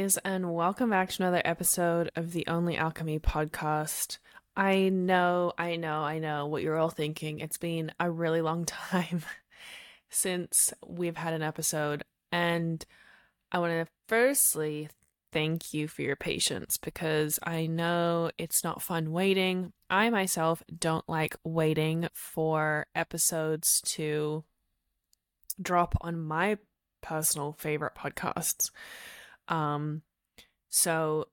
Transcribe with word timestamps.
Guys, 0.00 0.16
and 0.24 0.54
welcome 0.54 0.88
back 0.88 1.10
to 1.10 1.22
another 1.22 1.42
episode 1.44 2.10
of 2.16 2.32
the 2.32 2.46
Only 2.46 2.74
Alchemy 2.74 3.18
podcast. 3.18 4.16
I 4.56 4.88
know, 4.88 5.52
I 5.58 5.76
know, 5.76 6.00
I 6.00 6.18
know 6.18 6.46
what 6.46 6.62
you're 6.62 6.78
all 6.78 6.88
thinking. 6.88 7.40
It's 7.40 7.58
been 7.58 7.92
a 8.00 8.10
really 8.10 8.40
long 8.40 8.64
time 8.64 9.22
since 10.08 10.72
we've 10.86 11.18
had 11.18 11.34
an 11.34 11.42
episode, 11.42 12.02
and 12.32 12.82
I 13.52 13.58
want 13.58 13.72
to 13.72 13.92
firstly 14.08 14.88
thank 15.32 15.74
you 15.74 15.86
for 15.86 16.00
your 16.00 16.16
patience 16.16 16.78
because 16.78 17.38
I 17.42 17.66
know 17.66 18.30
it's 18.38 18.64
not 18.64 18.80
fun 18.80 19.12
waiting. 19.12 19.74
I 19.90 20.08
myself 20.08 20.62
don't 20.78 21.06
like 21.10 21.36
waiting 21.44 22.08
for 22.14 22.86
episodes 22.94 23.82
to 23.96 24.44
drop 25.60 25.94
on 26.00 26.18
my 26.18 26.56
personal 27.02 27.52
favorite 27.58 27.94
podcasts. 27.94 28.70
Um, 29.50 30.02
so 30.70 31.28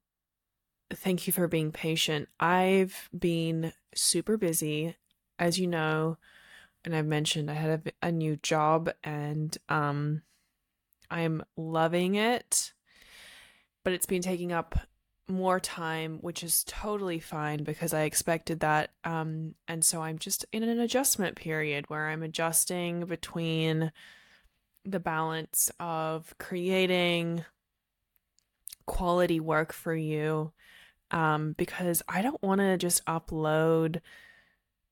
thank 0.92 1.28
you 1.28 1.34
for 1.34 1.48
being 1.48 1.72
patient. 1.72 2.28
I've 2.40 3.10
been 3.18 3.72
super 3.94 4.36
busy, 4.38 4.96
as 5.40 5.60
you 5.60 5.68
know, 5.68 6.18
and 6.84 6.96
I've 6.96 7.06
mentioned 7.06 7.50
I 7.50 7.56
had 7.56 7.94
a, 8.02 8.08
a 8.08 8.12
new 8.12 8.38
job 8.38 8.92
and 9.04 9.56
um, 9.70 10.24
I'm 11.10 11.44
loving 11.56 12.16
it, 12.16 12.74
but 13.84 13.94
it's 13.94 14.06
been 14.06 14.22
taking 14.22 14.52
up 14.52 14.80
more 15.30 15.60
time, 15.60 16.20
which 16.22 16.44
is 16.44 16.64
totally 16.64 17.20
fine 17.20 17.64
because 17.64 17.94
I 17.94 18.04
expected 18.04 18.62
that. 18.62 18.92
Um, 19.04 19.56
and 19.68 19.84
so 19.84 20.02
I'm 20.02 20.18
just 20.18 20.46
in 20.52 20.64
an 20.64 20.80
adjustment 20.80 21.36
period 21.36 21.90
where 21.90 22.08
I'm 22.08 22.24
adjusting 22.24 23.06
between 23.06 23.92
the 24.86 25.00
balance 25.02 25.70
of 25.80 26.34
creating 26.38 27.44
quality 28.86 29.40
work 29.40 29.74
for 29.74 29.96
you 29.96 30.52
um, 31.12 31.54
because 31.58 32.02
I 32.08 32.22
don't 32.22 32.42
want 32.42 32.62
to 32.62 32.78
just 32.78 33.06
upload 33.06 34.02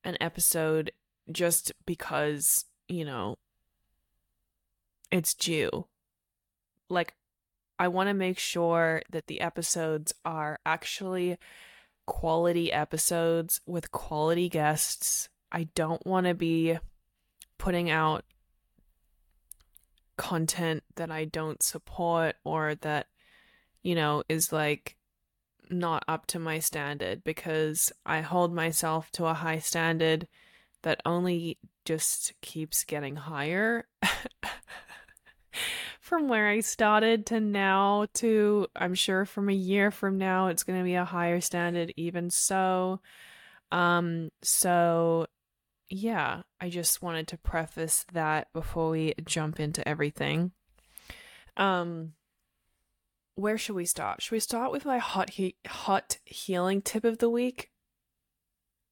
an 0.03 0.17
episode 0.21 0.91
just 1.31 1.71
because, 1.85 2.65
you 2.87 3.05
know, 3.05 3.37
it's 5.11 5.33
due. 5.33 5.87
Like, 6.89 7.13
I 7.77 7.87
want 7.87 8.07
to 8.09 8.13
make 8.13 8.39
sure 8.39 9.01
that 9.09 9.27
the 9.27 9.41
episodes 9.41 10.13
are 10.23 10.59
actually 10.65 11.37
quality 12.05 12.71
episodes 12.71 13.59
with 13.65 13.91
quality 13.91 14.47
guests. 14.47 15.29
I 15.51 15.65
don't 15.75 16.05
want 16.05 16.27
to 16.27 16.33
be 16.33 16.77
putting 17.57 17.89
out 17.89 18.23
content 20.17 20.83
that 20.95 21.11
I 21.11 21.25
don't 21.25 21.61
support 21.61 22.35
or 22.43 22.75
that 22.75 23.07
you 23.85 23.93
know, 23.93 24.23
is 24.27 24.51
like 24.51 24.97
not 25.69 26.03
up 26.07 26.25
to 26.25 26.39
my 26.39 26.57
standard 26.57 27.23
because 27.23 27.93
I 28.03 28.21
hold 28.21 28.51
myself 28.51 29.11
to 29.11 29.27
a 29.27 29.35
high 29.35 29.59
standard 29.59 30.27
that 30.81 31.01
only 31.05 31.59
just 31.85 32.33
keeps 32.41 32.83
getting 32.83 33.15
higher 33.15 33.87
from 36.01 36.27
where 36.27 36.47
I 36.47 36.61
started 36.61 37.27
to 37.27 37.39
now 37.39 38.07
to 38.15 38.65
I'm 38.75 38.95
sure 38.95 39.23
from 39.23 39.49
a 39.49 39.53
year 39.53 39.91
from 39.91 40.17
now 40.17 40.47
it's 40.47 40.63
going 40.63 40.79
to 40.79 40.83
be 40.83 40.95
a 40.95 41.05
higher 41.05 41.39
standard 41.39 41.93
even 41.95 42.31
so. 42.31 43.01
Um 43.71 44.31
so 44.41 45.27
yeah 45.91 46.41
I 46.59 46.69
just 46.69 47.03
wanted 47.03 47.27
to 47.27 47.37
preface 47.37 48.03
that 48.13 48.47
before 48.51 48.89
we 48.89 49.13
jump 49.25 49.59
into 49.59 49.87
everything. 49.87 50.53
Um 51.55 52.13
where 53.35 53.57
should 53.57 53.75
we 53.75 53.85
start? 53.85 54.21
Should 54.21 54.31
we 54.31 54.39
start 54.39 54.71
with 54.71 54.85
my 54.85 54.97
hot 54.97 55.31
he- 55.31 55.57
hot 55.67 56.17
healing 56.25 56.81
tip 56.81 57.03
of 57.03 57.19
the 57.19 57.29
week? 57.29 57.69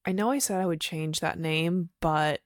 I 0.06 0.12
know 0.12 0.30
I 0.30 0.38
said 0.38 0.60
I 0.60 0.66
would 0.66 0.80
change 0.80 1.20
that 1.20 1.38
name, 1.38 1.88
but 2.00 2.40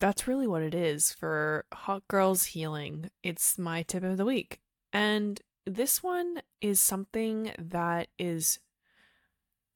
that's 0.00 0.26
really 0.26 0.46
what 0.46 0.62
it 0.62 0.74
is 0.74 1.12
for 1.12 1.66
Hot 1.72 2.06
Girls 2.08 2.46
Healing. 2.46 3.10
It's 3.22 3.58
my 3.58 3.82
tip 3.82 4.02
of 4.02 4.16
the 4.16 4.24
week. 4.24 4.60
And 4.92 5.40
this 5.66 6.02
one 6.02 6.40
is 6.60 6.80
something 6.80 7.52
that 7.58 8.08
is 8.18 8.58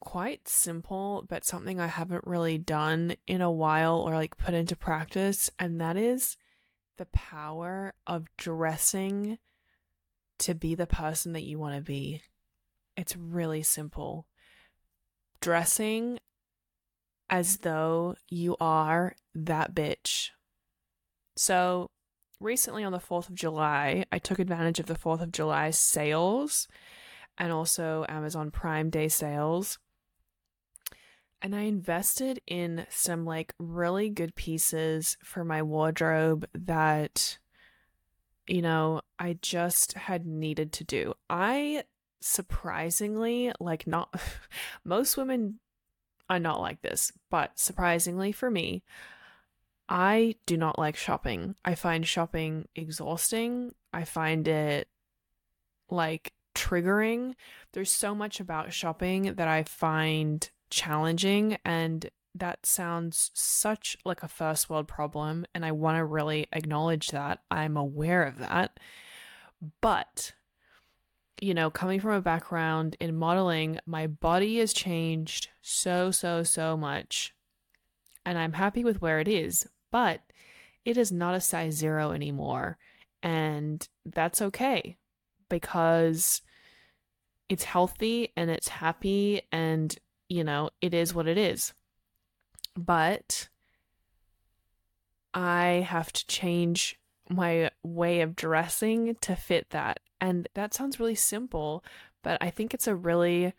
quite 0.01 0.49
simple, 0.49 1.27
but 1.29 1.45
something 1.45 1.79
I 1.79 1.87
haven't 1.87 2.27
really 2.27 2.57
done 2.57 3.17
in 3.27 3.43
a 3.43 3.51
while 3.51 3.97
or 3.97 4.15
like 4.15 4.39
put 4.39 4.55
into 4.55 4.77
practice, 4.77 5.51
and 5.59 5.81
that 5.81 5.97
is 5.97 6.37
the 6.97 7.07
power 7.07 7.95
of 8.07 8.25
dressing 8.39 9.39
to 10.41 10.55
be 10.55 10.75
the 10.75 10.87
person 10.87 11.33
that 11.33 11.45
you 11.45 11.59
want 11.59 11.77
to 11.77 11.83
be. 11.83 12.23
It's 12.97 13.17
really 13.17 13.63
simple. 13.63 14.27
Dressing 15.41 16.19
as 17.31 17.59
though 17.59 18.17
you 18.29 18.57
are 18.61 19.15
that 19.35 19.75
bitch. 19.75 20.31
So, 21.37 21.89
recently 22.41 22.85
on 22.85 22.93
the 22.93 22.99
4th 22.99 23.29
of 23.29 23.35
July, 23.35 24.05
I 24.11 24.19
took 24.19 24.39
advantage 24.39 24.81
of 24.81 24.87
the 24.87 24.97
4th 24.97 25.23
of 25.23 25.33
July 25.33 25.71
sales 25.71 26.67
and 27.39 27.53
also 27.53 28.05
Amazon 28.09 28.51
Prime 28.51 28.91
Day 28.91 29.09
sales. 29.09 29.79
And 31.41 31.57
I 31.57 31.61
invested 31.61 32.41
in 32.47 32.87
some 32.91 33.25
like 33.25 33.55
really 33.59 34.11
good 34.11 34.35
pieces 34.35 35.17
for 35.25 35.45
my 35.45 35.63
wardrobe 35.63 36.47
that 36.53 37.39
you 38.47 38.63
know, 38.63 39.03
I 39.19 39.39
just 39.41 39.95
had 39.95 40.27
needed 40.27 40.73
to 40.75 40.85
do. 40.85 41.15
I 41.29 41.85
surprisingly, 42.21 43.53
like, 43.61 43.87
not 43.87 44.15
most 44.85 45.17
women 45.17 45.61
are 46.29 46.39
not 46.39 46.61
like 46.61 46.83
this, 46.83 47.13
but 47.31 47.59
surprisingly 47.59 48.33
for 48.33 48.51
me, 48.51 48.83
I 49.89 50.37
do 50.47 50.57
not 50.57 50.79
like 50.79 50.97
shopping. 50.97 51.57
I 51.65 51.75
find 51.75 52.07
shopping 52.07 52.69
exhausting. 52.77 53.75
I 53.93 54.05
find 54.05 54.47
it 54.47 54.89
like 55.91 56.33
triggering. 56.55 57.35
There's 57.73 57.91
so 57.91 58.15
much 58.15 58.39
about 58.39 58.73
shopping 58.73 59.35
that 59.35 59.49
I 59.49 59.65
find 59.65 60.49
challenging 60.71 61.59
and 61.65 62.09
that 62.41 62.67
sounds 62.67 63.31
such 63.35 63.97
like 64.05 64.23
a 64.23 64.29
first 64.29 64.69
world 64.69 64.89
problem 64.89 65.47
and 65.55 65.65
I 65.65 65.73
want 65.73 65.99
to 65.99 66.05
really 66.05 66.49
acknowledge 66.53 67.09
that. 67.09 67.41
I'm 67.51 67.77
aware 67.77 68.25
of 68.25 68.39
that. 68.39 68.81
But 69.81 70.33
you 71.41 71.55
know, 71.55 71.71
coming 71.71 72.01
from 72.01 72.13
a 72.13 72.21
background 72.21 72.97
in 73.01 73.17
modeling, 73.17 73.79
my 73.87 74.07
body 74.07 74.59
has 74.59 74.73
changed 74.73 75.49
so 75.63 76.11
so 76.11 76.43
so 76.43 76.77
much. 76.77 77.35
And 78.27 78.37
I'm 78.37 78.53
happy 78.55 78.85
with 78.85 79.01
where 79.01 79.21
it 79.21 79.29
is, 79.29 79.67
but 79.91 80.21
it 80.85 80.99
is 80.99 81.11
not 81.11 81.35
a 81.35 81.41
size 81.41 81.75
0 81.75 82.13
anymore. 82.13 82.79
And 83.23 83.87
that's 84.05 84.43
okay 84.43 84.97
because 85.49 86.43
it's 87.49 87.65
healthy 87.65 88.33
and 88.37 88.51
it's 88.51 88.69
happy 88.69 89.43
and 89.53 89.97
you 90.29 90.45
know, 90.45 90.71
it 90.81 90.95
is 90.95 91.13
what 91.13 91.27
it 91.27 91.37
is 91.37 91.75
but 92.77 93.49
I 95.35 95.87
have 95.89 96.13
to 96.13 96.27
change 96.27 96.99
my 97.29 97.71
way 97.83 98.21
of 98.21 98.35
dressing 98.35 99.17
to 99.21 99.37
fit 99.37 99.71
that. 99.71 100.01
And 100.21 100.49
that 100.55 100.75
sounds 100.75 100.99
really 100.99 101.15
simple, 101.15 101.85
but 102.23 102.39
I 102.41 102.51
think 102.51 102.75
it's 102.75 102.89
a 102.89 102.95
really 102.95 103.55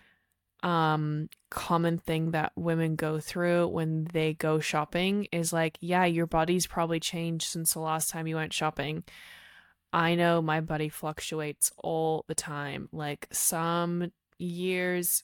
um 0.63 1.27
common 1.49 1.97
thing 1.97 2.31
that 2.31 2.51
women 2.55 2.95
go 2.95 3.19
through 3.19 3.67
when 3.69 4.03
they 4.13 4.33
go 4.33 4.59
shopping 4.59 5.27
is 5.31 5.51
like, 5.51 5.77
yeah, 5.81 6.05
your 6.05 6.27
body's 6.27 6.67
probably 6.67 6.99
changed 6.99 7.47
since 7.47 7.73
the 7.73 7.79
last 7.79 8.09
time 8.09 8.27
you 8.27 8.35
went 8.35 8.53
shopping. 8.53 9.03
I 9.93 10.15
know 10.15 10.41
my 10.41 10.61
body 10.61 10.89
fluctuates 10.89 11.71
all 11.77 12.25
the 12.27 12.35
time. 12.35 12.89
Like 12.91 13.27
some 13.31 14.11
years 14.37 15.23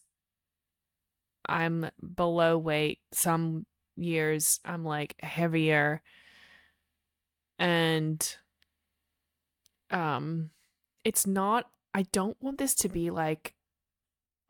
I'm 1.48 1.90
below 2.16 2.58
weight, 2.58 3.00
some 3.12 3.66
years 3.98 4.60
I'm 4.64 4.84
like 4.84 5.16
heavier 5.22 6.02
and 7.60 8.36
um 9.92 10.52
it's 11.04 11.26
not 11.26 11.70
I 11.94 12.04
don't 12.12 12.38
want 12.42 12.58
this 12.58 12.76
to 12.76 12.90
be 12.90 13.10
like 13.10 13.56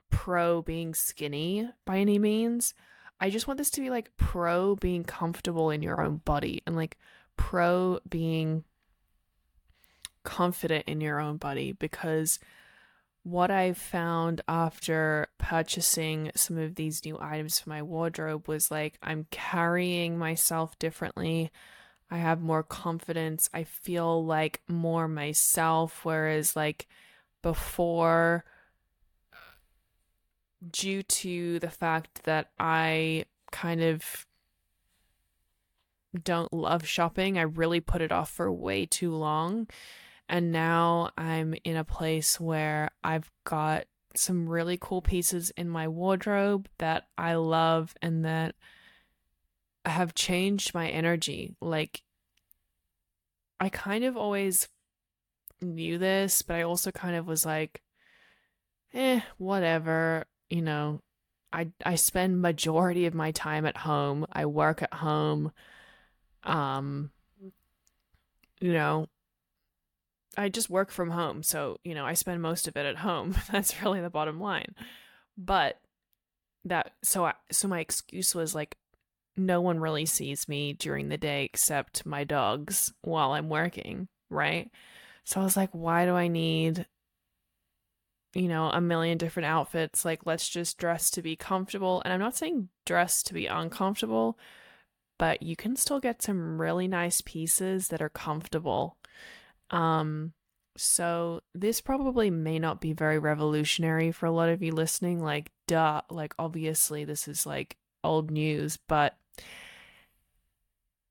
pro 0.10 0.62
being 0.62 0.94
skinny 0.94 1.70
by 1.86 2.00
any 2.00 2.20
means. 2.20 2.74
I 3.20 3.30
just 3.30 3.48
want 3.48 3.58
this 3.58 3.70
to 3.72 3.82
be 3.82 3.90
like 3.90 4.12
pro 4.18 4.76
being 4.76 5.04
comfortable 5.04 5.70
in 5.70 5.82
your 5.82 6.02
own 6.02 6.18
body 6.18 6.62
and 6.68 6.76
like 6.76 6.98
pro 7.36 8.00
being 8.08 8.64
confident 10.24 10.86
in 10.88 11.00
your 11.00 11.20
own 11.20 11.38
body 11.38 11.72
because 11.72 12.40
what 13.28 13.52
I've 13.52 13.78
found 13.78 14.40
after 14.48 15.28
purchasing 15.38 16.32
some 16.34 16.58
of 16.58 16.76
these 16.76 17.04
new 17.04 17.18
items 17.20 17.60
for 17.60 17.70
my 17.70 17.82
wardrobe 17.84 18.48
was 18.48 18.72
like 18.72 18.98
I'm 19.04 19.28
carrying 19.32 20.18
myself 20.18 20.80
differently. 20.80 21.52
I 22.10 22.20
have 22.20 22.40
more 22.40 22.64
confidence. 22.64 23.50
I 23.54 23.66
feel 23.66 24.26
like 24.26 24.62
more 24.70 25.10
myself. 25.10 26.06
Whereas, 26.06 26.56
like, 26.56 26.88
before, 27.42 28.46
due 30.72 31.04
to 31.04 31.60
the 31.60 31.70
fact 31.70 32.24
that 32.24 32.52
I 32.58 33.26
kind 33.52 33.84
of 33.84 34.26
don't 36.24 36.54
love 36.54 36.88
shopping, 36.88 37.38
I 37.38 37.42
really 37.42 37.82
put 37.82 38.02
it 38.02 38.14
off 38.14 38.32
for 38.32 38.50
way 38.50 38.86
too 38.86 39.14
long. 39.14 39.68
And 40.30 40.52
now 40.52 41.12
I'm 41.18 41.56
in 41.64 41.78
a 41.78 41.84
place 41.84 42.40
where 42.40 42.90
I've 43.04 43.32
got 43.46 43.86
some 44.16 44.50
really 44.50 44.78
cool 44.80 45.02
pieces 45.02 45.52
in 45.52 45.70
my 45.70 45.88
wardrobe 45.88 46.68
that 46.80 47.08
I 47.18 47.36
love 47.36 47.94
and 48.02 48.26
that 48.26 48.56
have 49.86 50.16
changed 50.16 50.74
my 50.74 50.90
energy. 50.90 51.56
Like, 51.62 52.02
I 53.60 53.70
kind 53.70 54.04
of 54.04 54.18
always 54.18 54.68
knew 55.62 55.98
this, 55.98 56.42
but 56.42 56.56
I 56.56 56.64
also 56.64 56.92
kind 56.92 57.16
of 57.16 57.28
was 57.28 57.46
like, 57.46 57.82
eh, 58.94 59.22
whatever. 59.38 60.26
You 60.50 60.62
know, 60.62 61.02
I 61.54 61.72
I 61.86 61.96
spend 61.96 62.42
majority 62.42 63.06
of 63.06 63.14
my 63.14 63.32
time 63.32 63.66
at 63.66 63.78
home. 63.78 64.26
I 64.32 64.46
work 64.46 64.82
at 64.82 64.94
home. 64.94 65.52
Um, 66.44 67.12
you 68.60 68.74
know, 68.74 69.08
I 70.38 70.50
just 70.50 70.70
work 70.70 70.92
from 70.92 71.10
home, 71.10 71.44
so 71.44 71.80
you 71.84 71.96
know, 71.96 72.06
I 72.06 72.14
spend 72.14 72.42
most 72.42 72.68
of 72.68 72.78
it 72.78 72.86
at 72.86 72.98
home. 72.98 73.36
That's 73.52 73.82
really 73.82 74.02
the 74.02 74.10
bottom 74.10 74.40
line. 74.40 74.76
But 75.38 75.80
that 76.66 76.94
so 77.04 77.26
I, 77.26 77.34
so 77.52 77.68
my 77.68 77.80
excuse 77.80 78.36
was 78.36 78.54
like 78.54 78.78
no 79.38 79.62
one 79.62 79.80
really 79.80 80.06
sees 80.06 80.48
me 80.48 80.74
during 80.74 81.10
the 81.10 81.18
day 81.18 81.46
except 81.46 82.06
my 82.06 82.24
dogs 82.24 82.92
while 83.04 83.32
I'm 83.32 83.50
working, 83.50 84.08
right? 84.30 84.70
So 85.24 85.40
I 85.40 85.44
was 85.44 85.56
like, 85.56 85.70
why 85.74 86.06
do 86.06 86.16
I 86.16 86.28
need, 86.28 86.88
you 88.34 88.48
know, 88.48 88.70
a 88.70 88.82
million 88.82 89.18
different 89.18 89.46
outfits? 89.46 90.04
Like, 90.04 90.26
let's 90.26 90.50
just 90.50 90.78
dress 90.78 91.12
to 91.12 91.22
be 91.22 91.36
comfortable. 91.36 92.02
And 92.04 92.14
I'm 92.14 92.20
not 92.20 92.36
saying 92.36 92.70
dress 92.86 93.22
to 93.24 93.34
be 93.34 93.46
uncomfortable, 93.46 94.40
but 95.20 95.44
you 95.44 95.56
can 95.56 95.76
still 95.76 96.00
get 96.00 96.22
some 96.24 96.60
really 96.60 96.88
nice 96.88 97.22
pieces 97.22 97.90
that 97.90 98.02
are 98.02 98.10
comfortable. 98.10 98.98
Um, 99.72 100.34
so 100.78 101.42
this 101.56 101.82
probably 101.82 102.30
may 102.30 102.60
not 102.60 102.82
be 102.82 102.94
very 102.94 103.20
revolutionary 103.20 104.12
for 104.12 104.26
a 104.26 104.32
lot 104.32 104.50
of 104.50 104.62
you 104.62 104.72
listening. 104.72 105.22
Like, 105.22 105.52
duh, 105.68 106.02
like 106.10 106.34
obviously 106.38 107.04
this 107.04 107.28
is 107.28 107.46
like 107.46 107.78
old 108.04 108.32
news, 108.32 108.78
but 108.88 109.18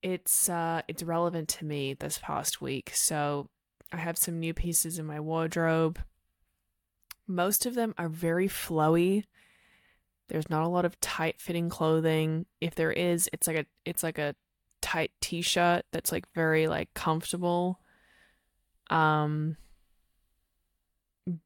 it's 0.03 0.49
uh 0.49 0.82
it's 0.87 1.03
relevant 1.03 1.49
to 1.49 1.64
me 1.64 1.94
this 1.94 2.19
past 2.23 2.61
week. 2.61 2.93
So 2.94 3.49
I 3.93 3.97
have 3.99 4.19
some 4.19 4.38
new 4.38 4.55
pieces 4.55 4.99
in 4.99 5.06
my 5.06 5.20
wardrobe. 5.20 5.99
Most 7.26 7.67
of 7.67 7.75
them 7.75 7.94
are 7.99 8.09
very 8.09 8.49
flowy. 8.49 9.25
There's 10.29 10.50
not 10.50 10.62
a 10.62 10.69
lot 10.69 10.85
of 10.85 11.00
tight 11.00 11.41
fitting 11.41 11.69
clothing. 11.69 12.47
If 12.61 12.75
there 12.75 12.93
is, 12.93 13.29
it's 13.32 13.47
like 13.47 13.56
a 13.56 13.67
it's 13.85 14.02
like 14.02 14.19
a 14.19 14.35
tight 14.81 15.11
t-shirt 15.20 15.85
that's 15.93 16.12
like 16.12 16.26
very 16.35 16.69
like 16.69 16.94
comfortable. 16.94 17.81
Um 18.91 19.56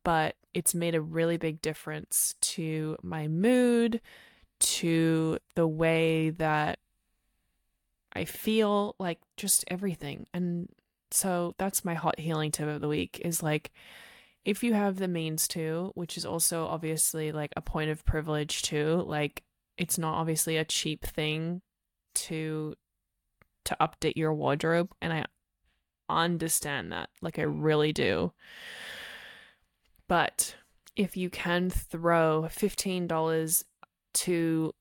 but 0.02 0.36
it's 0.52 0.74
made 0.74 0.94
a 0.94 1.00
really 1.00 1.36
big 1.36 1.62
difference 1.62 2.34
to 2.40 2.96
my 3.02 3.28
mood, 3.28 4.00
to 4.58 5.38
the 5.54 5.66
way 5.66 6.30
that 6.30 6.78
I 8.12 8.24
feel 8.24 8.94
like 8.98 9.18
just 9.36 9.64
everything. 9.68 10.26
And 10.34 10.68
so 11.10 11.54
that's 11.58 11.84
my 11.84 11.94
hot 11.94 12.18
healing 12.18 12.50
tip 12.50 12.68
of 12.68 12.80
the 12.80 12.88
week 12.88 13.20
is 13.24 13.42
like 13.42 13.70
if 14.44 14.62
you 14.62 14.74
have 14.74 14.96
the 14.96 15.08
means 15.08 15.46
to, 15.48 15.92
which 15.94 16.16
is 16.16 16.24
also 16.24 16.66
obviously 16.66 17.32
like 17.32 17.52
a 17.56 17.60
point 17.60 17.90
of 17.90 18.04
privilege 18.04 18.62
too, 18.62 19.04
like 19.06 19.42
it's 19.78 19.98
not 19.98 20.14
obviously 20.14 20.56
a 20.56 20.64
cheap 20.64 21.04
thing 21.04 21.62
to 22.14 22.74
to 23.64 23.76
update 23.80 24.16
your 24.16 24.34
wardrobe 24.34 24.90
and 25.00 25.12
I 25.12 25.24
understand 26.16 26.92
that. 26.92 27.10
Like 27.20 27.38
I 27.38 27.42
really 27.42 27.92
do. 27.92 28.32
But 30.08 30.56
if 30.96 31.16
you 31.16 31.30
can 31.30 31.70
throw 31.70 32.42
$15 32.50 33.64
to 34.12 34.74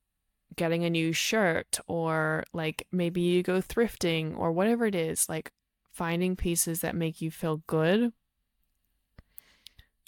getting 0.56 0.84
a 0.84 0.90
new 0.90 1.14
shirt 1.14 1.80
or 1.88 2.44
like 2.52 2.88
maybe 2.92 3.22
you 3.22 3.44
go 3.44 3.62
thrifting 3.62 4.38
or 4.38 4.52
whatever 4.52 4.86
it 4.86 4.96
is, 4.96 5.30
like 5.30 5.52
finding 5.92 6.36
pieces 6.36 6.82
that 6.82 6.96
make 6.96 7.22
you 7.22 7.30
feel 7.30 7.62
good 7.68 8.14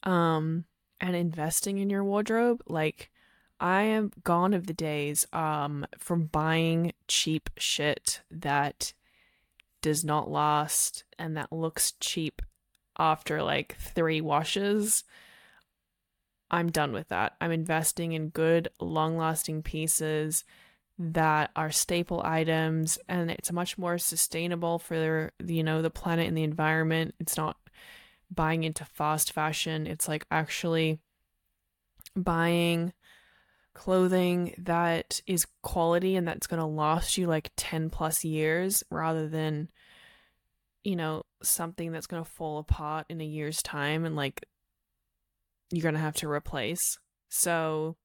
um 0.03 0.65
and 0.99 1.15
investing 1.15 1.79
in 1.79 1.89
your 1.89 2.03
wardrobe, 2.03 2.61
like 2.67 3.11
I 3.59 3.83
am 3.83 4.11
gone 4.23 4.53
of 4.53 4.67
the 4.67 4.73
days 4.73 5.27
um 5.33 5.85
from 5.97 6.25
buying 6.25 6.93
cheap 7.07 7.49
shit 7.57 8.21
that 8.31 8.93
does 9.81 10.03
not 10.03 10.29
last 10.29 11.03
and 11.17 11.35
that 11.37 11.51
looks 11.51 11.93
cheap 11.99 12.41
after 12.97 13.41
like 13.41 13.75
3 13.77 14.21
washes. 14.21 15.03
I'm 16.49 16.69
done 16.69 16.91
with 16.91 17.07
that. 17.09 17.33
I'm 17.39 17.51
investing 17.51 18.11
in 18.11 18.29
good, 18.29 18.69
long 18.79 19.17
lasting 19.17 19.63
pieces 19.63 20.43
that 20.99 21.49
are 21.55 21.71
staple 21.71 22.21
items 22.23 22.99
and 23.09 23.31
it's 23.31 23.51
much 23.51 23.77
more 23.77 23.97
sustainable 23.97 24.77
for 24.77 25.31
the, 25.39 25.53
you 25.53 25.63
know 25.63 25.81
the 25.81 25.89
planet 25.89 26.27
and 26.27 26.37
the 26.37 26.43
environment 26.43 27.15
it's 27.19 27.35
not 27.35 27.57
buying 28.29 28.63
into 28.63 28.85
fast 28.85 29.33
fashion 29.33 29.87
it's 29.87 30.07
like 30.07 30.27
actually 30.29 30.99
buying 32.15 32.93
clothing 33.73 34.53
that 34.57 35.21
is 35.25 35.47
quality 35.61 36.15
and 36.15 36.27
that's 36.27 36.47
going 36.47 36.59
to 36.59 36.65
last 36.65 37.17
you 37.17 37.27
like 37.27 37.51
10 37.55 37.89
plus 37.89 38.23
years 38.23 38.83
rather 38.89 39.27
than 39.27 39.69
you 40.83 40.95
know 40.95 41.23
something 41.41 41.91
that's 41.91 42.07
going 42.07 42.23
to 42.23 42.29
fall 42.29 42.59
apart 42.59 43.05
in 43.09 43.21
a 43.21 43.25
year's 43.25 43.61
time 43.61 44.03
and 44.03 44.15
like 44.15 44.45
you're 45.71 45.83
going 45.83 45.95
to 45.95 46.01
have 46.01 46.15
to 46.17 46.29
replace. 46.29 46.99
So 47.29 47.95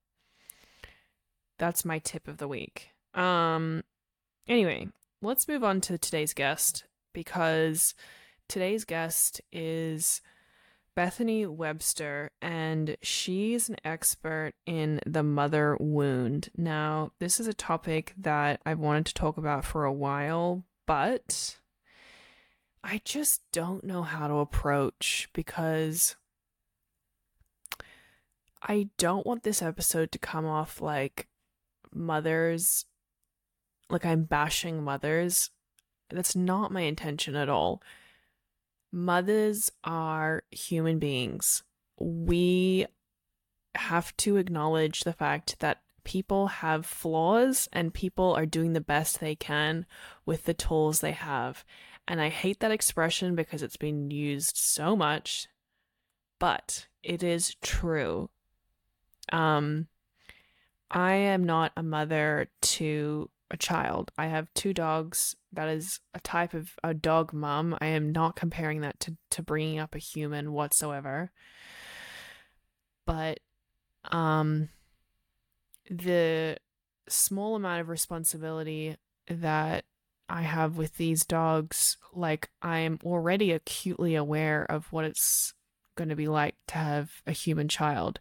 that's 1.58 1.84
my 1.84 1.98
tip 1.98 2.28
of 2.28 2.38
the 2.38 2.48
week. 2.48 2.90
Um 3.14 3.82
anyway, 4.46 4.88
let's 5.20 5.48
move 5.48 5.64
on 5.64 5.80
to 5.82 5.98
today's 5.98 6.32
guest 6.32 6.84
because 7.12 7.94
today's 8.48 8.84
guest 8.84 9.40
is 9.50 10.20
Bethany 10.96 11.44
Webster, 11.44 12.30
and 12.40 12.96
she's 13.02 13.68
an 13.68 13.76
expert 13.84 14.54
in 14.64 14.98
the 15.06 15.22
mother 15.22 15.76
wound. 15.78 16.48
Now, 16.56 17.12
this 17.20 17.38
is 17.38 17.46
a 17.46 17.54
topic 17.54 18.14
that 18.16 18.62
I've 18.64 18.78
wanted 18.78 19.04
to 19.06 19.14
talk 19.14 19.36
about 19.36 19.66
for 19.66 19.84
a 19.84 19.92
while, 19.92 20.64
but 20.86 21.58
I 22.82 23.02
just 23.04 23.42
don't 23.52 23.84
know 23.84 24.02
how 24.02 24.26
to 24.26 24.36
approach 24.36 25.28
because 25.34 26.16
I 28.62 28.88
don't 28.96 29.26
want 29.26 29.42
this 29.42 29.60
episode 29.60 30.10
to 30.12 30.18
come 30.18 30.46
off 30.46 30.80
like 30.80 31.28
mothers, 31.92 32.86
like 33.90 34.06
I'm 34.06 34.24
bashing 34.24 34.82
mothers. 34.82 35.50
That's 36.08 36.34
not 36.34 36.72
my 36.72 36.82
intention 36.82 37.36
at 37.36 37.50
all. 37.50 37.82
Mothers 38.92 39.70
are 39.84 40.42
human 40.50 40.98
beings. 40.98 41.62
We 41.98 42.86
have 43.74 44.16
to 44.18 44.36
acknowledge 44.36 45.00
the 45.00 45.12
fact 45.12 45.58
that 45.60 45.82
people 46.04 46.46
have 46.46 46.86
flaws 46.86 47.68
and 47.72 47.92
people 47.92 48.32
are 48.34 48.46
doing 48.46 48.72
the 48.72 48.80
best 48.80 49.20
they 49.20 49.34
can 49.34 49.86
with 50.24 50.44
the 50.44 50.54
tools 50.54 51.00
they 51.00 51.12
have. 51.12 51.64
And 52.08 52.20
I 52.20 52.28
hate 52.28 52.60
that 52.60 52.70
expression 52.70 53.34
because 53.34 53.62
it's 53.62 53.76
been 53.76 54.10
used 54.10 54.56
so 54.56 54.94
much, 54.94 55.48
but 56.38 56.86
it 57.02 57.22
is 57.22 57.56
true. 57.60 58.30
Um, 59.32 59.88
I 60.90 61.14
am 61.14 61.42
not 61.42 61.72
a 61.76 61.82
mother 61.82 62.48
to 62.60 63.28
a 63.50 63.56
child. 63.56 64.10
I 64.18 64.26
have 64.26 64.52
two 64.54 64.72
dogs. 64.72 65.36
That 65.52 65.68
is 65.68 66.00
a 66.14 66.20
type 66.20 66.54
of 66.54 66.74
a 66.82 66.94
dog 66.94 67.32
mom. 67.32 67.76
I 67.80 67.86
am 67.86 68.12
not 68.12 68.36
comparing 68.36 68.80
that 68.80 68.98
to, 69.00 69.16
to 69.30 69.42
bringing 69.42 69.78
up 69.78 69.94
a 69.94 69.98
human 69.98 70.52
whatsoever. 70.52 71.30
But 73.06 73.40
um, 74.10 74.68
the 75.88 76.56
small 77.08 77.54
amount 77.54 77.80
of 77.80 77.88
responsibility 77.88 78.96
that 79.28 79.84
I 80.28 80.42
have 80.42 80.76
with 80.76 80.96
these 80.96 81.24
dogs, 81.24 81.96
like 82.12 82.50
I 82.62 82.80
am 82.80 82.98
already 83.04 83.52
acutely 83.52 84.16
aware 84.16 84.64
of 84.64 84.92
what 84.92 85.04
it's 85.04 85.54
going 85.96 86.08
to 86.08 86.16
be 86.16 86.28
like 86.28 86.56
to 86.68 86.74
have 86.74 87.10
a 87.26 87.32
human 87.32 87.68
child. 87.68 88.18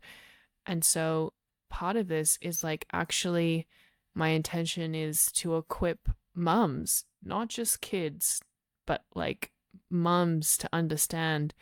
And 0.68 0.84
so 0.84 1.34
part 1.70 1.96
of 1.96 2.08
this 2.08 2.38
is 2.42 2.64
like 2.64 2.86
actually 2.94 3.68
my 4.16 4.30
intention 4.30 4.96
is 4.96 5.26
to 5.34 5.58
equip 5.58 6.10
mums, 6.34 7.06
not 7.24 7.50
just 7.50 7.82
kids, 7.82 8.42
but 8.86 9.04
like 9.14 9.52
mums 9.90 10.58
to 10.58 10.70
understand 10.72 11.54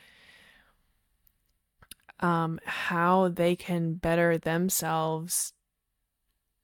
um, 2.19 2.59
how 2.63 3.27
they 3.27 3.55
can 3.55 3.95
better 3.95 4.37
themselves 4.37 5.53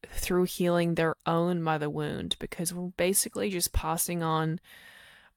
through 0.07 0.43
healing 0.43 0.95
their 0.95 1.15
own 1.25 1.61
mother 1.61 1.89
wound 1.89 2.35
because 2.39 2.73
we're 2.73 2.91
basically 2.95 3.49
just 3.49 3.73
passing 3.73 4.23
on 4.23 4.59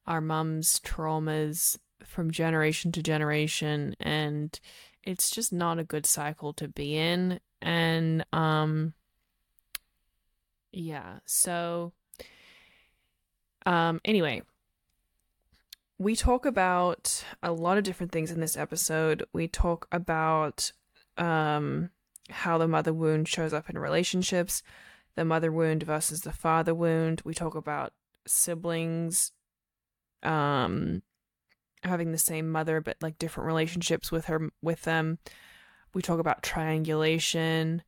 our 0.07 0.21
mom's 0.21 0.79
traumas 0.81 1.79
from 2.05 2.31
generation 2.31 2.93
to 2.93 3.03
generation 3.03 3.95
and 4.01 4.61
it's 5.03 5.31
just 5.31 5.53
not 5.53 5.79
a 5.79 5.85
good 5.85 6.07
cycle 6.07 6.53
to 6.53 6.69
be 6.69 6.97
in. 6.97 7.41
And 7.61 8.25
um 8.33 8.95
yeah 10.73 11.19
so 11.25 11.93
um 13.67 14.01
anyway 14.05 14.43
we 15.99 16.17
talk 16.17 16.45
about 16.45 17.25
a 17.43 17.53
lot 17.53 17.79
of 17.79 17.85
different 17.85 18.11
things 18.11 18.31
in 18.31 18.41
this 18.41 18.57
episode 18.57 19.25
we 19.33 19.47
talk 19.47 19.87
about 19.93 20.73
um 21.19 21.91
how 22.31 22.59
the 22.59 22.69
mother 22.69 22.93
wound 22.93 23.29
shows 23.29 23.53
up 23.53 23.69
in 23.69 23.79
relationships 23.79 24.63
the 25.15 25.25
mother 25.25 25.53
wound 25.53 25.83
versus 25.83 26.23
the 26.23 26.33
father 26.33 26.75
wound 26.75 27.21
we 27.25 27.35
talk 27.35 27.55
about 27.55 27.93
siblings 28.27 29.33
um 30.23 31.03
having 31.85 32.13
the 32.13 32.19
same 32.19 32.51
mother 32.51 32.81
but 32.81 32.97
like 33.01 33.19
different 33.19 33.47
relationships 33.47 34.13
with 34.13 34.27
her 34.27 34.51
with 34.63 34.83
them. 34.83 35.19
We 35.95 36.03
talk 36.03 36.19
about 36.19 36.43
triangulation. 36.43 37.83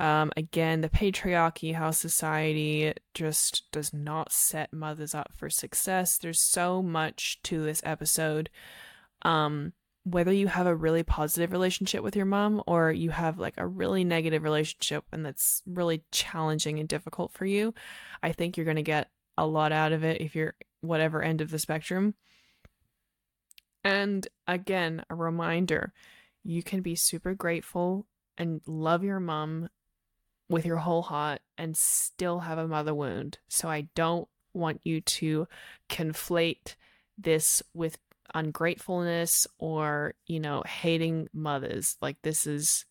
Um, 0.00 0.32
again, 0.34 0.80
the 0.80 0.88
patriarchy, 0.88 1.74
how 1.74 1.90
society 1.90 2.94
just 3.12 3.70
does 3.70 3.92
not 3.92 4.32
set 4.32 4.72
mothers 4.72 5.14
up 5.14 5.30
for 5.36 5.50
success. 5.50 6.16
There's 6.16 6.40
so 6.40 6.82
much 6.82 7.38
to 7.42 7.62
this 7.62 7.82
episode. 7.84 8.48
Um, 9.22 9.74
whether 10.04 10.32
you 10.32 10.46
have 10.46 10.66
a 10.66 10.74
really 10.74 11.02
positive 11.02 11.52
relationship 11.52 12.02
with 12.02 12.16
your 12.16 12.24
mom 12.24 12.62
or 12.66 12.90
you 12.90 13.10
have 13.10 13.38
like 13.38 13.52
a 13.58 13.66
really 13.66 14.02
negative 14.02 14.42
relationship 14.42 15.04
and 15.12 15.24
that's 15.24 15.62
really 15.66 16.02
challenging 16.10 16.78
and 16.80 16.88
difficult 16.88 17.30
for 17.32 17.44
you, 17.44 17.74
I 18.22 18.32
think 18.32 18.56
you're 18.56 18.64
going 18.64 18.76
to 18.76 18.82
get 18.82 19.10
a 19.36 19.46
lot 19.46 19.70
out 19.70 19.92
of 19.92 20.02
it 20.02 20.22
if 20.22 20.34
you're 20.34 20.54
whatever 20.80 21.20
end 21.20 21.42
of 21.42 21.50
the 21.50 21.58
spectrum. 21.58 22.14
And 23.84 24.26
again, 24.46 25.04
a 25.10 25.14
reminder 25.14 25.92
you 26.42 26.62
can 26.62 26.80
be 26.80 26.94
super 26.94 27.34
grateful 27.34 28.06
and 28.38 28.62
love 28.66 29.04
your 29.04 29.20
mom 29.20 29.68
with 30.50 30.66
your 30.66 30.78
whole 30.78 31.02
heart 31.02 31.40
and 31.56 31.76
still 31.76 32.40
have 32.40 32.58
a 32.58 32.66
mother 32.68 32.92
wound. 32.92 33.38
So 33.48 33.68
I 33.68 33.82
don't 33.94 34.28
want 34.52 34.80
you 34.82 35.00
to 35.00 35.46
conflate 35.88 36.74
this 37.16 37.62
with 37.72 37.98
ungratefulness 38.34 39.46
or, 39.58 40.14
you 40.26 40.40
know, 40.40 40.62
hating 40.66 41.28
mothers. 41.32 41.96
Like 42.02 42.16
this 42.22 42.46
is 42.46 42.84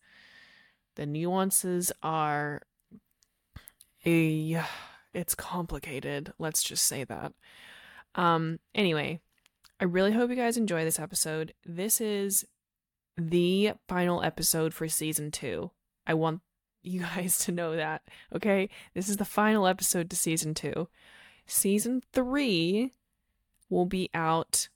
the 0.96 1.04
nuances 1.04 1.92
are 2.02 2.62
a 4.06 4.62
it's 5.12 5.34
complicated. 5.34 6.32
Let's 6.38 6.62
just 6.62 6.86
say 6.86 7.04
that. 7.04 7.34
Um 8.14 8.58
anyway, 8.74 9.20
I 9.78 9.84
really 9.84 10.12
hope 10.12 10.30
you 10.30 10.36
guys 10.36 10.56
enjoy 10.56 10.84
this 10.84 10.98
episode. 10.98 11.52
This 11.66 12.00
is 12.00 12.46
the 13.18 13.72
final 13.86 14.22
episode 14.22 14.72
for 14.72 14.88
season 14.88 15.30
2. 15.30 15.70
I 16.06 16.14
want 16.14 16.40
you 16.82 17.00
guys 17.00 17.38
to 17.40 17.52
know 17.52 17.76
that, 17.76 18.02
okay? 18.34 18.68
This 18.94 19.08
is 19.08 19.16
the 19.16 19.24
final 19.24 19.66
episode 19.66 20.10
to 20.10 20.16
season 20.16 20.54
2. 20.54 20.88
Season 21.46 22.02
3 22.12 22.92
will 23.68 23.86
be 23.86 24.10
out 24.14 24.68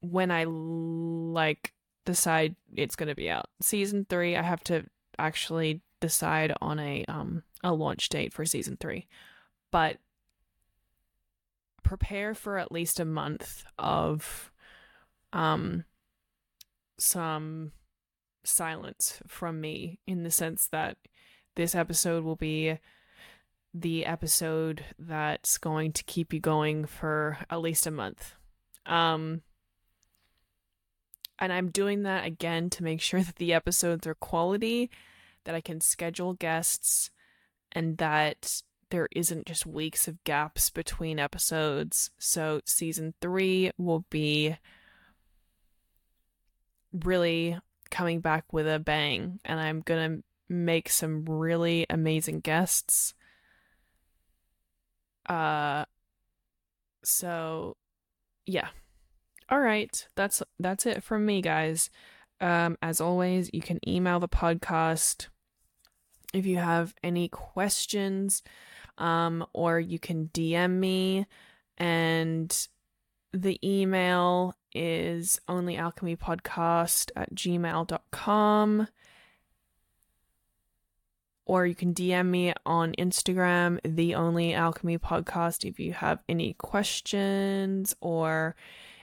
when 0.00 0.30
I 0.30 0.44
like 0.44 1.74
decide 2.04 2.56
it's 2.74 2.96
going 2.96 3.08
to 3.08 3.14
be 3.14 3.30
out. 3.30 3.46
Season 3.60 4.06
3 4.08 4.36
I 4.36 4.42
have 4.42 4.64
to 4.64 4.84
actually 5.18 5.82
decide 6.00 6.52
on 6.62 6.78
a 6.78 7.04
um 7.06 7.42
a 7.62 7.72
launch 7.72 8.08
date 8.08 8.32
for 8.32 8.44
season 8.46 8.76
3. 8.80 9.06
But 9.70 9.98
prepare 11.82 12.34
for 12.34 12.58
at 12.58 12.72
least 12.72 13.00
a 13.00 13.04
month 13.04 13.64
of 13.78 14.50
um 15.32 15.84
some 16.98 17.72
silence 18.44 19.20
from 19.26 19.60
me 19.60 19.98
in 20.06 20.22
the 20.22 20.30
sense 20.30 20.68
that 20.72 20.96
this 21.56 21.74
episode 21.74 22.24
will 22.24 22.36
be 22.36 22.78
the 23.72 24.04
episode 24.06 24.84
that's 24.98 25.58
going 25.58 25.92
to 25.92 26.04
keep 26.04 26.32
you 26.32 26.40
going 26.40 26.84
for 26.84 27.38
at 27.48 27.60
least 27.60 27.86
a 27.86 27.90
month. 27.90 28.34
Um 28.86 29.42
and 31.38 31.52
I'm 31.52 31.70
doing 31.70 32.02
that 32.02 32.26
again 32.26 32.68
to 32.70 32.84
make 32.84 33.00
sure 33.00 33.22
that 33.24 33.36
the 33.36 33.52
episodes 33.52 34.06
are 34.06 34.14
quality, 34.14 34.90
that 35.44 35.54
I 35.54 35.60
can 35.60 35.80
schedule 35.80 36.34
guests 36.34 37.10
and 37.72 37.98
that 37.98 38.62
there 38.90 39.08
isn't 39.12 39.46
just 39.46 39.64
weeks 39.64 40.08
of 40.08 40.22
gaps 40.24 40.68
between 40.70 41.18
episodes. 41.18 42.10
So 42.18 42.60
season 42.66 43.14
three 43.20 43.70
will 43.78 44.04
be 44.10 44.56
really 46.92 47.56
coming 47.90 48.20
back 48.20 48.52
with 48.52 48.68
a 48.68 48.78
bang, 48.78 49.40
and 49.44 49.60
I'm 49.60 49.80
gonna 49.80 50.18
make 50.48 50.88
some 50.88 51.24
really 51.24 51.86
amazing 51.90 52.40
guests. 52.40 53.14
Uh, 55.26 55.84
so 57.04 57.76
yeah. 58.46 58.68
All 59.48 59.60
right, 59.60 60.06
that's 60.14 60.42
that's 60.58 60.86
it 60.86 61.02
from 61.02 61.26
me, 61.26 61.42
guys. 61.42 61.90
Um, 62.40 62.78
as 62.82 63.00
always, 63.00 63.50
you 63.52 63.60
can 63.60 63.78
email 63.86 64.20
the 64.20 64.28
podcast 64.28 65.28
if 66.32 66.46
you 66.46 66.56
have 66.56 66.94
any 67.02 67.28
questions 67.28 68.42
um, 68.98 69.44
or 69.52 69.80
you 69.80 69.98
can 69.98 70.30
DM 70.32 70.72
me. 70.78 71.26
And 71.78 72.68
the 73.32 73.58
email 73.64 74.54
is 74.74 75.40
onlyalchemypodcast 75.48 77.10
at 77.16 77.34
gmail.com. 77.34 78.88
Or 81.46 81.66
you 81.66 81.74
can 81.74 81.94
DM 81.94 82.26
me 82.26 82.52
on 82.64 82.92
Instagram, 82.92 83.80
the 83.84 84.14
Only 84.14 84.54
Alchemy 84.54 84.98
Podcast, 84.98 85.68
if 85.68 85.80
you 85.80 85.92
have 85.92 86.22
any 86.28 86.54
questions 86.54 87.96
or 88.00 88.54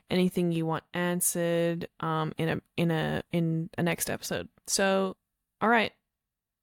anything 0.09 0.51
you 0.51 0.65
want 0.65 0.86
answered 0.93 1.89
um, 2.00 2.31
in 2.38 2.50
a 2.50 2.62
in 2.77 2.91
a 2.91 3.21
in 3.31 3.69
a 3.77 3.83
next 3.83 4.09
episode. 4.09 4.47
So, 4.65 5.17
all 5.59 5.69
right, 5.69 5.91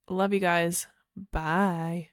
love 0.08 0.32
you 0.32 0.40
guys. 0.40 0.86
Bye. 1.32 2.08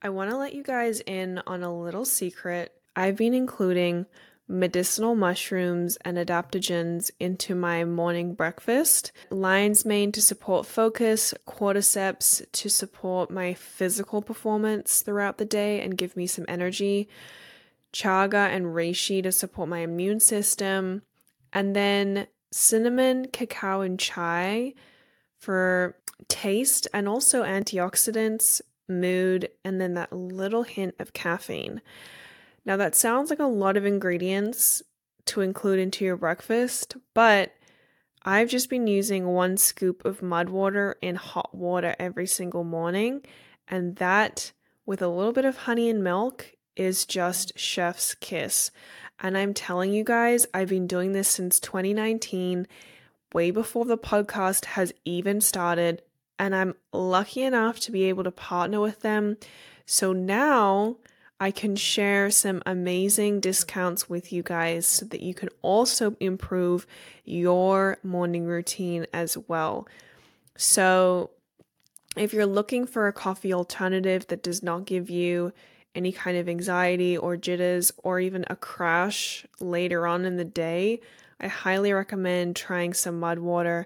I 0.00 0.10
want 0.10 0.30
to 0.30 0.36
let 0.36 0.54
you 0.54 0.62
guys 0.62 1.00
in 1.00 1.40
on 1.46 1.62
a 1.62 1.76
little 1.76 2.04
secret. 2.04 2.72
I've 2.94 3.16
been 3.16 3.34
including 3.34 4.06
medicinal 4.46 5.14
mushrooms 5.14 5.96
and 6.02 6.18
adaptogens 6.18 7.10
into 7.18 7.54
my 7.54 7.84
morning 7.84 8.34
breakfast. 8.34 9.10
Lion's 9.30 9.84
mane 9.84 10.12
to 10.12 10.20
support 10.20 10.66
focus, 10.66 11.32
cordyceps 11.46 12.44
to 12.52 12.68
support 12.68 13.30
my 13.30 13.54
physical 13.54 14.20
performance 14.20 15.00
throughout 15.00 15.38
the 15.38 15.44
day 15.44 15.80
and 15.80 15.96
give 15.96 16.16
me 16.16 16.26
some 16.26 16.44
energy, 16.46 17.08
chaga 17.92 18.48
and 18.48 18.66
reishi 18.66 19.22
to 19.22 19.32
support 19.32 19.68
my 19.68 19.78
immune 19.78 20.20
system, 20.20 21.02
and 21.52 21.74
then 21.74 22.26
cinnamon, 22.52 23.26
cacao, 23.32 23.80
and 23.80 23.98
chai 23.98 24.74
for 25.38 25.96
taste 26.28 26.86
and 26.92 27.08
also 27.08 27.42
antioxidants 27.42 28.60
mood, 28.88 29.48
and 29.64 29.80
then 29.80 29.94
that 29.94 30.12
little 30.12 30.62
hint 30.62 30.94
of 30.98 31.12
caffeine. 31.12 31.80
Now, 32.64 32.76
that 32.76 32.94
sounds 32.94 33.30
like 33.30 33.38
a 33.38 33.44
lot 33.44 33.76
of 33.76 33.84
ingredients 33.84 34.82
to 35.26 35.40
include 35.40 35.78
into 35.78 36.04
your 36.04 36.16
breakfast, 36.16 36.96
but 37.12 37.52
I've 38.22 38.48
just 38.48 38.70
been 38.70 38.86
using 38.86 39.26
one 39.26 39.56
scoop 39.56 40.04
of 40.04 40.20
MUDWTR 40.20 40.94
in 41.02 41.16
hot 41.16 41.54
water 41.54 41.94
every 41.98 42.26
single 42.26 42.64
morning, 42.64 43.22
and 43.68 43.96
that 43.96 44.52
with 44.86 45.02
a 45.02 45.08
little 45.08 45.32
bit 45.32 45.44
of 45.44 45.58
honey 45.58 45.90
and 45.90 46.02
milk 46.02 46.52
is 46.76 47.06
just 47.06 47.58
chef's 47.58 48.14
kiss. 48.14 48.70
And 49.20 49.36
I'm 49.38 49.54
telling 49.54 49.92
you 49.92 50.04
guys, 50.04 50.46
I've 50.52 50.68
been 50.68 50.86
doing 50.86 51.12
this 51.12 51.28
since 51.28 51.60
2019, 51.60 52.66
way 53.32 53.50
before 53.50 53.84
the 53.84 53.98
podcast 53.98 54.64
has 54.66 54.92
even 55.04 55.40
started 55.40 56.02
and 56.38 56.54
I'm 56.54 56.74
lucky 56.92 57.42
enough 57.42 57.80
to 57.80 57.92
be 57.92 58.04
able 58.04 58.24
to 58.24 58.30
partner 58.30 58.80
with 58.80 59.00
them. 59.00 59.36
So 59.86 60.12
now 60.12 60.96
I 61.44 61.50
can 61.50 61.76
share 61.76 62.30
some 62.30 62.62
amazing 62.64 63.40
discounts 63.40 64.08
with 64.08 64.32
you 64.32 64.42
guys 64.42 64.88
so 64.88 65.04
that 65.04 65.20
you 65.20 65.34
can 65.34 65.50
also 65.60 66.16
improve 66.18 66.86
your 67.26 67.98
morning 68.02 68.46
routine 68.46 69.04
as 69.12 69.36
well. 69.46 69.86
So 70.56 71.32
if 72.16 72.32
you're 72.32 72.46
looking 72.46 72.86
for 72.86 73.08
a 73.08 73.12
coffee 73.12 73.52
alternative 73.52 74.26
that 74.28 74.42
does 74.42 74.62
not 74.62 74.86
give 74.86 75.10
you 75.10 75.52
any 75.94 76.12
kind 76.12 76.38
of 76.38 76.48
anxiety 76.48 77.14
or 77.14 77.36
jitters 77.36 77.92
or 77.98 78.20
even 78.20 78.46
a 78.48 78.56
crash 78.56 79.44
later 79.60 80.06
on 80.06 80.24
in 80.24 80.38
the 80.38 80.46
day, 80.46 80.98
I 81.38 81.48
highly 81.48 81.92
recommend 81.92 82.56
trying 82.56 82.94
some 82.94 83.20
MUDWTR. 83.20 83.84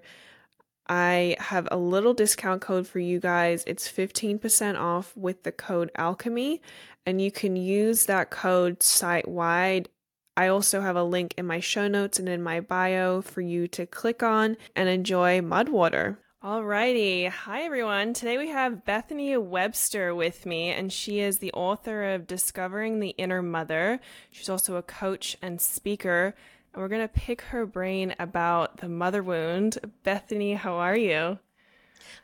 I 0.89 1.37
have 1.39 1.67
a 1.71 1.77
little 1.77 2.15
discount 2.15 2.63
code 2.63 2.87
for 2.87 2.99
you 2.99 3.21
guys. 3.21 3.65
It's 3.67 3.91
15% 3.91 4.79
off 4.79 5.15
with 5.17 5.43
the 5.43 5.53
code 5.53 5.91
alchemy, 5.97 6.63
and 7.09 7.23
you 7.23 7.31
can 7.31 7.57
use 7.57 8.05
that 8.05 8.29
code 8.29 8.83
site 8.83 9.27
wide. 9.27 9.89
I 10.37 10.49
also 10.49 10.83
have 10.83 10.95
a 10.95 11.03
link 11.03 11.33
in 11.39 11.47
my 11.47 11.59
show 11.59 11.89
notes 11.89 12.19
and 12.19 12.29
in 12.29 12.43
my 12.43 12.61
bio 12.61 13.23
for 13.23 13.41
you 13.41 13.67
to 13.69 13.87
click 13.87 14.23
on 14.23 14.59
and 14.77 14.91
enjoy 14.91 15.41
MUDWTR. 15.41 16.19
Alrighty. 16.45 17.31
Hi, 17.31 17.63
everyone. 17.63 18.13
Today 18.13 18.37
we 18.37 18.51
have 18.51 18.85
Bethany 18.85 19.35
Webster 19.39 20.15
with 20.15 20.45
me, 20.45 20.69
and 20.69 20.93
she 20.93 21.21
is 21.21 21.39
the 21.39 21.51
author 21.55 22.13
of 22.13 22.27
Discovering 22.27 23.01
the 23.01 23.15
Inner 23.17 23.41
Mother. 23.41 24.01
She's 24.31 24.51
also 24.51 24.77
a 24.77 24.83
coach 24.83 25.35
and 25.41 25.63
speaker 25.63 26.35
and 26.75 26.83
we're 26.83 26.89
going 26.89 27.01
to 27.01 27.09
pick 27.09 27.41
her 27.41 27.65
brain 27.65 28.15
about 28.19 28.77
the 28.83 28.89
mother 28.91 29.23
wound. 29.23 29.79
Bethany, 30.03 30.53
how 30.53 30.75
are 30.75 30.97
you? 30.97 31.39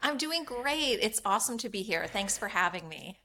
I'm 0.02 0.18
doing 0.18 0.44
great. 0.44 0.98
It's 1.00 1.22
awesome 1.24 1.56
to 1.56 1.70
be 1.70 1.80
here. 1.80 2.06
Thanks 2.06 2.36
for 2.36 2.48
having 2.48 2.86
me. 2.86 3.16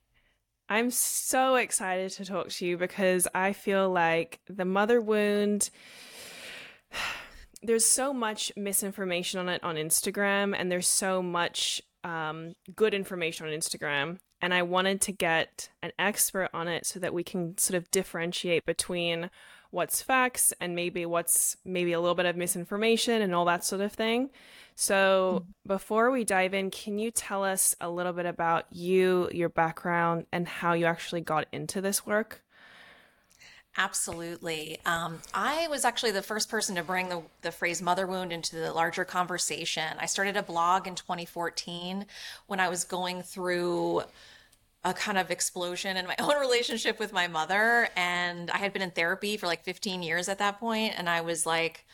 I'm 0.70 0.92
so 0.92 1.56
excited 1.56 2.12
to 2.12 2.26
talk 2.26 2.50
to 2.50 2.66
you 2.66 2.78
because 2.78 3.28
I 3.34 3.54
feel 3.54 3.90
like 3.90 4.40
the 4.48 4.66
mother 4.66 5.02
wound 5.02 5.72
there's 7.62 7.86
so 7.86 8.14
much 8.14 8.54
misinformation 8.56 9.40
on 9.40 9.50
it 9.50 9.62
on 9.64 9.76
Instagram 9.76 10.56
and 10.58 10.72
there's 10.72 10.88
so 10.88 11.22
much 11.22 11.82
um, 12.06 12.54
good 12.76 12.94
information 12.94 13.48
on 13.48 13.52
Instagram. 13.52 14.20
And 14.42 14.54
I 14.54 14.62
wanted 14.62 15.02
to 15.02 15.12
get 15.12 15.70
an 15.84 15.92
expert 16.00 16.50
on 16.54 16.70
it 16.70 16.86
so 16.86 17.00
that 17.00 17.14
we 17.14 17.24
can 17.24 17.58
sort 17.58 17.76
of 17.76 17.92
differentiate 17.92 18.66
between 18.66 19.30
what's 19.72 20.02
facts 20.02 20.54
and 20.60 20.76
maybe 20.76 21.06
what's 21.06 21.58
maybe 21.64 21.94
a 21.94 22.00
little 22.00 22.16
bit 22.16 22.26
of 22.26 22.36
misinformation 22.36 23.22
and 23.22 23.36
all 23.36 23.46
that 23.46 23.64
sort 23.64 23.82
of 23.82 23.92
thing. 23.92 24.30
So, 24.76 25.42
mm-hmm. 25.42 25.68
before 25.68 26.10
we 26.10 26.24
dive 26.24 26.54
in, 26.54 26.72
can 26.72 26.98
you 27.00 27.12
tell 27.12 27.44
us 27.44 27.76
a 27.82 27.90
little 27.90 28.14
bit 28.14 28.26
about 28.26 28.66
you, 28.72 29.30
your 29.34 29.50
background, 29.50 30.26
and 30.32 30.48
how 30.48 30.74
you 30.74 30.86
actually 30.86 31.22
got 31.22 31.48
into 31.52 31.82
this 31.82 32.06
work? 32.06 32.44
Absolutely. 33.78 34.80
Um, 34.86 35.20
I 35.34 35.68
was 35.68 35.86
actually 35.86 36.12
the 36.12 36.22
first 36.22 36.50
person 36.50 36.76
to 36.76 36.84
bring 36.84 37.10
the, 37.10 37.22
the 37.42 37.52
phrase 37.52 37.82
mother 37.82 38.08
wound 38.08 38.34
into 38.34 38.56
the 38.56 38.74
larger 38.74 39.06
conversation. 39.06 39.96
I 40.00 40.06
started 40.06 40.36
a 40.36 40.44
blog 40.44 40.88
in 40.88 40.96
2014 40.96 42.06
when 42.48 42.60
I 42.60 42.68
was 42.68 42.84
going 42.84 43.22
through 43.22 44.04
a 44.83 44.93
kind 44.93 45.17
of 45.17 45.29
explosion 45.31 45.98
in 45.98 46.07
my 46.07 46.15
own 46.19 46.39
relationship 46.39 47.00
with 47.00 47.13
my 47.13 47.27
mother. 47.27 47.89
And 47.95 48.50
I 48.51 48.57
had 48.57 48.74
been 48.74 48.81
in 48.81 48.91
therapy 48.91 49.38
for 49.38 49.48
like 49.48 49.63
15 49.63 50.03
years 50.03 50.29
at 50.29 50.39
that 50.39 50.59
point, 50.59 50.93
And 50.98 51.09
I 51.09 51.21
was 51.21 51.45
like, 51.45 51.86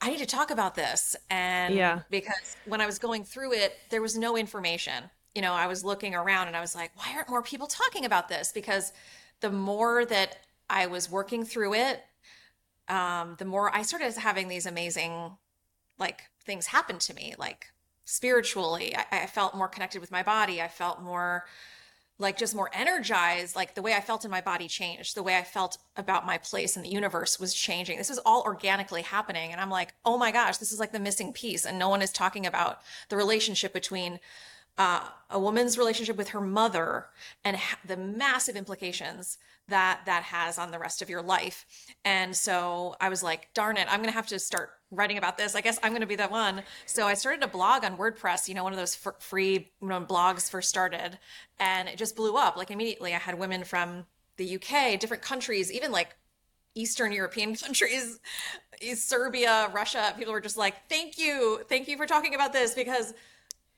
I 0.00 0.10
need 0.10 0.18
to 0.18 0.26
talk 0.26 0.50
about 0.50 0.74
this. 0.74 1.16
And 1.30 1.74
yeah. 1.74 2.00
because 2.10 2.56
when 2.66 2.80
I 2.80 2.86
was 2.86 2.98
going 2.98 3.24
through 3.24 3.52
it, 3.54 3.74
there 3.90 4.02
was 4.02 4.18
no 4.18 4.36
information. 4.36 5.04
You 5.34 5.42
know, 5.42 5.52
I 5.52 5.66
was 5.66 5.82
looking 5.82 6.14
around 6.14 6.48
and 6.48 6.56
I 6.56 6.60
was 6.60 6.74
like, 6.74 6.92
why 6.94 7.12
aren't 7.14 7.30
more 7.30 7.42
people 7.42 7.66
talking 7.66 8.04
about 8.04 8.28
this? 8.28 8.52
Because 8.52 8.92
the 9.40 9.50
more 9.50 10.04
that 10.04 10.38
I 10.68 10.86
was 10.86 11.10
working 11.10 11.44
through 11.44 11.74
it, 11.74 12.02
um, 12.88 13.36
the 13.38 13.44
more 13.44 13.74
I 13.74 13.82
started 13.82 14.14
having 14.14 14.48
these 14.48 14.66
amazing 14.66 15.32
like 15.98 16.22
things 16.44 16.66
happen 16.66 16.98
to 16.98 17.14
me, 17.14 17.34
like 17.38 17.66
spiritually. 18.04 18.94
I, 18.94 19.22
I 19.22 19.26
felt 19.26 19.54
more 19.54 19.68
connected 19.68 20.00
with 20.00 20.10
my 20.10 20.22
body. 20.22 20.60
I 20.60 20.68
felt 20.68 21.00
more 21.00 21.44
like 22.18 22.38
just 22.38 22.54
more 22.54 22.70
energized 22.72 23.56
like 23.56 23.74
the 23.74 23.82
way 23.82 23.92
i 23.94 24.00
felt 24.00 24.24
in 24.24 24.30
my 24.30 24.40
body 24.40 24.68
changed 24.68 25.16
the 25.16 25.22
way 25.22 25.36
i 25.36 25.42
felt 25.42 25.78
about 25.96 26.24
my 26.26 26.38
place 26.38 26.76
in 26.76 26.82
the 26.82 26.88
universe 26.88 27.40
was 27.40 27.52
changing. 27.54 27.98
This 27.98 28.08
was 28.08 28.20
all 28.24 28.42
organically 28.42 29.02
happening 29.02 29.52
and 29.52 29.60
i'm 29.60 29.70
like 29.70 29.94
oh 30.04 30.16
my 30.16 30.30
gosh 30.30 30.58
this 30.58 30.72
is 30.72 30.78
like 30.78 30.92
the 30.92 31.00
missing 31.00 31.32
piece 31.32 31.64
and 31.64 31.78
no 31.78 31.88
one 31.88 32.02
is 32.02 32.12
talking 32.12 32.46
about 32.46 32.80
the 33.08 33.16
relationship 33.16 33.72
between 33.72 34.20
uh, 34.76 35.08
a 35.30 35.38
woman's 35.38 35.78
relationship 35.78 36.16
with 36.16 36.30
her 36.30 36.40
mother 36.40 37.06
and 37.44 37.56
ha- 37.56 37.78
the 37.84 37.96
massive 37.96 38.56
implications 38.56 39.38
that 39.68 40.00
that 40.06 40.22
has 40.24 40.58
on 40.58 40.70
the 40.70 40.78
rest 40.78 41.00
of 41.00 41.08
your 41.08 41.22
life 41.22 41.64
and 42.04 42.36
so 42.36 42.94
i 43.00 43.08
was 43.08 43.22
like 43.22 43.48
darn 43.54 43.76
it 43.76 43.86
i'm 43.90 44.00
gonna 44.00 44.12
have 44.12 44.26
to 44.26 44.38
start 44.38 44.70
writing 44.96 45.18
about 45.18 45.38
this. 45.38 45.54
I 45.54 45.60
guess 45.60 45.78
I'm 45.82 45.92
going 45.92 46.00
to 46.00 46.06
be 46.06 46.16
that 46.16 46.30
one. 46.30 46.62
So 46.86 47.06
I 47.06 47.14
started 47.14 47.42
a 47.42 47.48
blog 47.48 47.84
on 47.84 47.96
WordPress, 47.96 48.48
you 48.48 48.54
know, 48.54 48.64
one 48.64 48.72
of 48.72 48.78
those 48.78 48.98
f- 49.04 49.20
free 49.20 49.70
you 49.80 49.88
know, 49.88 50.00
blogs 50.00 50.50
first 50.50 50.68
started, 50.68 51.18
and 51.58 51.88
it 51.88 51.98
just 51.98 52.16
blew 52.16 52.36
up. 52.36 52.56
Like 52.56 52.70
immediately, 52.70 53.14
I 53.14 53.18
had 53.18 53.38
women 53.38 53.64
from 53.64 54.06
the 54.36 54.56
UK, 54.56 54.98
different 54.98 55.22
countries, 55.22 55.72
even 55.72 55.92
like 55.92 56.16
Eastern 56.74 57.12
European 57.12 57.54
countries, 57.56 58.18
Serbia, 58.94 59.70
Russia. 59.72 60.14
People 60.16 60.32
were 60.32 60.40
just 60.40 60.56
like, 60.56 60.88
"Thank 60.88 61.18
you, 61.18 61.60
thank 61.68 61.88
you 61.88 61.96
for 61.96 62.06
talking 62.06 62.34
about 62.34 62.52
this," 62.52 62.74
because 62.74 63.14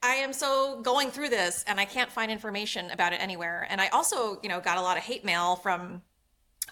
I 0.06 0.16
am 0.16 0.32
so 0.32 0.80
going 0.82 1.10
through 1.10 1.30
this 1.30 1.64
and 1.66 1.80
I 1.80 1.84
can't 1.84 2.12
find 2.12 2.30
information 2.30 2.90
about 2.92 3.12
it 3.12 3.20
anywhere. 3.20 3.66
And 3.68 3.80
I 3.80 3.88
also, 3.88 4.38
you 4.40 4.48
know, 4.48 4.60
got 4.60 4.78
a 4.78 4.80
lot 4.80 4.96
of 4.96 5.02
hate 5.02 5.24
mail 5.24 5.56
from 5.56 6.02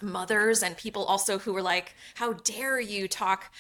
mothers 0.01 0.63
and 0.63 0.77
people 0.77 1.05
also 1.05 1.39
who 1.39 1.53
were 1.53 1.63
like, 1.63 1.95
"How 2.15 2.35
dare 2.35 2.81
you 2.81 3.09
talk?" 3.09 3.51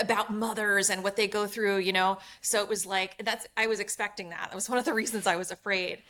about 0.00 0.32
mothers 0.32 0.88
and 0.88 1.04
what 1.04 1.14
they 1.14 1.28
go 1.28 1.46
through, 1.46 1.76
you 1.76 1.92
know. 1.92 2.16
So 2.40 2.62
it 2.62 2.70
was 2.70 2.86
like 2.86 3.22
that's 3.22 3.46
I 3.54 3.66
was 3.66 3.80
expecting 3.80 4.30
that. 4.30 4.48
That 4.48 4.54
was 4.54 4.68
one 4.68 4.78
of 4.78 4.86
the 4.86 4.94
reasons 5.00 5.26
I 5.26 5.36
was 5.36 5.50
afraid. 5.50 6.02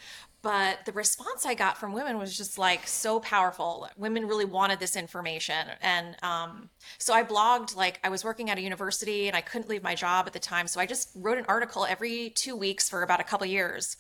But 0.45 0.85
the 0.85 0.93
response 0.93 1.47
I 1.47 1.55
got 1.55 1.79
from 1.79 1.95
women 1.95 2.19
was 2.19 2.37
just 2.37 2.59
like 2.59 2.87
so 2.87 3.19
powerful. 3.19 3.89
Women 3.97 4.29
really 4.29 4.45
wanted 4.45 4.79
this 4.79 4.95
information. 4.95 5.69
And 5.81 6.17
um, 6.23 6.69
so 6.99 7.15
I 7.15 7.25
blogged, 7.25 7.75
like, 7.75 7.99
I 8.05 8.11
was 8.11 8.25
working 8.25 8.51
at 8.51 8.59
a 8.59 8.61
university 8.61 9.27
and 9.27 9.35
I 9.35 9.41
couldn't 9.41 9.71
leave 9.71 9.83
my 9.83 9.95
job 9.95 10.27
at 10.27 10.35
the 10.35 10.39
time. 10.39 10.69
So 10.69 10.81
I 10.81 10.85
just 10.85 11.09
wrote 11.15 11.39
an 11.39 11.47
article 11.49 11.87
every 11.87 12.29
two 12.29 12.57
weeks 12.57 12.91
for 12.91 13.03
about 13.03 13.21
a 13.21 13.25
couple 13.25 13.47
years. 13.47 13.97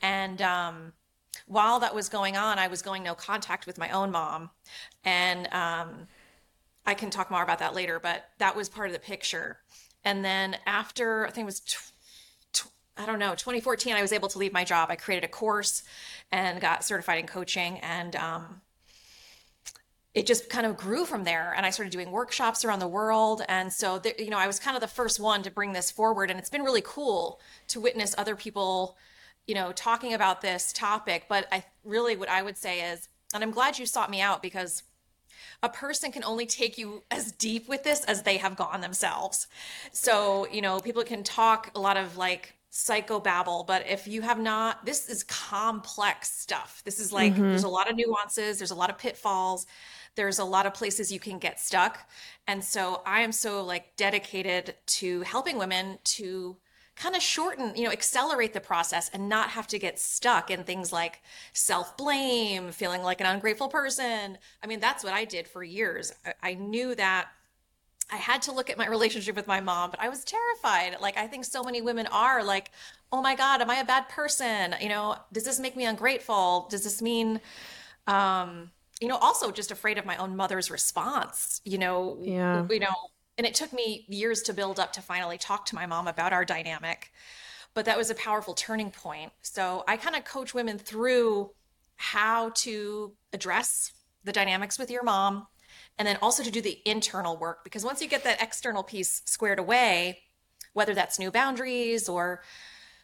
And 0.00 0.40
um, 0.40 0.92
while 1.48 1.80
that 1.80 1.92
was 1.92 2.08
going 2.08 2.36
on, 2.36 2.60
I 2.60 2.68
was 2.68 2.82
going 2.82 3.02
no 3.02 3.16
contact 3.16 3.66
with 3.66 3.76
my 3.76 3.90
own 3.90 4.12
mom. 4.12 4.50
And 5.04 5.52
um, 5.52 6.06
I 6.86 6.94
can 6.94 7.10
talk 7.10 7.32
more 7.32 7.42
about 7.42 7.58
that 7.58 7.74
later, 7.74 7.98
but 7.98 8.28
that 8.38 8.54
was 8.54 8.68
part 8.68 8.86
of 8.86 8.92
the 8.92 9.00
picture. 9.00 9.58
And 10.04 10.24
then 10.24 10.56
after, 10.66 11.26
I 11.26 11.30
think 11.30 11.46
it 11.46 11.46
was, 11.46 11.89
I 13.00 13.06
don't 13.06 13.18
know, 13.18 13.30
2014, 13.30 13.94
I 13.94 14.02
was 14.02 14.12
able 14.12 14.28
to 14.28 14.38
leave 14.38 14.52
my 14.52 14.62
job. 14.62 14.90
I 14.90 14.96
created 14.96 15.24
a 15.24 15.32
course 15.32 15.82
and 16.30 16.60
got 16.60 16.84
certified 16.84 17.18
in 17.18 17.26
coaching. 17.26 17.78
And 17.78 18.14
um, 18.14 18.60
it 20.12 20.26
just 20.26 20.50
kind 20.50 20.66
of 20.66 20.76
grew 20.76 21.06
from 21.06 21.24
there. 21.24 21.54
And 21.56 21.64
I 21.64 21.70
started 21.70 21.92
doing 21.92 22.10
workshops 22.10 22.62
around 22.62 22.80
the 22.80 22.88
world. 22.88 23.40
And 23.48 23.72
so, 23.72 23.98
there, 23.98 24.12
you 24.18 24.28
know, 24.28 24.38
I 24.38 24.46
was 24.46 24.58
kind 24.58 24.76
of 24.76 24.82
the 24.82 24.88
first 24.88 25.18
one 25.18 25.42
to 25.44 25.50
bring 25.50 25.72
this 25.72 25.90
forward. 25.90 26.30
And 26.30 26.38
it's 26.38 26.50
been 26.50 26.62
really 26.62 26.82
cool 26.84 27.40
to 27.68 27.80
witness 27.80 28.14
other 28.18 28.36
people, 28.36 28.98
you 29.46 29.54
know, 29.54 29.72
talking 29.72 30.12
about 30.12 30.42
this 30.42 30.70
topic. 30.70 31.24
But 31.26 31.48
I 31.50 31.64
really, 31.84 32.16
what 32.16 32.28
I 32.28 32.42
would 32.42 32.58
say 32.58 32.82
is, 32.92 33.08
and 33.32 33.42
I'm 33.42 33.50
glad 33.50 33.78
you 33.78 33.86
sought 33.86 34.10
me 34.10 34.20
out 34.20 34.42
because 34.42 34.82
a 35.62 35.70
person 35.70 36.12
can 36.12 36.24
only 36.24 36.44
take 36.44 36.76
you 36.76 37.02
as 37.10 37.32
deep 37.32 37.66
with 37.66 37.82
this 37.82 38.04
as 38.04 38.24
they 38.24 38.36
have 38.36 38.56
gone 38.56 38.82
themselves. 38.82 39.46
So, 39.90 40.46
you 40.52 40.60
know, 40.60 40.80
people 40.80 41.02
can 41.02 41.22
talk 41.22 41.70
a 41.74 41.80
lot 41.80 41.96
of 41.96 42.18
like 42.18 42.56
psychobabble, 42.72 43.66
but 43.66 43.86
if 43.88 44.06
you 44.06 44.22
have 44.22 44.38
not, 44.38 44.84
this 44.86 45.08
is 45.08 45.24
complex 45.24 46.30
stuff. 46.30 46.82
This 46.84 47.00
is 47.00 47.12
like, 47.12 47.32
mm-hmm. 47.32 47.48
there's 47.48 47.64
a 47.64 47.68
lot 47.68 47.90
of 47.90 47.96
nuances, 47.96 48.58
there's 48.58 48.70
a 48.70 48.76
lot 48.76 48.90
of 48.90 48.98
pitfalls, 48.98 49.66
there's 50.14 50.38
a 50.38 50.44
lot 50.44 50.66
of 50.66 50.74
places 50.74 51.10
you 51.10 51.20
can 51.20 51.38
get 51.38 51.58
stuck. 51.58 51.98
And 52.46 52.62
so 52.62 53.02
I 53.04 53.20
am 53.20 53.32
so 53.32 53.64
like 53.64 53.96
dedicated 53.96 54.76
to 54.86 55.22
helping 55.22 55.58
women 55.58 55.98
to 56.04 56.56
kind 56.94 57.16
of 57.16 57.22
shorten, 57.22 57.74
you 57.74 57.84
know, 57.84 57.90
accelerate 57.90 58.52
the 58.52 58.60
process 58.60 59.10
and 59.12 59.28
not 59.28 59.50
have 59.50 59.66
to 59.68 59.78
get 59.78 59.98
stuck 59.98 60.50
in 60.50 60.64
things 60.64 60.92
like 60.92 61.22
self 61.52 61.96
blame, 61.96 62.70
feeling 62.70 63.02
like 63.02 63.20
an 63.20 63.26
ungrateful 63.26 63.68
person. 63.68 64.38
I 64.62 64.66
mean, 64.66 64.80
that's 64.80 65.02
what 65.02 65.12
I 65.12 65.24
did 65.24 65.48
for 65.48 65.64
years. 65.64 66.12
I, 66.24 66.50
I 66.50 66.54
knew 66.54 66.94
that 66.94 67.28
I 68.12 68.16
had 68.16 68.42
to 68.42 68.52
look 68.52 68.70
at 68.70 68.78
my 68.78 68.86
relationship 68.88 69.36
with 69.36 69.46
my 69.46 69.60
mom, 69.60 69.90
but 69.90 70.00
I 70.00 70.08
was 70.08 70.24
terrified. 70.24 70.96
Like, 71.00 71.16
I 71.16 71.26
think 71.26 71.44
so 71.44 71.62
many 71.62 71.80
women 71.80 72.06
are 72.08 72.42
like, 72.42 72.70
oh 73.12 73.22
my 73.22 73.34
God, 73.34 73.60
am 73.60 73.70
I 73.70 73.76
a 73.76 73.84
bad 73.84 74.08
person? 74.08 74.74
You 74.80 74.88
know, 74.88 75.16
does 75.32 75.44
this 75.44 75.60
make 75.60 75.76
me 75.76 75.84
ungrateful? 75.84 76.66
Does 76.70 76.84
this 76.84 77.00
mean, 77.00 77.40
um, 78.06 78.70
you 79.00 79.08
know, 79.08 79.16
also 79.16 79.50
just 79.50 79.70
afraid 79.70 79.98
of 79.98 80.04
my 80.04 80.16
own 80.16 80.36
mother's 80.36 80.70
response, 80.70 81.60
you 81.64 81.78
know, 81.78 82.18
yeah. 82.20 82.66
you 82.68 82.80
know, 82.80 82.94
and 83.38 83.46
it 83.46 83.54
took 83.54 83.72
me 83.72 84.04
years 84.08 84.42
to 84.42 84.52
build 84.52 84.78
up 84.78 84.92
to 84.94 85.02
finally 85.02 85.38
talk 85.38 85.64
to 85.66 85.74
my 85.74 85.86
mom 85.86 86.06
about 86.06 86.32
our 86.32 86.44
dynamic. 86.44 87.12
But 87.72 87.84
that 87.84 87.96
was 87.96 88.10
a 88.10 88.14
powerful 88.14 88.54
turning 88.54 88.90
point. 88.90 89.32
So 89.42 89.84
I 89.86 89.96
kind 89.96 90.16
of 90.16 90.24
coach 90.24 90.52
women 90.54 90.76
through 90.76 91.50
how 91.96 92.50
to 92.50 93.12
address 93.32 93.92
the 94.24 94.32
dynamics 94.32 94.78
with 94.78 94.90
your 94.90 95.02
mom 95.02 95.46
and 96.00 96.08
then 96.08 96.16
also 96.22 96.42
to 96.42 96.50
do 96.50 96.62
the 96.62 96.80
internal 96.86 97.36
work 97.36 97.62
because 97.62 97.84
once 97.84 98.00
you 98.00 98.08
get 98.08 98.24
that 98.24 98.42
external 98.42 98.82
piece 98.82 99.20
squared 99.26 99.58
away, 99.58 100.20
whether 100.72 100.94
that's 100.94 101.18
new 101.18 101.30
boundaries 101.30 102.08
or 102.08 102.42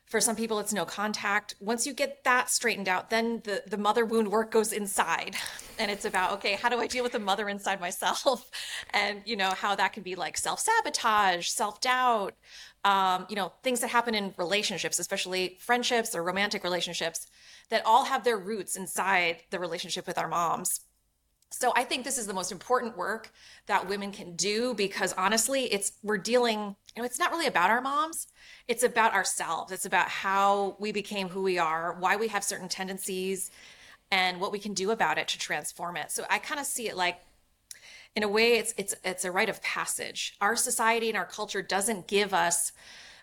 For 0.07 0.21
some 0.21 0.37
people, 0.37 0.61
it's 0.61 0.73
no 0.73 0.85
contact. 0.85 1.57
Once 1.61 1.85
you 1.85 1.93
get 1.93 2.23
that 2.25 2.49
straightened 2.49 2.89
out, 2.89 3.11
then 3.11 3.43
the, 3.45 3.65
the 3.67 3.77
mother 3.77 4.05
wound 4.07 4.29
work 4.29 4.51
goes 4.53 4.73
inside. 4.73 5.37
And 5.79 5.91
it's 5.91 6.07
about, 6.07 6.33
okay, 6.35 6.55
how 6.55 6.71
do 6.71 6.79
I 6.81 6.87
deal 6.87 7.03
with 7.03 7.13
the 7.13 7.19
mother 7.19 7.49
inside 7.51 7.81
myself? 7.81 8.51
And, 8.95 9.23
you 9.27 9.37
know, 9.37 9.51
how 9.51 9.75
that 9.77 9.93
can 9.93 10.03
be 10.05 10.15
like 10.15 10.39
self 10.39 10.61
sabotage, 10.61 11.49
self 11.49 11.81
doubt, 11.83 12.35
um, 12.85 13.27
you 13.29 13.37
know, 13.37 13.53
things 13.63 13.81
that 13.81 13.91
happen 13.91 14.15
in 14.15 14.33
relationships, 14.39 14.99
especially 14.99 15.59
friendships 15.61 16.15
or 16.15 16.23
romantic 16.23 16.65
relationships, 16.65 17.27
that 17.69 17.85
all 17.85 18.05
have 18.07 18.25
their 18.25 18.39
roots 18.39 18.77
inside 18.77 19.43
the 19.51 19.59
relationship 19.59 20.07
with 20.07 20.19
our 20.19 20.29
moms. 20.29 20.86
So 21.51 21.73
I 21.77 21.85
think 21.85 22.05
this 22.05 22.19
is 22.19 22.27
the 22.27 22.35
most 22.35 22.53
important 22.53 22.97
work 22.97 23.31
that 23.67 23.89
women 23.89 24.13
can 24.13 24.35
do 24.37 24.75
because 24.75 25.13
honestly, 25.15 25.65
it's 25.73 25.93
we're 26.03 26.19
dealing, 26.19 26.77
you 26.95 27.03
know, 27.03 27.05
it's 27.05 27.19
not 27.19 27.31
really 27.31 27.47
about 27.47 27.71
our 27.71 27.81
moms. 27.81 28.27
It's 28.69 28.83
about 28.83 29.15
ourselves. 29.15 29.73
It's 29.73 29.87
about 29.87 30.09
how 30.09 30.77
we 30.79 30.93
became 30.93 31.29
who 31.29 31.43
we 31.43 31.59
are, 31.59 31.97
why 31.99 32.17
we 32.17 32.29
have 32.29 32.45
certain 32.45 32.69
tendencies, 32.69 33.51
and 34.11 34.41
what 34.41 34.53
we 34.53 34.59
can 34.59 34.75
do 34.75 34.91
about 34.91 35.19
it 35.19 35.29
to 35.29 35.39
transform 35.39 35.97
it. 35.97 36.11
So 36.11 36.25
I 36.29 36.39
kind 36.39 36.61
of 36.61 36.67
see 36.67 36.89
it 36.89 36.97
like 36.97 37.21
in 38.15 38.23
a 38.23 38.29
way 38.29 38.55
it's 38.55 38.75
it's 38.77 38.95
it's 39.05 39.25
a 39.25 39.31
rite 39.31 39.49
of 39.49 39.63
passage. 39.63 40.37
Our 40.41 40.57
society 40.57 41.09
and 41.09 41.17
our 41.17 41.27
culture 41.27 41.63
doesn't 41.63 42.07
give 42.07 42.35
us 42.35 42.73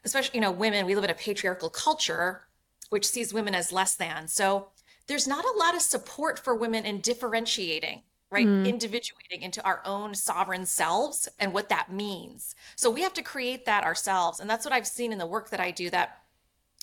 especially 0.05 0.37
you 0.37 0.41
know 0.41 0.51
women, 0.51 0.85
we 0.85 0.95
live 0.95 1.03
in 1.03 1.09
a 1.09 1.15
patriarchal 1.15 1.69
culture 1.69 2.47
which 2.89 3.07
sees 3.07 3.33
women 3.33 3.55
as 3.55 3.71
less 3.71 3.95
than. 3.95 4.27
So 4.27 4.67
there's 5.07 5.27
not 5.27 5.45
a 5.45 5.57
lot 5.57 5.75
of 5.75 5.81
support 5.81 6.37
for 6.37 6.53
women 6.55 6.85
in 6.85 7.01
differentiating 7.01 8.03
right? 8.33 8.47
Mm. 8.47 8.67
Individuating 8.67 9.43
into 9.43 9.63
our 9.63 9.81
own 9.85 10.15
sovereign 10.15 10.65
selves 10.65 11.29
and 11.39 11.53
what 11.53 11.69
that 11.69 11.91
means. 11.91 12.55
So 12.75 12.89
we 12.89 13.01
have 13.01 13.13
to 13.13 13.21
create 13.21 13.65
that 13.65 13.83
ourselves. 13.83 14.39
And 14.39 14.49
that's 14.49 14.65
what 14.65 14.73
I've 14.73 14.87
seen 14.87 15.11
in 15.11 15.19
the 15.19 15.27
work 15.27 15.49
that 15.51 15.59
I 15.59 15.71
do 15.71 15.89
that 15.91 16.23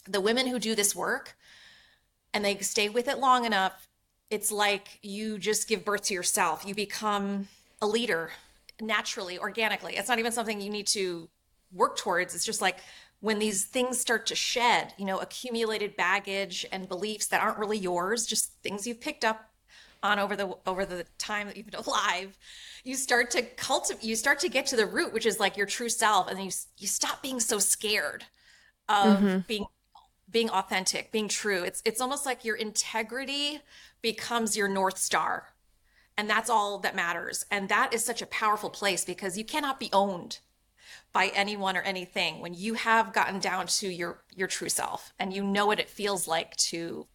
the 0.08 0.20
women 0.20 0.46
who 0.46 0.58
do 0.58 0.74
this 0.74 0.94
work 0.94 1.36
and 2.32 2.44
they 2.44 2.56
stay 2.58 2.88
with 2.88 3.08
it 3.08 3.18
long 3.18 3.44
enough, 3.44 3.88
it's 4.30 4.52
like 4.52 4.98
you 5.02 5.38
just 5.38 5.68
give 5.68 5.84
birth 5.84 6.02
to 6.04 6.14
yourself. 6.14 6.64
You 6.64 6.74
become 6.74 7.48
a 7.82 7.86
leader 7.86 8.30
naturally, 8.80 9.38
organically. 9.38 9.96
It's 9.96 10.08
not 10.08 10.18
even 10.18 10.32
something 10.32 10.60
you 10.60 10.70
need 10.70 10.86
to 10.88 11.28
work 11.72 11.96
towards. 11.96 12.34
It's 12.34 12.44
just 12.44 12.62
like 12.62 12.78
when 13.20 13.38
these 13.38 13.64
things 13.64 14.00
start 14.00 14.26
to 14.26 14.34
shed, 14.34 14.94
you 14.96 15.04
know, 15.04 15.18
accumulated 15.18 15.96
baggage 15.96 16.64
and 16.72 16.88
beliefs 16.88 17.26
that 17.26 17.42
aren't 17.42 17.58
really 17.58 17.78
yours, 17.78 18.26
just 18.26 18.52
things 18.62 18.86
you've 18.86 19.00
picked 19.00 19.24
up 19.24 19.49
on 20.02 20.18
over 20.18 20.36
the 20.36 20.56
over 20.66 20.84
the 20.84 21.04
time 21.18 21.46
that 21.46 21.56
you've 21.56 21.70
been 21.70 21.80
alive 21.86 22.38
you 22.84 22.94
start 22.94 23.30
to 23.30 23.42
cultivate 23.42 24.04
you 24.04 24.16
start 24.16 24.38
to 24.38 24.48
get 24.48 24.66
to 24.66 24.76
the 24.76 24.86
root 24.86 25.12
which 25.12 25.26
is 25.26 25.40
like 25.40 25.56
your 25.56 25.66
true 25.66 25.88
self 25.88 26.28
and 26.28 26.38
then 26.38 26.44
you 26.44 26.52
you 26.78 26.86
stop 26.86 27.22
being 27.22 27.40
so 27.40 27.58
scared 27.58 28.24
of 28.88 29.18
mm-hmm. 29.18 29.38
being 29.46 29.66
being 30.30 30.50
authentic 30.50 31.10
being 31.12 31.28
true 31.28 31.62
it's 31.62 31.82
it's 31.84 32.00
almost 32.00 32.24
like 32.24 32.44
your 32.44 32.56
integrity 32.56 33.60
becomes 34.02 34.56
your 34.56 34.68
north 34.68 34.98
star 34.98 35.48
and 36.16 36.28
that's 36.28 36.50
all 36.50 36.78
that 36.78 36.94
matters 36.94 37.44
and 37.50 37.68
that 37.68 37.92
is 37.92 38.04
such 38.04 38.22
a 38.22 38.26
powerful 38.26 38.70
place 38.70 39.04
because 39.04 39.36
you 39.36 39.44
cannot 39.44 39.80
be 39.80 39.90
owned 39.92 40.38
by 41.12 41.30
anyone 41.34 41.76
or 41.76 41.82
anything 41.82 42.40
when 42.40 42.54
you 42.54 42.74
have 42.74 43.12
gotten 43.12 43.40
down 43.40 43.66
to 43.66 43.88
your 43.88 44.22
your 44.34 44.48
true 44.48 44.68
self 44.68 45.12
and 45.18 45.32
you 45.32 45.42
know 45.42 45.66
what 45.66 45.80
it 45.80 45.90
feels 45.90 46.28
like 46.28 46.54
to 46.56 47.06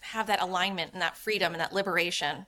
have 0.00 0.26
that 0.26 0.40
alignment 0.40 0.92
and 0.92 1.02
that 1.02 1.16
freedom 1.16 1.52
and 1.52 1.60
that 1.60 1.72
liberation 1.72 2.46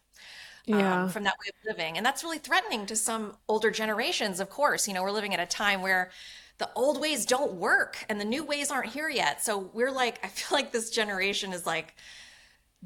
um, 0.70 0.78
yeah. 0.78 1.02
um, 1.04 1.08
from 1.08 1.24
that 1.24 1.34
way 1.44 1.50
of 1.50 1.76
living. 1.76 1.96
And 1.96 2.04
that's 2.04 2.22
really 2.22 2.38
threatening 2.38 2.86
to 2.86 2.96
some 2.96 3.36
older 3.48 3.70
generations, 3.70 4.40
of 4.40 4.50
course. 4.50 4.86
You 4.86 4.94
know, 4.94 5.02
we're 5.02 5.10
living 5.10 5.34
at 5.34 5.40
a 5.40 5.46
time 5.46 5.82
where 5.82 6.10
the 6.58 6.70
old 6.76 7.00
ways 7.00 7.24
don't 7.24 7.54
work 7.54 8.04
and 8.08 8.20
the 8.20 8.24
new 8.24 8.44
ways 8.44 8.70
aren't 8.70 8.90
here 8.90 9.08
yet. 9.08 9.42
So 9.42 9.70
we're 9.72 9.90
like, 9.90 10.20
I 10.24 10.28
feel 10.28 10.56
like 10.56 10.72
this 10.72 10.90
generation 10.90 11.52
is 11.52 11.66
like 11.66 11.94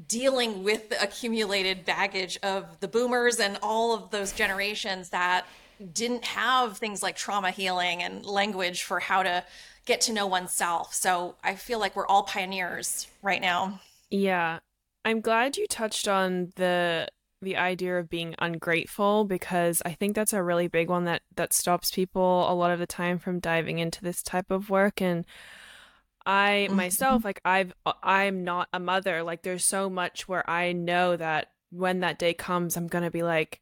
dealing 0.07 0.63
with 0.63 0.89
the 0.89 1.01
accumulated 1.01 1.85
baggage 1.85 2.37
of 2.43 2.79
the 2.81 2.87
boomers 2.87 3.39
and 3.39 3.57
all 3.61 3.93
of 3.93 4.11
those 4.11 4.33
generations 4.33 5.09
that 5.09 5.45
didn't 5.93 6.25
have 6.25 6.77
things 6.77 7.01
like 7.03 7.15
trauma 7.15 7.51
healing 7.51 8.01
and 8.01 8.25
language 8.25 8.83
for 8.83 8.99
how 8.99 9.23
to 9.23 9.43
get 9.85 10.01
to 10.01 10.13
know 10.13 10.27
oneself. 10.27 10.93
So 10.93 11.35
I 11.43 11.55
feel 11.55 11.79
like 11.79 11.95
we're 11.95 12.07
all 12.07 12.23
pioneers 12.23 13.07
right 13.21 13.41
now. 13.41 13.79
Yeah. 14.09 14.59
I'm 15.03 15.21
glad 15.21 15.57
you 15.57 15.67
touched 15.67 16.07
on 16.07 16.51
the 16.55 17.07
the 17.41 17.57
idea 17.57 17.99
of 17.99 18.09
being 18.09 18.33
ungrateful 18.39 19.23
because 19.23 19.81
I 19.85 19.91
think 19.91 20.15
that's 20.15 20.33
a 20.33 20.41
really 20.41 20.67
big 20.67 20.89
one 20.89 21.05
that 21.05 21.21
that 21.35 21.53
stops 21.53 21.91
people 21.91 22.51
a 22.51 22.53
lot 22.53 22.71
of 22.71 22.79
the 22.79 22.87
time 22.87 23.19
from 23.19 23.39
diving 23.39 23.77
into 23.79 24.01
this 24.01 24.23
type 24.23 24.49
of 24.51 24.69
work 24.69 25.01
and 25.01 25.25
I 26.25 26.65
mm-hmm. 26.67 26.75
myself 26.75 27.23
like 27.23 27.41
I've 27.45 27.73
I'm 28.01 28.43
not 28.43 28.67
a 28.73 28.79
mother 28.79 29.21
like 29.21 29.43
there's 29.43 29.65
so 29.65 29.89
much 29.89 30.27
where 30.27 30.49
I 30.49 30.71
know 30.73 31.15
that 31.15 31.49
when 31.69 31.99
that 31.99 32.17
day 32.17 32.33
comes 32.33 32.75
I'm 32.75 32.87
going 32.87 33.03
to 33.03 33.11
be 33.11 33.23
like 33.23 33.61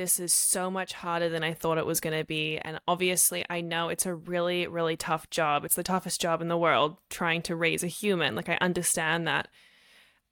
this 0.00 0.18
is 0.18 0.32
so 0.32 0.70
much 0.70 0.94
harder 0.94 1.28
than 1.28 1.44
I 1.44 1.52
thought 1.52 1.76
it 1.76 1.84
was 1.84 2.00
going 2.00 2.18
to 2.18 2.24
be. 2.24 2.56
And 2.56 2.80
obviously, 2.88 3.44
I 3.50 3.60
know 3.60 3.90
it's 3.90 4.06
a 4.06 4.14
really, 4.14 4.66
really 4.66 4.96
tough 4.96 5.28
job. 5.28 5.62
It's 5.62 5.74
the 5.74 5.82
toughest 5.82 6.22
job 6.22 6.40
in 6.40 6.48
the 6.48 6.56
world 6.56 6.96
trying 7.10 7.42
to 7.42 7.54
raise 7.54 7.84
a 7.84 7.86
human. 7.86 8.34
Like, 8.34 8.48
I 8.48 8.56
understand 8.62 9.28
that. 9.28 9.48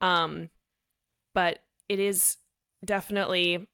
Um, 0.01 0.49
but 1.35 1.59
it 1.87 2.01
is 2.01 2.39
definitely 2.83 3.69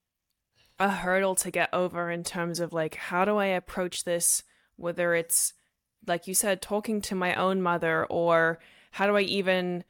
a 0.81 0.91
hurdle 0.91 1.37
to 1.37 1.53
get 1.53 1.73
over 1.73 2.11
in 2.11 2.25
terms 2.25 2.59
of 2.59 2.73
like, 2.73 2.97
how 2.97 3.25
do 3.25 3.37
I 3.37 3.47
approach 3.47 4.03
this? 4.03 4.43
Whether 4.75 5.15
it's, 5.15 5.53
like 6.09 6.27
you 6.27 6.35
said, 6.35 6.61
talking 6.61 7.03
to 7.03 7.15
my 7.15 7.37
own 7.37 7.63
mother, 7.63 8.05
or 8.07 8.59
how 8.91 9.07
do 9.07 9.17
I 9.17 9.21
even 9.21 9.85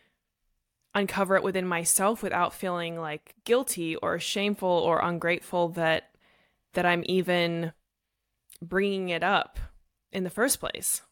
uncover 0.95 1.37
it 1.37 1.43
within 1.43 1.67
myself 1.67 2.23
without 2.23 2.55
feeling 2.55 2.99
like 2.99 3.35
guilty 3.45 3.97
or 3.97 4.19
shameful 4.19 4.69
or 4.69 5.01
ungrateful 5.01 5.69
that 5.71 6.11
that 6.75 6.87
I'm 6.87 7.05
even 7.07 7.73
bringing 8.61 9.09
it 9.09 9.23
up 9.23 9.59
in 10.13 10.25
the 10.25 10.31
first 10.31 10.61
place. 10.61 11.03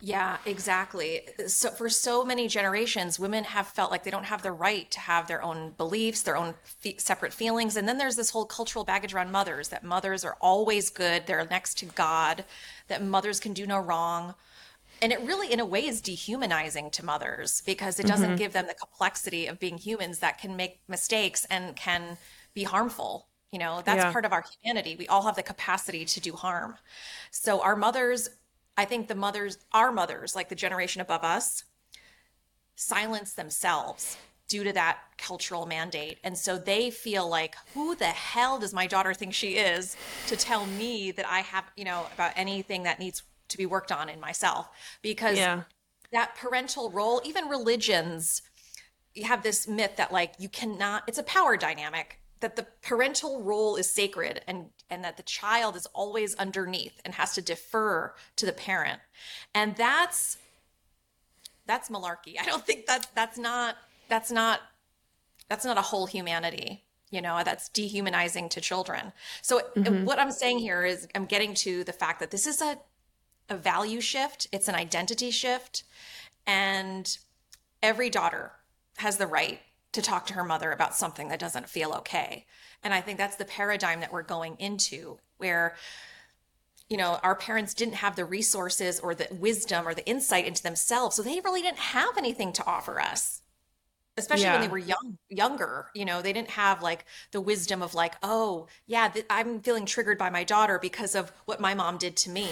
Yeah, 0.00 0.36
exactly. 0.44 1.22
So 1.46 1.70
for 1.70 1.88
so 1.88 2.24
many 2.24 2.48
generations, 2.48 3.18
women 3.18 3.44
have 3.44 3.66
felt 3.66 3.90
like 3.90 4.04
they 4.04 4.10
don't 4.10 4.24
have 4.24 4.42
the 4.42 4.52
right 4.52 4.90
to 4.90 5.00
have 5.00 5.26
their 5.26 5.42
own 5.42 5.72
beliefs, 5.78 6.20
their 6.20 6.36
own 6.36 6.54
separate 6.98 7.32
feelings, 7.32 7.74
and 7.76 7.88
then 7.88 7.96
there's 7.96 8.16
this 8.16 8.30
whole 8.30 8.44
cultural 8.44 8.84
baggage 8.84 9.14
around 9.14 9.32
mothers 9.32 9.68
that 9.68 9.82
mothers 9.82 10.22
are 10.22 10.36
always 10.40 10.90
good, 10.90 11.26
they're 11.26 11.46
next 11.50 11.78
to 11.78 11.86
God, 11.86 12.44
that 12.88 13.02
mothers 13.02 13.40
can 13.40 13.54
do 13.54 13.66
no 13.66 13.78
wrong 13.78 14.34
and 15.04 15.12
it 15.12 15.20
really 15.20 15.52
in 15.52 15.60
a 15.60 15.66
way 15.66 15.84
is 15.86 16.00
dehumanizing 16.00 16.90
to 16.90 17.04
mothers 17.04 17.62
because 17.66 18.00
it 18.00 18.06
doesn't 18.06 18.30
mm-hmm. 18.30 18.36
give 18.36 18.54
them 18.54 18.66
the 18.66 18.74
complexity 18.74 19.46
of 19.46 19.60
being 19.60 19.76
humans 19.76 20.20
that 20.20 20.38
can 20.38 20.56
make 20.56 20.80
mistakes 20.88 21.44
and 21.50 21.76
can 21.76 22.16
be 22.54 22.62
harmful 22.62 23.28
you 23.52 23.58
know 23.58 23.82
that's 23.84 24.02
yeah. 24.02 24.10
part 24.10 24.24
of 24.24 24.32
our 24.32 24.42
humanity 24.62 24.96
we 24.98 25.06
all 25.08 25.22
have 25.22 25.36
the 25.36 25.42
capacity 25.42 26.06
to 26.06 26.20
do 26.20 26.32
harm 26.32 26.76
so 27.30 27.60
our 27.60 27.76
mothers 27.76 28.30
i 28.78 28.86
think 28.86 29.06
the 29.06 29.14
mothers 29.14 29.58
our 29.72 29.92
mothers 29.92 30.34
like 30.34 30.48
the 30.48 30.54
generation 30.54 31.02
above 31.02 31.22
us 31.22 31.64
silence 32.76 33.34
themselves 33.34 34.16
due 34.48 34.64
to 34.64 34.72
that 34.72 34.98
cultural 35.16 35.64
mandate. 35.64 36.18
And 36.22 36.36
so 36.36 36.58
they 36.58 36.90
feel 36.90 37.26
like, 37.28 37.56
who 37.72 37.96
the 37.96 38.04
hell 38.06 38.58
does 38.58 38.74
my 38.74 38.86
daughter 38.86 39.14
think 39.14 39.32
she 39.32 39.56
is 39.56 39.96
to 40.26 40.36
tell 40.36 40.66
me 40.66 41.12
that 41.12 41.26
I 41.26 41.40
have, 41.40 41.64
you 41.76 41.84
know, 41.84 42.06
about 42.14 42.32
anything 42.36 42.82
that 42.82 42.98
needs 42.98 43.22
to 43.48 43.56
be 43.56 43.66
worked 43.66 43.92
on 43.92 44.08
in 44.08 44.20
myself 44.20 44.68
because 45.02 45.36
yeah. 45.36 45.62
that 46.12 46.34
parental 46.34 46.90
role, 46.90 47.20
even 47.24 47.48
religions, 47.48 48.42
you 49.14 49.24
have 49.24 49.42
this 49.42 49.68
myth 49.68 49.96
that 49.96 50.12
like 50.12 50.34
you 50.38 50.48
cannot, 50.48 51.04
it's 51.06 51.18
a 51.18 51.22
power 51.22 51.56
dynamic 51.56 52.20
that 52.44 52.56
the 52.56 52.66
parental 52.82 53.42
role 53.42 53.76
is 53.76 53.90
sacred 53.90 54.42
and 54.46 54.66
and 54.90 55.02
that 55.02 55.16
the 55.16 55.22
child 55.22 55.76
is 55.76 55.86
always 55.94 56.34
underneath 56.34 57.00
and 57.02 57.14
has 57.14 57.32
to 57.32 57.40
defer 57.40 58.14
to 58.36 58.44
the 58.44 58.52
parent 58.52 59.00
and 59.54 59.74
that's 59.76 60.36
that's 61.66 61.88
malarkey 61.88 62.38
i 62.38 62.44
don't 62.44 62.66
think 62.66 62.84
that 62.84 63.06
that's 63.14 63.38
not 63.38 63.76
that's 64.10 64.30
not 64.30 64.60
that's 65.48 65.64
not 65.64 65.78
a 65.78 65.80
whole 65.80 66.04
humanity 66.04 66.84
you 67.10 67.22
know 67.22 67.40
that's 67.42 67.70
dehumanizing 67.70 68.50
to 68.50 68.60
children 68.60 69.12
so 69.40 69.62
mm-hmm. 69.74 70.04
what 70.04 70.18
i'm 70.18 70.30
saying 70.30 70.58
here 70.58 70.84
is 70.84 71.08
i'm 71.14 71.24
getting 71.24 71.54
to 71.54 71.82
the 71.84 71.94
fact 71.94 72.20
that 72.20 72.30
this 72.30 72.46
is 72.46 72.60
a 72.60 72.78
a 73.48 73.56
value 73.56 74.00
shift, 74.00 74.46
it's 74.52 74.68
an 74.68 74.74
identity 74.74 75.30
shift. 75.30 75.84
And 76.46 77.16
every 77.82 78.10
daughter 78.10 78.52
has 78.98 79.16
the 79.16 79.26
right 79.26 79.60
to 79.92 80.02
talk 80.02 80.26
to 80.26 80.34
her 80.34 80.44
mother 80.44 80.72
about 80.72 80.94
something 80.94 81.28
that 81.28 81.38
doesn't 81.38 81.68
feel 81.68 81.92
okay. 81.92 82.46
And 82.82 82.92
I 82.92 83.00
think 83.00 83.18
that's 83.18 83.36
the 83.36 83.44
paradigm 83.44 84.00
that 84.00 84.12
we're 84.12 84.22
going 84.22 84.56
into 84.58 85.18
where 85.38 85.76
you 86.88 86.96
know 86.96 87.18
our 87.22 87.34
parents 87.34 87.74
didn't 87.74 87.94
have 87.94 88.14
the 88.14 88.24
resources 88.24 89.00
or 89.00 89.14
the 89.14 89.28
wisdom 89.30 89.88
or 89.88 89.94
the 89.94 90.06
insight 90.06 90.46
into 90.46 90.62
themselves 90.62 91.16
so 91.16 91.22
they 91.22 91.40
really 91.40 91.62
didn't 91.62 91.78
have 91.78 92.16
anything 92.18 92.52
to 92.52 92.66
offer 92.66 93.00
us 93.00 93.40
especially 94.16 94.44
yeah. 94.44 94.52
when 94.52 94.60
they 94.60 94.68
were 94.68 94.78
young 94.78 95.18
younger 95.30 95.86
you 95.94 96.04
know 96.04 96.20
they 96.20 96.32
didn't 96.32 96.50
have 96.50 96.82
like 96.82 97.04
the 97.32 97.40
wisdom 97.40 97.82
of 97.82 97.94
like 97.94 98.14
oh 98.22 98.66
yeah 98.86 99.08
th- 99.08 99.26
i'm 99.30 99.60
feeling 99.60 99.86
triggered 99.86 100.18
by 100.18 100.28
my 100.28 100.44
daughter 100.44 100.78
because 100.78 101.14
of 101.14 101.32
what 101.46 101.60
my 101.60 101.74
mom 101.74 101.96
did 101.96 102.16
to 102.16 102.30
me 102.30 102.50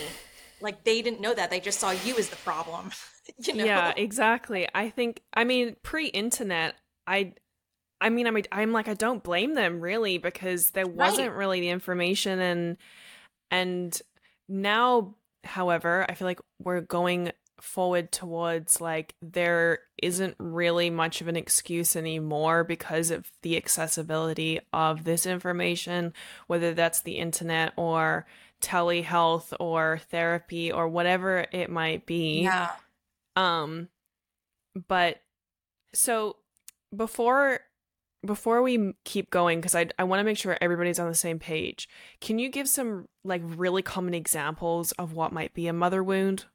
like 0.62 0.85
they 0.85 1.03
didn't 1.03 1.20
know 1.20 1.35
that. 1.35 1.51
They 1.51 1.61
just 1.61 1.81
saw 1.81 1.90
you 1.90 2.16
as 2.16 2.29
the 2.29 2.37
problem. 2.37 2.90
you 3.38 3.55
know? 3.55 3.64
Yeah, 3.64 3.92
exactly. 3.96 4.68
I 4.75 4.90
think 4.90 5.22
I 5.35 5.44
mean 5.44 5.77
pre-internet, 5.83 6.75
I 7.07 7.35
I 8.01 8.09
mean 8.09 8.27
I 8.27 8.31
mean 8.31 8.44
I'm 8.53 8.72
like 8.72 8.88
I 8.88 8.94
don't 8.94 9.22
blame 9.22 9.55
them 9.55 9.81
really 9.81 10.18
because 10.18 10.70
there 10.70 10.87
wasn't 10.87 11.31
Right. 11.31 11.37
really 11.38 11.61
the 11.61 11.68
information 11.70 12.40
and 12.40 12.77
and 13.51 14.01
now 14.48 15.14
however, 15.44 16.07
I 16.09 16.14
feel 16.14 16.27
like 16.27 16.40
we're 16.62 16.81
going 16.81 17.33
forward 17.61 18.11
towards 18.11 18.81
like 18.81 19.14
there 19.22 19.79
isn't 20.03 20.35
really 20.38 20.90
much 20.90 21.20
of 21.20 21.29
an 21.29 21.37
excuse 21.37 21.94
anymore 21.94 22.64
because 22.64 23.11
of 23.12 23.31
the 23.42 23.57
accessibility 23.57 24.59
of 24.72 25.05
this 25.05 25.27
information, 25.27 26.12
whether 26.48 26.75
that's 26.75 27.01
the 27.03 27.18
internet 27.18 27.72
or 27.77 28.27
telehealth 28.62 29.53
or 29.61 30.01
therapy 30.11 30.72
or 30.72 30.88
whatever 30.88 31.46
it 31.53 31.68
might 31.68 32.07
be. 32.07 32.42
Yeah. 32.42 32.70
Um, 33.37 33.88
but 34.88 35.20
so 35.94 36.37
before 36.94 37.61
before 38.25 38.62
we 38.62 38.94
keep 39.05 39.31
going, 39.31 39.61
because 39.61 39.75
I 39.75 39.88
I 39.98 40.05
want 40.05 40.20
to 40.20 40.25
make 40.25 40.38
sure 40.38 40.57
everybody's 40.61 40.98
on 40.98 41.09
the 41.09 41.14
same 41.14 41.38
page. 41.38 41.88
Can 42.20 42.38
you 42.38 42.48
give 42.48 42.68
some 42.68 43.09
like 43.25 43.42
really 43.44 43.83
common 43.83 44.14
examples 44.14 44.92
of 44.92 45.12
what 45.12 45.33
might 45.33 45.55
be 45.55 45.66
a 45.66 45.72
mother 45.72 46.03
wound? 46.03 46.46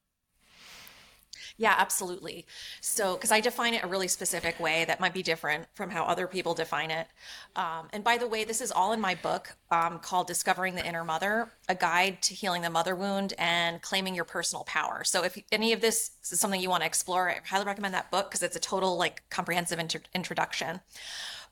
Yeah, 1.59 1.73
absolutely. 1.75 2.45
So, 2.81 3.15
because 3.15 3.31
I 3.31 3.39
define 3.41 3.73
it 3.73 3.83
a 3.83 3.87
really 3.87 4.07
specific 4.07 4.59
way 4.59 4.85
that 4.85 4.99
might 4.99 5.13
be 5.13 5.23
different 5.23 5.65
from 5.73 5.89
how 5.89 6.03
other 6.03 6.27
people 6.27 6.53
define 6.53 6.91
it. 6.91 7.07
Um, 7.55 7.87
and 7.91 8.03
by 8.03 8.17
the 8.19 8.27
way, 8.27 8.43
this 8.43 8.61
is 8.61 8.71
all 8.71 8.93
in 8.93 9.01
my 9.01 9.15
book 9.15 9.55
um, 9.71 9.97
called 9.97 10.27
Discovering 10.27 10.75
the 10.75 10.85
Inner 10.85 11.03
Mother, 11.03 11.51
a 11.67 11.73
guide 11.73 12.21
to 12.23 12.35
healing 12.35 12.61
the 12.61 12.69
mother 12.69 12.95
wound 12.95 13.33
and 13.39 13.81
claiming 13.81 14.13
your 14.13 14.23
personal 14.23 14.65
power. 14.65 15.03
So, 15.03 15.23
if 15.23 15.35
any 15.51 15.73
of 15.73 15.81
this 15.81 16.11
is 16.29 16.39
something 16.39 16.61
you 16.61 16.69
want 16.69 16.81
to 16.83 16.87
explore, 16.87 17.27
I 17.27 17.39
highly 17.43 17.65
recommend 17.65 17.95
that 17.95 18.11
book 18.11 18.29
because 18.29 18.43
it's 18.43 18.55
a 18.55 18.59
total, 18.59 18.95
like, 18.95 19.23
comprehensive 19.31 19.79
inter- 19.79 20.01
introduction. 20.13 20.81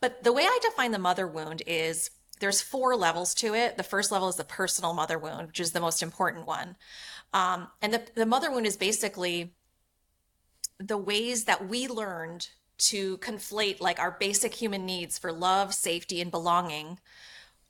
But 0.01 0.23
the 0.23 0.33
way 0.33 0.43
I 0.43 0.59
define 0.61 0.91
the 0.91 0.99
mother 0.99 1.25
wound 1.25 1.63
is 1.65 2.11
there's 2.39 2.61
four 2.61 2.95
levels 2.95 3.33
to 3.35 3.55
it. 3.55 3.77
The 3.77 3.83
first 3.83 4.11
level 4.11 4.29
is 4.29 4.35
the 4.35 4.43
personal 4.43 4.93
mother 4.93 5.17
wound, 5.17 5.47
which 5.47 5.59
is 5.59 5.71
the 5.71 5.79
most 5.79 6.03
important 6.03 6.45
one. 6.45 6.75
Um, 7.33 7.69
and 7.81 7.93
the, 7.93 8.03
the 8.13 8.25
mother 8.25 8.51
wound 8.51 8.65
is 8.67 8.77
basically 8.77 9.55
the 10.79 10.97
ways 10.97 11.45
that 11.45 11.67
we 11.67 11.87
learned 11.87 12.49
to 12.77 13.17
conflate 13.19 13.79
like 13.79 13.99
our 13.99 14.11
basic 14.19 14.53
human 14.53 14.85
needs 14.85 15.17
for 15.17 15.31
love, 15.31 15.73
safety, 15.73 16.21
and 16.21 16.31
belonging 16.31 16.99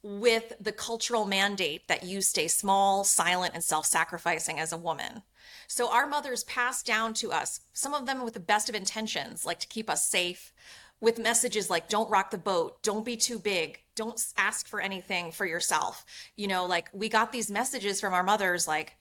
with 0.01 0.53
the 0.59 0.71
cultural 0.71 1.25
mandate 1.25 1.87
that 1.87 2.03
you 2.03 2.21
stay 2.21 2.47
small, 2.47 3.03
silent, 3.03 3.53
and 3.53 3.63
self 3.63 3.85
sacrificing 3.85 4.59
as 4.59 4.71
a 4.71 4.77
woman. 4.77 5.23
So 5.67 5.91
our 5.91 6.07
mothers 6.07 6.43
passed 6.43 6.85
down 6.85 7.13
to 7.15 7.31
us, 7.31 7.61
some 7.73 7.93
of 7.93 8.05
them 8.05 8.23
with 8.23 8.35
the 8.35 8.39
best 8.39 8.69
of 8.69 8.75
intentions, 8.75 9.45
like 9.45 9.59
to 9.59 9.67
keep 9.67 9.89
us 9.89 10.07
safe, 10.07 10.53
with 11.01 11.19
messages 11.19 11.69
like 11.69 11.89
don't 11.89 12.09
rock 12.09 12.31
the 12.31 12.37
boat, 12.37 12.81
don't 12.83 13.05
be 13.05 13.17
too 13.17 13.39
big, 13.39 13.81
don't 13.95 14.23
ask 14.37 14.67
for 14.67 14.79
anything 14.79 15.31
for 15.31 15.45
yourself. 15.45 16.05
You 16.35 16.47
know, 16.47 16.65
like 16.65 16.89
we 16.93 17.09
got 17.09 17.31
these 17.31 17.51
messages 17.51 17.99
from 17.99 18.13
our 18.13 18.23
mothers 18.23 18.67
like 18.67 18.97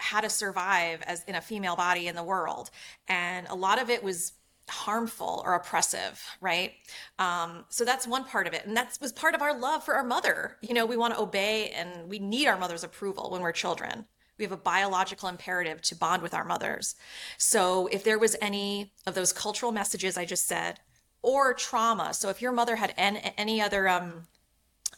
how 0.00 0.20
to 0.20 0.30
survive 0.30 1.02
as 1.02 1.22
in 1.24 1.34
a 1.34 1.40
female 1.40 1.76
body 1.76 2.08
in 2.08 2.16
the 2.16 2.24
world. 2.24 2.70
And 3.08 3.46
a 3.48 3.54
lot 3.54 3.80
of 3.80 3.90
it 3.90 4.02
was 4.02 4.32
harmful 4.68 5.42
or 5.44 5.54
oppressive, 5.54 6.24
right? 6.40 6.72
Um, 7.18 7.64
so 7.68 7.84
that's 7.84 8.06
one 8.06 8.24
part 8.24 8.46
of 8.46 8.54
it. 8.54 8.64
And 8.66 8.76
that 8.76 8.96
was 9.00 9.12
part 9.12 9.34
of 9.34 9.42
our 9.42 9.58
love 9.58 9.84
for 9.84 9.94
our 9.94 10.04
mother. 10.04 10.56
You 10.62 10.74
know, 10.74 10.86
we 10.86 10.96
want 10.96 11.14
to 11.14 11.20
obey 11.20 11.70
and 11.70 12.08
we 12.08 12.18
need 12.18 12.46
our 12.46 12.58
mother's 12.58 12.84
approval 12.84 13.30
when 13.30 13.42
we're 13.42 13.52
children. 13.52 14.06
We 14.38 14.44
have 14.44 14.52
a 14.52 14.56
biological 14.56 15.28
imperative 15.28 15.82
to 15.82 15.96
bond 15.96 16.22
with 16.22 16.32
our 16.32 16.44
mothers. 16.44 16.94
So 17.36 17.88
if 17.88 18.04
there 18.04 18.18
was 18.18 18.36
any 18.40 18.92
of 19.06 19.14
those 19.14 19.32
cultural 19.32 19.70
messages 19.72 20.16
I 20.16 20.24
just 20.24 20.46
said, 20.46 20.80
or 21.22 21.52
trauma, 21.52 22.14
so 22.14 22.30
if 22.30 22.40
your 22.40 22.52
mother 22.52 22.76
had 22.76 22.94
an, 22.96 23.16
any 23.36 23.60
other 23.60 23.86
um, 23.86 24.26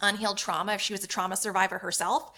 unhealed 0.00 0.38
trauma, 0.38 0.74
if 0.74 0.80
she 0.80 0.92
was 0.92 1.02
a 1.02 1.08
trauma 1.08 1.36
survivor 1.36 1.78
herself, 1.78 2.30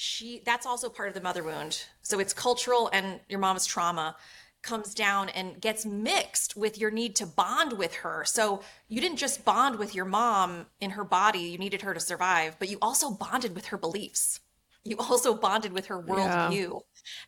she 0.00 0.40
that's 0.46 0.64
also 0.64 0.88
part 0.88 1.08
of 1.08 1.14
the 1.14 1.20
mother 1.20 1.44
wound. 1.44 1.84
So 2.00 2.20
it's 2.20 2.32
cultural 2.32 2.88
and 2.90 3.20
your 3.28 3.38
mom's 3.38 3.66
trauma 3.66 4.16
comes 4.62 4.94
down 4.94 5.28
and 5.28 5.60
gets 5.60 5.84
mixed 5.84 6.56
with 6.56 6.78
your 6.78 6.90
need 6.90 7.14
to 7.16 7.26
bond 7.26 7.74
with 7.74 7.96
her. 7.96 8.24
So 8.24 8.62
you 8.88 9.02
didn't 9.02 9.18
just 9.18 9.44
bond 9.44 9.76
with 9.76 9.94
your 9.94 10.06
mom 10.06 10.66
in 10.80 10.92
her 10.92 11.04
body, 11.04 11.40
you 11.40 11.58
needed 11.58 11.82
her 11.82 11.92
to 11.92 12.00
survive, 12.00 12.56
but 12.58 12.70
you 12.70 12.78
also 12.80 13.10
bonded 13.10 13.54
with 13.54 13.66
her 13.66 13.76
beliefs. 13.76 14.40
You 14.84 14.96
also 14.96 15.34
bonded 15.34 15.74
with 15.74 15.86
her 15.86 16.02
Yeah. 16.06 16.14
worldview. 16.14 16.80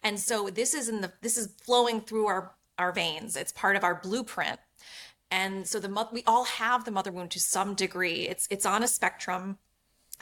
And 0.02 0.18
so 0.18 0.48
this 0.48 0.72
is 0.72 0.88
in 0.88 1.02
the 1.02 1.12
this 1.20 1.36
is 1.36 1.52
flowing 1.62 2.00
through 2.00 2.26
our 2.26 2.54
our 2.78 2.90
veins. 2.92 3.36
It's 3.36 3.52
part 3.52 3.76
of 3.76 3.84
our 3.84 3.96
blueprint. 3.96 4.60
And 5.30 5.68
so 5.68 5.78
the 5.78 6.08
we 6.10 6.22
all 6.26 6.44
have 6.44 6.86
the 6.86 6.90
mother 6.90 7.12
wound 7.12 7.32
to 7.32 7.40
some 7.40 7.74
degree. 7.74 8.28
It's 8.28 8.48
it's 8.50 8.64
on 8.64 8.82
a 8.82 8.88
spectrum 8.88 9.58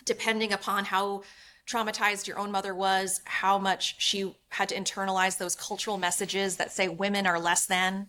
depending 0.05 0.53
upon 0.53 0.87
how 0.87 1.23
traumatized 1.67 2.27
your 2.27 2.39
own 2.39 2.51
mother 2.51 2.75
was, 2.75 3.21
how 3.25 3.59
much 3.59 4.01
she 4.01 4.35
had 4.49 4.69
to 4.71 4.75
internalize 4.75 5.39
those 5.39 5.55
cultural 5.55 5.99
messages 5.99 6.57
that 6.57 6.73
say 6.73 6.89
women 6.89 7.27
are 7.27 7.39
less 7.39 7.67
than. 7.67 8.09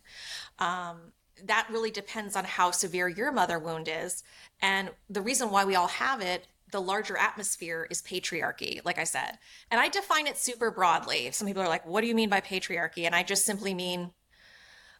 Um, 0.60 1.14
that 1.46 1.68
really 1.72 1.92
depends 1.92 2.36
on 2.36 2.46
how 2.46 2.72
severe 2.72 3.08
your 3.08 3.32
mother 3.32 3.60
wound 3.60 3.88
is. 3.88 4.24
And 4.62 4.92
the 5.10 5.22
reason 5.22 5.50
why 5.50 5.66
we 5.66 5.76
all 5.76 5.88
have 5.88 6.22
it, 6.22 6.48
the 6.72 6.82
larger 6.82 7.18
atmosphere 7.18 7.88
is 7.90 8.02
patriarchy, 8.02 8.84
like 8.86 8.98
I 8.98 9.04
said. 9.04 9.38
And 9.70 9.80
I 9.80 9.90
define 9.90 10.28
it 10.28 10.38
super 10.38 10.72
broadly. 10.72 11.32
Some 11.32 11.48
people 11.48 11.64
are 11.64 11.68
like, 11.68 11.86
what 11.86 12.02
do 12.02 12.08
you 12.08 12.16
mean 12.16 12.30
by 12.30 12.42
patriarchy? 12.42 13.06
And 13.06 13.16
I 13.16 13.24
just 13.24 13.46
simply 13.46 13.74
mean 13.74 14.12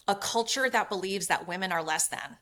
a 0.08 0.16
culture 0.16 0.70
that 0.70 0.90
believes 0.90 1.28
that 1.28 1.48
women 1.48 1.72
are 1.72 1.84
less 1.84 2.08
than. 2.08 2.38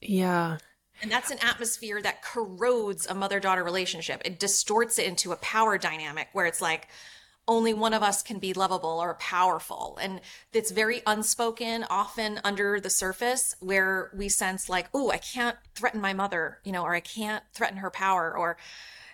Yeah. 0.00 0.58
And 1.02 1.10
that's 1.10 1.30
an 1.30 1.38
atmosphere 1.40 2.02
that 2.02 2.22
corrodes 2.22 3.06
a 3.06 3.14
mother 3.14 3.40
daughter 3.40 3.64
relationship. 3.64 4.20
It 4.24 4.38
distorts 4.38 4.98
it 4.98 5.06
into 5.06 5.32
a 5.32 5.36
power 5.36 5.78
dynamic 5.78 6.28
where 6.32 6.46
it's 6.46 6.60
like 6.60 6.88
only 7.48 7.74
one 7.74 7.94
of 7.94 8.02
us 8.02 8.22
can 8.22 8.38
be 8.38 8.52
lovable 8.52 9.00
or 9.00 9.14
powerful. 9.14 9.98
And 10.00 10.20
it's 10.52 10.70
very 10.70 11.02
unspoken, 11.06 11.84
often 11.90 12.40
under 12.44 12.78
the 12.78 12.90
surface, 12.90 13.56
where 13.60 14.10
we 14.14 14.28
sense 14.28 14.68
like, 14.68 14.88
oh, 14.94 15.10
I 15.10 15.18
can't 15.18 15.56
threaten 15.74 16.00
my 16.00 16.12
mother, 16.12 16.58
you 16.64 16.70
know, 16.70 16.82
or 16.82 16.94
I 16.94 17.00
can't 17.00 17.42
threaten 17.52 17.78
her 17.78 17.90
power, 17.90 18.36
or, 18.36 18.56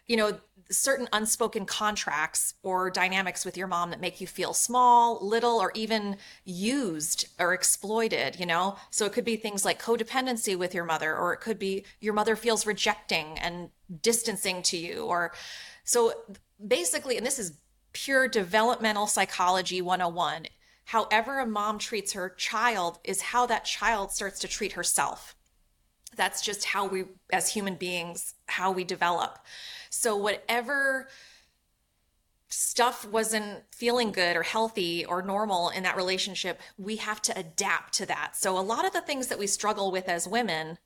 you 0.07 0.17
know, 0.17 0.39
certain 0.71 1.09
unspoken 1.13 1.65
contracts 1.65 2.55
or 2.63 2.91
dynamics 2.91 3.45
with 3.45 3.57
your 3.57 3.67
mom 3.67 3.91
that 3.91 4.01
make 4.01 4.21
you 4.21 4.27
feel 4.27 4.53
small, 4.53 5.25
little, 5.25 5.59
or 5.61 5.71
even 5.75 6.17
used 6.45 7.29
or 7.39 7.55
exploited, 7.55 8.41
you 8.41 8.47
know? 8.47 8.77
So 8.91 9.07
it 9.07 9.13
could 9.13 9.25
be 9.25 9.37
things 9.37 9.65
like 9.65 9.81
codependency 9.81 10.57
with 10.57 10.75
your 10.75 10.85
mother, 10.85 11.17
or 11.17 11.33
it 11.33 11.41
could 11.41 11.59
be 11.59 11.85
your 12.01 12.15
mother 12.15 12.37
feels 12.37 12.67
rejecting 12.67 13.39
and 13.39 13.71
distancing 14.03 14.63
to 14.63 14.77
you, 14.77 15.05
or 15.05 15.33
so 15.85 16.13
basically, 16.67 17.17
and 17.17 17.25
this 17.25 17.39
is 17.39 17.61
pure 17.93 18.27
developmental 18.27 19.07
psychology 19.07 19.81
101. 19.81 20.47
However, 20.87 21.39
a 21.39 21.47
mom 21.47 21.79
treats 21.79 22.13
her 22.13 22.31
child 22.31 22.99
is 23.05 23.21
how 23.21 23.47
that 23.47 23.65
child 23.65 24.11
starts 24.11 24.41
to 24.41 24.49
treat 24.49 24.73
herself 24.73 25.36
that's 26.17 26.41
just 26.41 26.65
how 26.65 26.87
we 26.87 27.05
as 27.33 27.53
human 27.53 27.77
beings 27.77 28.35
how 28.47 28.71
we 28.71 28.85
develop. 28.85 29.39
So 29.91 30.17
whatever 30.17 31.09
stuff 32.49 33.07
wasn't 33.07 33.63
feeling 33.73 34.13
good 34.13 34.37
or 34.37 34.43
healthy 34.43 35.05
or 35.05 35.21
normal 35.21 35.69
in 35.71 35.83
that 35.83 35.97
relationship 35.97 36.61
we 36.79 36.97
have 36.97 37.21
to 37.21 37.39
adapt 37.39 37.93
to 37.95 38.07
that. 38.07 38.37
So 38.37 38.59
a 38.59 38.61
lot 38.61 38.87
of 38.87 38.93
the 38.93 39.01
things 39.01 39.27
that 39.29 39.39
we 39.39 39.47
struggle 39.47 39.91
with 39.91 40.09
as 40.09 40.29
women 40.29 40.79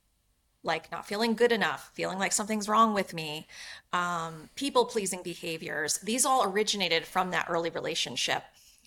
like 0.62 0.90
not 0.92 1.06
feeling 1.06 1.34
good 1.34 1.52
enough 1.52 1.90
feeling 1.94 2.18
like 2.18 2.32
something's 2.32 2.68
wrong 2.68 2.92
with 2.92 3.14
me 3.14 3.46
um, 3.92 4.50
people 4.56 4.84
pleasing 4.84 5.22
behaviors 5.22 5.98
these 5.98 6.26
all 6.26 6.44
originated 6.44 7.06
from 7.06 7.30
that 7.30 7.46
early 7.48 7.70
relationship 7.70 8.42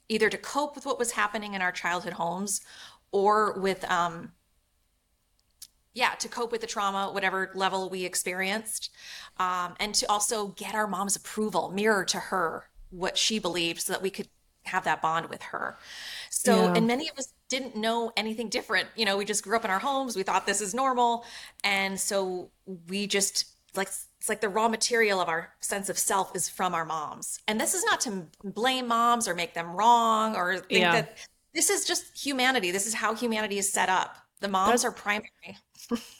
either 0.10 0.30
to 0.30 0.38
cope 0.38 0.76
with 0.76 0.86
what 0.86 1.00
was 1.00 1.12
happening 1.12 1.54
in 1.54 1.62
our 1.62 1.72
childhood 1.72 2.14
homes 2.14 2.62
or 3.12 3.60
with 3.60 3.90
um, 3.90 4.32
yeah, 5.94 6.12
to 6.16 6.28
cope 6.28 6.52
with 6.52 6.62
the 6.62 6.68
trauma, 6.68 7.12
whatever 7.12 7.52
level 7.54 7.90
we 7.90 8.04
experienced, 8.06 8.90
um, 9.38 9.76
and 9.80 9.94
to 9.96 10.10
also 10.10 10.48
get 10.50 10.74
our 10.76 10.88
mom's 10.88 11.16
approval, 11.16 11.70
mirror 11.72 12.04
to 12.06 12.18
her 12.20 12.70
what 12.90 13.18
she 13.18 13.40
believed 13.40 13.82
so 13.82 13.94
that 13.94 14.02
we 14.02 14.10
could 14.10 14.28
have 14.66 14.84
that 14.86 15.02
bond 15.02 15.28
with 15.30 15.42
her. 15.42 15.78
So, 16.30 16.56
Yeah. 16.56 16.74
and 16.76 16.88
many 16.88 17.10
of 17.10 17.18
us 17.18 17.34
didn't 17.50 17.76
know 17.76 18.12
anything 18.16 18.50
different. 18.50 18.88
You 18.96 19.06
know, 19.06 19.18
we 19.18 19.26
just 19.26 19.44
grew 19.44 19.56
up 19.56 19.66
in 19.66 19.72
our 19.72 19.80
homes, 19.80 20.16
we 20.16 20.24
thought 20.24 20.46
this 20.46 20.62
is 20.62 20.74
normal. 20.74 21.26
And 21.64 22.00
so 22.00 22.50
we 22.88 23.06
just 23.08 23.46
like, 23.76 23.88
it's 23.88 24.30
like 24.30 24.40
the 24.42 24.50
raw 24.50 24.70
material 24.70 25.20
of 25.20 25.28
our 25.28 25.54
sense 25.60 25.90
of 25.90 25.98
self 26.00 26.36
is 26.36 26.48
from 26.48 26.74
our 26.74 26.86
moms. 26.86 27.40
And 27.48 27.60
this 27.60 27.74
is 27.74 27.84
not 27.84 28.00
to 28.02 28.28
blame 28.44 28.88
moms 28.88 29.28
or 29.28 29.34
make 29.34 29.54
them 29.54 29.76
wrong 29.76 30.36
or 30.36 30.60
think 30.60 30.72
Yeah. 30.72 30.94
that 30.94 31.18
this 31.54 31.70
is 31.70 31.84
just 31.86 32.18
humanity. 32.18 32.72
This 32.72 32.88
is 32.88 32.94
how 32.94 33.14
humanity 33.16 33.58
is 33.58 33.72
set 33.72 33.90
up. 33.90 34.18
The 34.40 34.48
moms 34.48 34.82
That's- 34.82 34.86
are 34.86 34.92
primary. 34.92 35.58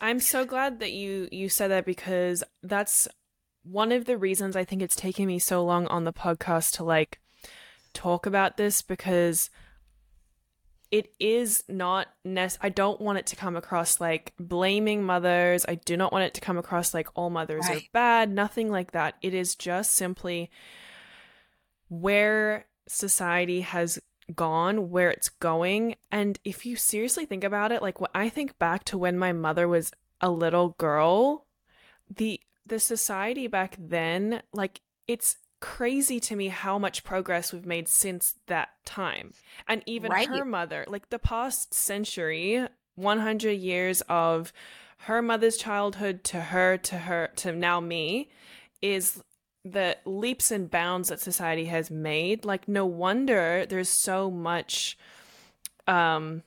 I'm 0.02 0.20
so 0.20 0.46
glad 0.46 0.80
that 0.80 0.92
you 0.92 1.28
you 1.32 1.50
said 1.50 1.70
that 1.72 1.86
because 1.86 2.44
that's 2.62 3.08
one 3.64 3.92
of 3.92 4.06
the 4.06 4.18
reasons 4.18 4.56
I 4.56 4.66
think 4.66 4.82
it's 4.82 4.96
taken 4.96 5.26
me 5.26 5.40
so 5.40 5.64
long 5.64 5.88
on 5.88 6.04
the 6.04 6.14
podcast 6.14 6.74
to 6.74 6.84
like 6.84 7.20
talk 7.94 8.26
about 8.26 8.58
this 8.58 8.82
because 8.82 9.50
it 10.92 11.12
is 11.20 11.64
not 11.68 12.08
nec- 12.24 12.58
I 12.62 12.70
don't 12.70 13.02
want 13.02 13.18
it 13.18 13.26
to 13.28 13.36
come 13.36 13.56
across 13.56 14.00
like 14.00 14.34
blaming 14.40 15.04
mothers. 15.04 15.66
I 15.68 15.76
do 15.76 15.98
not 15.98 16.12
want 16.12 16.26
it 16.26 16.36
to 16.36 16.42
come 16.42 16.58
across 16.58 16.94
like 16.94 17.08
all 17.16 17.32
mothers 17.32 17.66
right. 17.68 17.78
are 17.78 17.88
bad, 17.94 18.30
nothing 18.32 18.70
like 18.70 18.92
that. 18.92 19.16
It 19.22 19.34
is 19.34 19.56
just 19.56 19.96
simply 19.96 20.52
where 21.90 22.68
society 22.88 23.62
has 23.62 24.00
gone, 24.36 24.90
where 24.90 25.10
it's 25.10 25.30
going. 25.30 25.96
And 26.12 26.40
if 26.44 26.66
you 26.66 26.76
seriously 26.76 27.26
think 27.26 27.44
about 27.44 27.72
it, 27.72 27.82
like 27.82 28.00
what 28.00 28.12
I 28.14 28.30
think 28.30 28.58
back 28.60 28.84
to 28.86 28.98
when 28.98 29.18
my 29.18 29.34
mother 29.34 29.68
was 29.68 29.92
a 30.22 30.30
little 30.30 30.70
girl, 30.78 31.46
the 32.14 32.40
the 32.66 32.80
society 32.80 33.48
back 33.48 33.76
then, 33.78 34.42
like 34.54 34.82
it's 35.08 35.38
crazy 35.60 36.20
to 36.20 36.36
me 36.36 36.50
how 36.50 36.78
much 36.78 37.04
progress 37.04 37.54
we've 37.54 37.66
made 37.66 37.88
since 37.88 38.36
that 38.48 38.70
time. 38.86 39.34
And 39.68 39.82
even 39.86 40.12
right. 40.12 40.28
her 40.28 40.46
mother, 40.46 40.86
like 40.88 41.10
the 41.10 41.20
past 41.20 41.74
century, 41.74 42.68
100 42.96 43.52
years 43.52 44.02
of 44.02 44.54
her 45.00 45.22
mother's 45.22 45.58
childhood 45.58 46.24
to 46.26 46.40
her 46.40 46.78
to 46.78 46.98
her 46.98 47.30
to 47.38 47.52
now 47.52 47.80
me 47.80 48.30
is 48.82 49.24
the 49.66 49.98
leaps 50.06 50.52
and 50.52 50.70
bounds 50.70 51.10
that 51.10 51.20
society 51.20 51.66
has 51.66 51.90
made. 51.90 52.46
Like 52.46 52.68
no 52.68 52.86
wonder 52.86 53.66
there's 53.66 53.90
so 53.90 54.30
much 54.30 54.98
um 55.88 56.44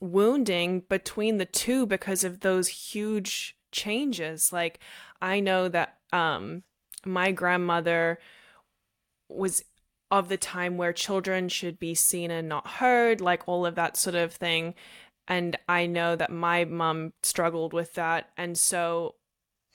wounding 0.00 0.80
between 0.88 1.38
the 1.38 1.44
two 1.46 1.86
because 1.86 2.24
of 2.24 2.40
those 2.40 2.68
huge 2.68 3.56
changes. 3.70 4.52
Like 4.52 4.78
I 5.20 5.40
know 5.40 5.68
that 5.68 5.98
um 6.12 6.62
my 7.04 7.32
grandmother 7.32 8.18
was 9.28 9.64
of 10.10 10.28
the 10.28 10.36
time 10.36 10.76
where 10.76 10.92
children 10.92 11.48
should 11.48 11.78
be 11.78 11.94
seen 11.94 12.30
and 12.30 12.46
not 12.46 12.66
heard, 12.66 13.20
like 13.22 13.42
all 13.48 13.64
of 13.64 13.74
that 13.76 13.96
sort 13.96 14.14
of 14.14 14.34
thing. 14.34 14.74
And 15.26 15.58
I 15.68 15.86
know 15.86 16.16
that 16.16 16.30
my 16.30 16.66
mum 16.66 17.14
struggled 17.22 17.72
with 17.72 17.94
that. 17.94 18.28
And 18.36 18.58
so 18.58 19.14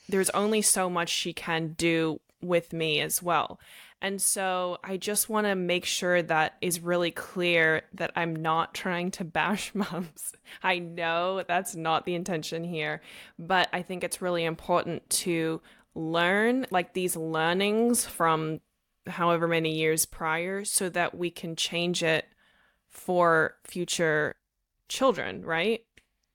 there's 0.07 0.29
only 0.31 0.61
so 0.61 0.91
much 0.91 1.09
she 1.09 1.33
can 1.33 1.73
do 1.73 2.19
with 2.41 2.73
me 2.73 3.01
as 3.01 3.21
well. 3.21 3.59
And 4.01 4.21
so 4.21 4.77
I 4.83 4.97
just 4.97 5.27
want 5.27 5.47
to 5.47 5.55
make 5.55 5.85
sure 5.85 6.21
that 6.21 6.55
is 6.61 6.79
really 6.79 7.11
clear 7.11 7.83
that 7.93 8.11
I'm 8.15 8.35
not 8.35 8.73
trying 8.73 9.11
to 9.11 9.23
bash 9.25 9.73
moms. 9.73 10.33
I 10.61 10.79
know 10.79 11.43
that's 11.47 11.75
not 11.75 12.05
the 12.05 12.15
intention 12.15 12.63
here, 12.63 13.01
but 13.39 13.69
I 13.73 13.81
think 13.81 14.03
it's 14.03 14.21
really 14.21 14.45
important 14.45 15.09
to 15.09 15.61
learn 15.95 16.67
like 16.69 16.93
these 16.93 17.15
learnings 17.15 18.05
from 18.05 18.61
however 19.07 19.47
many 19.47 19.75
years 19.75 20.05
prior 20.05 20.63
so 20.63 20.89
that 20.89 21.17
we 21.17 21.31
can 21.31 21.55
change 21.55 22.03
it 22.03 22.25
for 22.87 23.55
future 23.63 24.35
children, 24.89 25.43
right? 25.43 25.86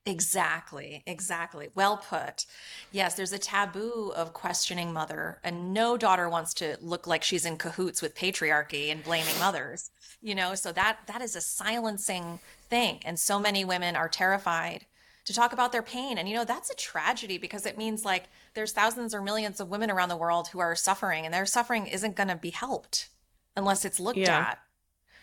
Exactly, 0.05 1.05
exactly. 1.07 1.69
Well 1.77 1.97
put. 1.97 2.45
Yes, 2.91 3.15
there's 3.15 3.33
a 3.33 3.39
taboo 3.39 4.13
of 4.17 4.33
questioning 4.33 4.93
mother, 4.93 5.39
and 5.45 5.73
no 5.73 5.97
daughter 5.97 6.29
wants 6.29 6.55
to 6.55 6.77
look 6.81 7.07
like 7.07 7.23
she's 7.23 7.47
in 7.47 7.57
cahoots 7.57 8.03
with 8.03 8.17
patriarchy 8.17 8.91
and 8.91 9.05
blaming 9.05 9.39
mothers. 9.39 9.91
You 10.21 10.35
know, 10.35 10.57
so 10.57 10.73
that 10.73 10.99
that 11.07 11.23
is 11.23 11.37
a 11.37 11.41
silencing 11.41 12.41
thing, 12.69 13.01
and 13.05 13.19
so 13.19 13.39
many 13.39 13.65
women 13.65 13.95
are 13.95 14.09
terrified 14.09 14.87
to 15.25 15.33
talk 15.33 15.53
about 15.53 15.71
their 15.71 15.83
pain. 15.83 16.19
And 16.19 16.29
you 16.29 16.35
know, 16.35 16.45
that's 16.45 16.71
a 16.71 16.75
tragedy 16.75 17.39
because 17.39 17.65
it 17.65 17.79
means 17.79 18.05
like 18.05 18.25
there's 18.55 18.73
thousands 18.73 19.15
or 19.15 19.23
millions 19.23 19.61
of 19.61 19.69
women 19.69 19.91
around 19.91 20.09
the 20.09 20.17
world 20.17 20.49
who 20.49 20.59
are 20.59 20.75
suffering 20.75 21.25
and 21.25 21.33
their 21.33 21.47
suffering 21.47 21.87
isn't 21.87 22.17
going 22.17 22.29
to 22.29 22.37
be 22.37 22.51
helped 22.51 23.09
unless 23.57 23.85
it's 23.85 24.01
looked 24.01 24.19
yeah. 24.19 24.39
at. 24.39 24.59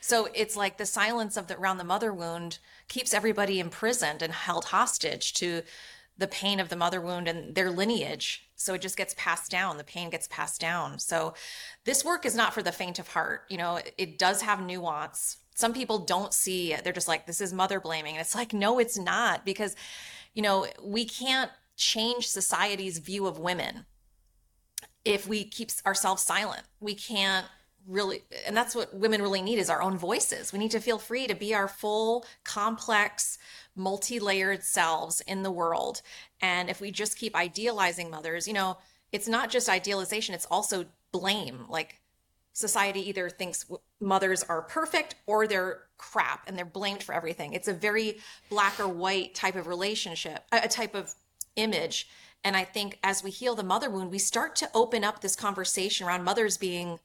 So 0.02 0.28
it's 0.34 0.56
like 0.56 0.78
the 0.78 0.86
silence 0.86 1.38
of 1.38 1.48
the 1.48 1.58
around 1.58 1.78
the 1.78 1.84
mother 1.84 2.14
wound 2.14 2.60
keeps 2.88 3.14
everybody 3.14 3.60
imprisoned 3.60 4.22
and 4.22 4.34
held 4.34 4.66
hostage 4.66 5.34
to 5.36 5.64
the 6.18 6.28
pain 6.28 6.60
of 6.60 6.70
the 6.70 6.76
mother 6.76 7.00
wound 7.00 7.28
and 7.28 7.56
their 7.56 7.72
lineage. 7.72 8.50
So 8.56 8.74
it 8.74 8.82
just 8.82 8.98
gets 8.98 9.16
passed 9.18 9.50
down. 9.50 9.78
The 9.78 9.84
pain 9.84 10.10
gets 10.10 10.28
passed 10.28 10.60
down. 10.60 11.00
So 11.00 11.34
this 11.86 12.04
work 12.04 12.26
is 12.26 12.36
not 12.36 12.54
for 12.54 12.62
the 12.62 12.74
faint 12.74 13.00
of 13.00 13.08
heart. 13.10 13.44
You 13.50 13.58
know, 13.58 13.78
it, 13.78 13.94
it 13.98 14.20
does 14.20 14.42
have 14.42 14.62
nuance 14.62 15.38
some 15.60 15.74
people 15.74 16.00
don't 16.00 16.34
see 16.34 16.72
it. 16.72 16.86
They're 16.86 16.94
just 16.94 17.10
like, 17.10 17.28
this 17.28 17.42
is 17.42 17.52
mother 17.52 17.82
blaming. 17.82 18.14
And 18.14 18.22
it's 18.22 18.34
like, 18.34 18.54
no, 18.54 18.80
it's 18.80 18.98
not 18.98 19.44
because, 19.44 19.76
you 20.34 20.42
know, 20.42 20.68
we 20.82 21.04
can't 21.04 21.52
change 21.76 22.30
society's 22.30 23.00
view 23.00 23.28
of 23.28 23.40
women 23.40 23.86
if 25.04 25.28
we 25.28 25.44
keep 25.44 25.70
ourselves 25.86 26.24
silent. 26.24 26.64
We 26.80 26.96
can't 26.96 27.46
really 27.88 28.24
and 28.46 28.56
that's 28.56 28.76
what 28.76 28.94
women 28.94 29.22
really 29.22 29.42
need 29.42 29.60
is 29.60 29.70
our 29.70 29.82
own 29.82 29.98
voices. 29.98 30.54
We 30.54 30.60
need 30.60 30.72
to 30.72 30.80
feel 30.80 31.00
free 31.00 31.28
to 31.28 31.36
be 31.36 31.54
our 31.54 31.68
full, 31.68 32.26
complex, 32.44 33.38
multi-layered 33.76 34.64
selves 34.64 35.22
in 35.22 35.44
the 35.44 35.52
world. 35.52 36.02
And 36.42 36.70
if 36.70 36.82
we 36.82 36.92
just 36.92 37.18
keep 37.18 37.36
idealizing 37.36 38.10
mothers, 38.10 38.48
you 38.48 38.54
know, 38.54 38.78
it's 39.12 39.28
not 39.28 39.50
just 39.50 39.70
idealization, 39.70 40.36
it's 40.36 40.46
also 40.46 40.86
blame. 41.12 41.66
Like 41.70 42.02
society 42.54 43.08
either 43.10 43.30
thinks 43.30 43.66
mothers 44.00 44.44
are 44.44 44.62
perfect 44.62 45.16
or 45.26 45.48
they're 45.48 45.84
crap 45.98 46.48
and 46.48 46.58
they're 46.58 46.66
blamed 46.66 47.04
for 47.04 47.14
everything. 47.14 47.54
It's 47.54 47.68
a 47.68 47.74
very 47.74 48.20
black 48.50 48.80
or 48.80 48.88
white 48.88 49.34
type 49.36 49.56
of 49.56 49.68
relationship, 49.68 50.44
a 50.52 50.68
type 50.68 50.96
of 50.96 51.14
image. 51.56 52.10
And 52.44 52.56
I 52.56 52.64
think 52.64 53.00
as 53.04 53.24
we 53.24 53.32
heal 53.32 53.56
the 53.56 53.64
mother 53.64 53.90
wound, 53.90 54.12
we 54.12 54.20
start 54.20 54.56
to 54.58 54.70
open 54.74 55.04
up 55.04 55.22
this 55.22 55.36
conversation 55.36 56.08
around 56.08 56.24
mothers 56.24 56.58
being 56.58 57.00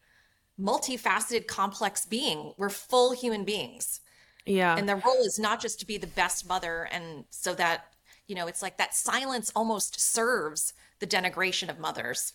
multifaceted, 0.60 1.46
complex 1.46 2.06
being. 2.06 2.52
We're 2.56 2.68
full 2.68 3.12
human 3.12 3.44
beings. 3.44 4.00
Yeah. 4.46 4.76
And 4.76 4.88
the 4.88 4.96
role 4.96 5.22
is 5.22 5.38
not 5.38 5.60
just 5.60 5.80
to 5.80 5.86
be 5.86 5.98
the 5.98 6.06
best 6.06 6.46
mother. 6.46 6.88
And 6.90 7.24
so 7.30 7.54
that, 7.54 7.86
you 8.26 8.34
know, 8.34 8.46
it's 8.46 8.62
like 8.62 8.78
that 8.78 8.94
silence 8.94 9.50
almost 9.54 10.00
serves 10.00 10.74
the 11.00 11.06
denigration 11.06 11.68
of 11.68 11.78
mothers. 11.78 12.34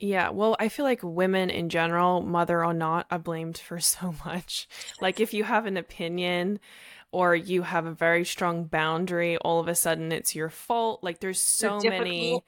Yeah, 0.00 0.28
well, 0.30 0.56
I 0.58 0.68
feel 0.68 0.84
like 0.84 1.02
women 1.02 1.48
in 1.48 1.68
general, 1.70 2.20
mother 2.20 2.64
or 2.64 2.74
not, 2.74 3.06
are 3.10 3.18
blamed 3.18 3.58
for 3.58 3.80
so 3.80 4.14
much. 4.24 4.68
Like 5.00 5.20
if 5.20 5.34
you 5.34 5.44
have 5.44 5.66
an 5.66 5.76
opinion 5.76 6.58
or 7.12 7.34
you 7.34 7.62
have 7.62 7.86
a 7.86 7.92
very 7.92 8.24
strong 8.24 8.64
boundary, 8.64 9.36
all 9.38 9.60
of 9.60 9.68
a 9.68 9.74
sudden 9.74 10.12
it's 10.12 10.34
your 10.34 10.50
fault. 10.50 11.02
Like 11.02 11.20
there's 11.20 11.40
so 11.40 11.78
many 11.80 12.42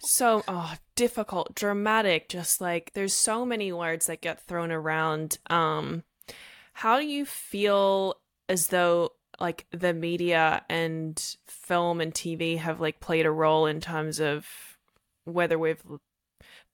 so 0.00 0.42
oh, 0.48 0.74
difficult, 0.94 1.54
dramatic, 1.54 2.28
just 2.28 2.60
like 2.60 2.92
there's 2.94 3.14
so 3.14 3.44
many 3.44 3.72
words 3.72 4.06
that 4.06 4.20
get 4.20 4.46
thrown 4.46 4.70
around. 4.70 5.38
Um 5.48 6.04
how 6.72 6.98
do 6.98 7.06
you 7.06 7.24
feel 7.26 8.14
as 8.48 8.68
though 8.68 9.10
like 9.38 9.66
the 9.70 9.92
media 9.92 10.64
and 10.68 11.36
film 11.46 12.00
and 12.00 12.12
TV 12.12 12.58
have 12.58 12.80
like 12.80 13.00
played 13.00 13.26
a 13.26 13.30
role 13.30 13.66
in 13.66 13.80
terms 13.80 14.20
of 14.20 14.46
whether 15.24 15.58
we've 15.58 15.82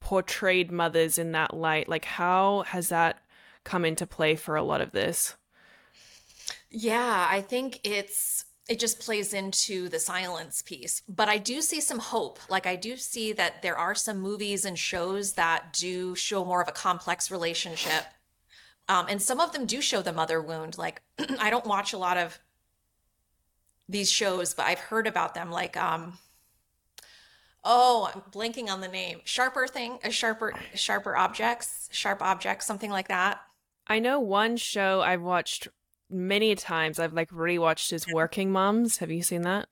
portrayed 0.01 0.71
mothers 0.71 1.19
in 1.19 1.33
that 1.33 1.55
light 1.55 1.89
like 1.89 2.05
how 2.05 2.63
has 2.69 2.91
that 2.91 3.19
come 3.65 3.85
into 3.85 4.07
play 4.07 4.37
for 4.37 4.55
a 4.57 4.63
lot 4.63 4.81
of 4.81 4.93
this 4.93 5.37
yeah 6.71 7.27
i 7.31 7.41
think 7.41 7.81
it's 7.83 8.45
it 8.69 8.81
just 8.81 8.99
plays 8.99 9.33
into 9.33 9.89
the 9.89 9.99
silence 9.99 10.63
piece. 10.63 11.03
But 11.09 11.29
i 11.29 11.39
do 11.39 11.63
see 11.63 11.81
some 11.81 11.99
hope. 11.99 12.39
Like 12.49 12.67
i 12.67 12.77
do 12.77 12.97
see 12.97 13.33
that 13.33 13.63
there 13.63 13.77
are 13.77 13.95
some 13.95 14.19
movies 14.19 14.65
and 14.65 14.79
shows 14.79 15.35
that 15.35 15.73
do 15.73 16.15
show 16.15 16.45
more 16.45 16.63
of 16.63 16.69
a 16.69 16.73
complex 16.73 17.31
relationship. 17.31 18.05
Um, 18.89 19.07
and 19.09 19.21
some 19.21 19.41
of 19.41 19.53
them 19.53 19.67
do 19.67 19.81
show 19.81 20.03
the 20.03 20.13
mother 20.13 20.41
wound. 20.41 20.79
Like 20.79 21.03
i 21.39 21.51
don't 21.51 21.67
watch 21.67 21.93
a 21.93 21.99
lot 21.99 22.17
of 22.17 22.39
these 23.89 24.11
shows 24.11 24.53
but 24.53 24.67
i've 24.67 24.81
heard 24.81 25.07
about 25.07 25.35
them. 25.35 25.51
Like 25.51 25.77
um 25.77 26.19
oh, 27.67 28.09
I'm 28.15 28.23
blanking 28.31 28.69
on 28.69 28.81
the 28.81 28.89
name. 28.89 29.21
Sharper 29.25 29.67
thing, 29.67 29.99
a 30.05 30.11
sharper, 30.11 30.55
sharper 30.75 31.17
objects, 31.17 31.89
sharp 31.93 32.23
objects, 32.23 32.65
something 32.65 32.91
like 32.91 33.09
that. 33.09 33.41
I 33.89 33.99
know 33.99 34.21
one 34.21 34.57
show 34.57 35.01
I've 35.01 35.23
watched 35.23 35.69
many 36.11 36.55
times. 36.55 36.99
I've 36.99 37.13
like 37.13 37.31
rewatched 37.31 37.93
is 37.93 38.07
Working 38.13 38.51
Moms. 38.51 38.99
Have 38.99 39.11
you 39.11 39.23
seen 39.23 39.43
that? 39.43 39.69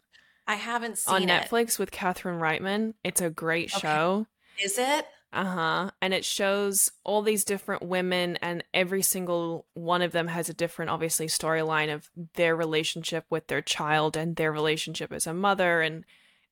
I 0.47 0.57
haven't 0.57 0.99
seen 0.99 1.15
on 1.15 1.23
it. 1.23 1.29
Netflix 1.29 1.79
with 1.79 1.91
Catherine 1.91 2.39
Reitman. 2.39 2.95
It's 3.03 3.21
a 3.21 3.31
great 3.31 3.75
okay. 3.75 3.81
show. 3.81 4.27
Is 4.63 4.79
it? 4.79 5.07
Uh 5.33 5.45
huh. 5.45 5.91
And 6.01 6.15
it 6.15 6.25
shows 6.25 6.93
all 7.03 7.23
these 7.23 7.45
different 7.45 7.83
women, 7.83 8.37
and 8.41 8.63
every 8.73 9.03
single 9.03 9.67
one 9.75 10.03
of 10.03 10.13
them 10.13 10.29
has 10.29 10.49
a 10.49 10.55
different, 10.55 10.91
obviously, 10.91 11.27
storyline 11.27 11.93
of 11.93 12.09
their 12.35 12.55
relationship 12.55 13.25
with 13.31 13.49
their 13.49 13.63
child 13.63 14.17
and 14.17 14.37
their 14.37 14.53
relationship 14.53 15.13
as 15.13 15.27
a 15.27 15.35
mother. 15.35 15.81
And 15.81 16.05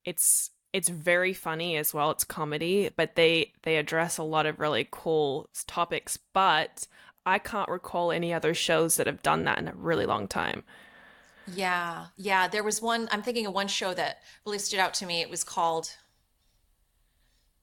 it's 0.05 0.51
it's 0.73 0.89
very 0.89 1.33
funny 1.33 1.77
as 1.77 1.93
well 1.93 2.11
it's 2.11 2.25
comedy 2.25 2.91
but 2.97 3.15
they 3.15 3.53
they 3.63 3.77
address 3.77 4.19
a 4.19 4.23
lot 4.23 4.47
of 4.47 4.59
really 4.59 4.89
cool 4.91 5.49
topics 5.67 6.19
but 6.33 6.87
i 7.27 7.39
can't 7.39 7.69
recall 7.69 8.13
any 8.13 8.33
other 8.33 8.55
shows 8.55 8.97
that 8.97 9.07
have 9.07 9.23
done 9.23 9.45
that 9.45 9.59
in 9.59 9.69
a 9.69 9.75
really 9.75 10.07
long 10.07 10.29
time 10.29 10.63
yeah 11.47 12.07
yeah 12.17 12.47
there 12.49 12.63
was 12.63 12.81
one 12.81 13.09
i'm 13.11 13.23
thinking 13.23 13.47
of 13.47 13.53
one 13.55 13.69
show 13.69 13.93
that 13.95 14.23
really 14.47 14.59
stood 14.59 14.79
out 14.79 14.95
to 14.95 15.07
me 15.07 15.21
it 15.21 15.31
was 15.31 15.43
called 15.45 15.91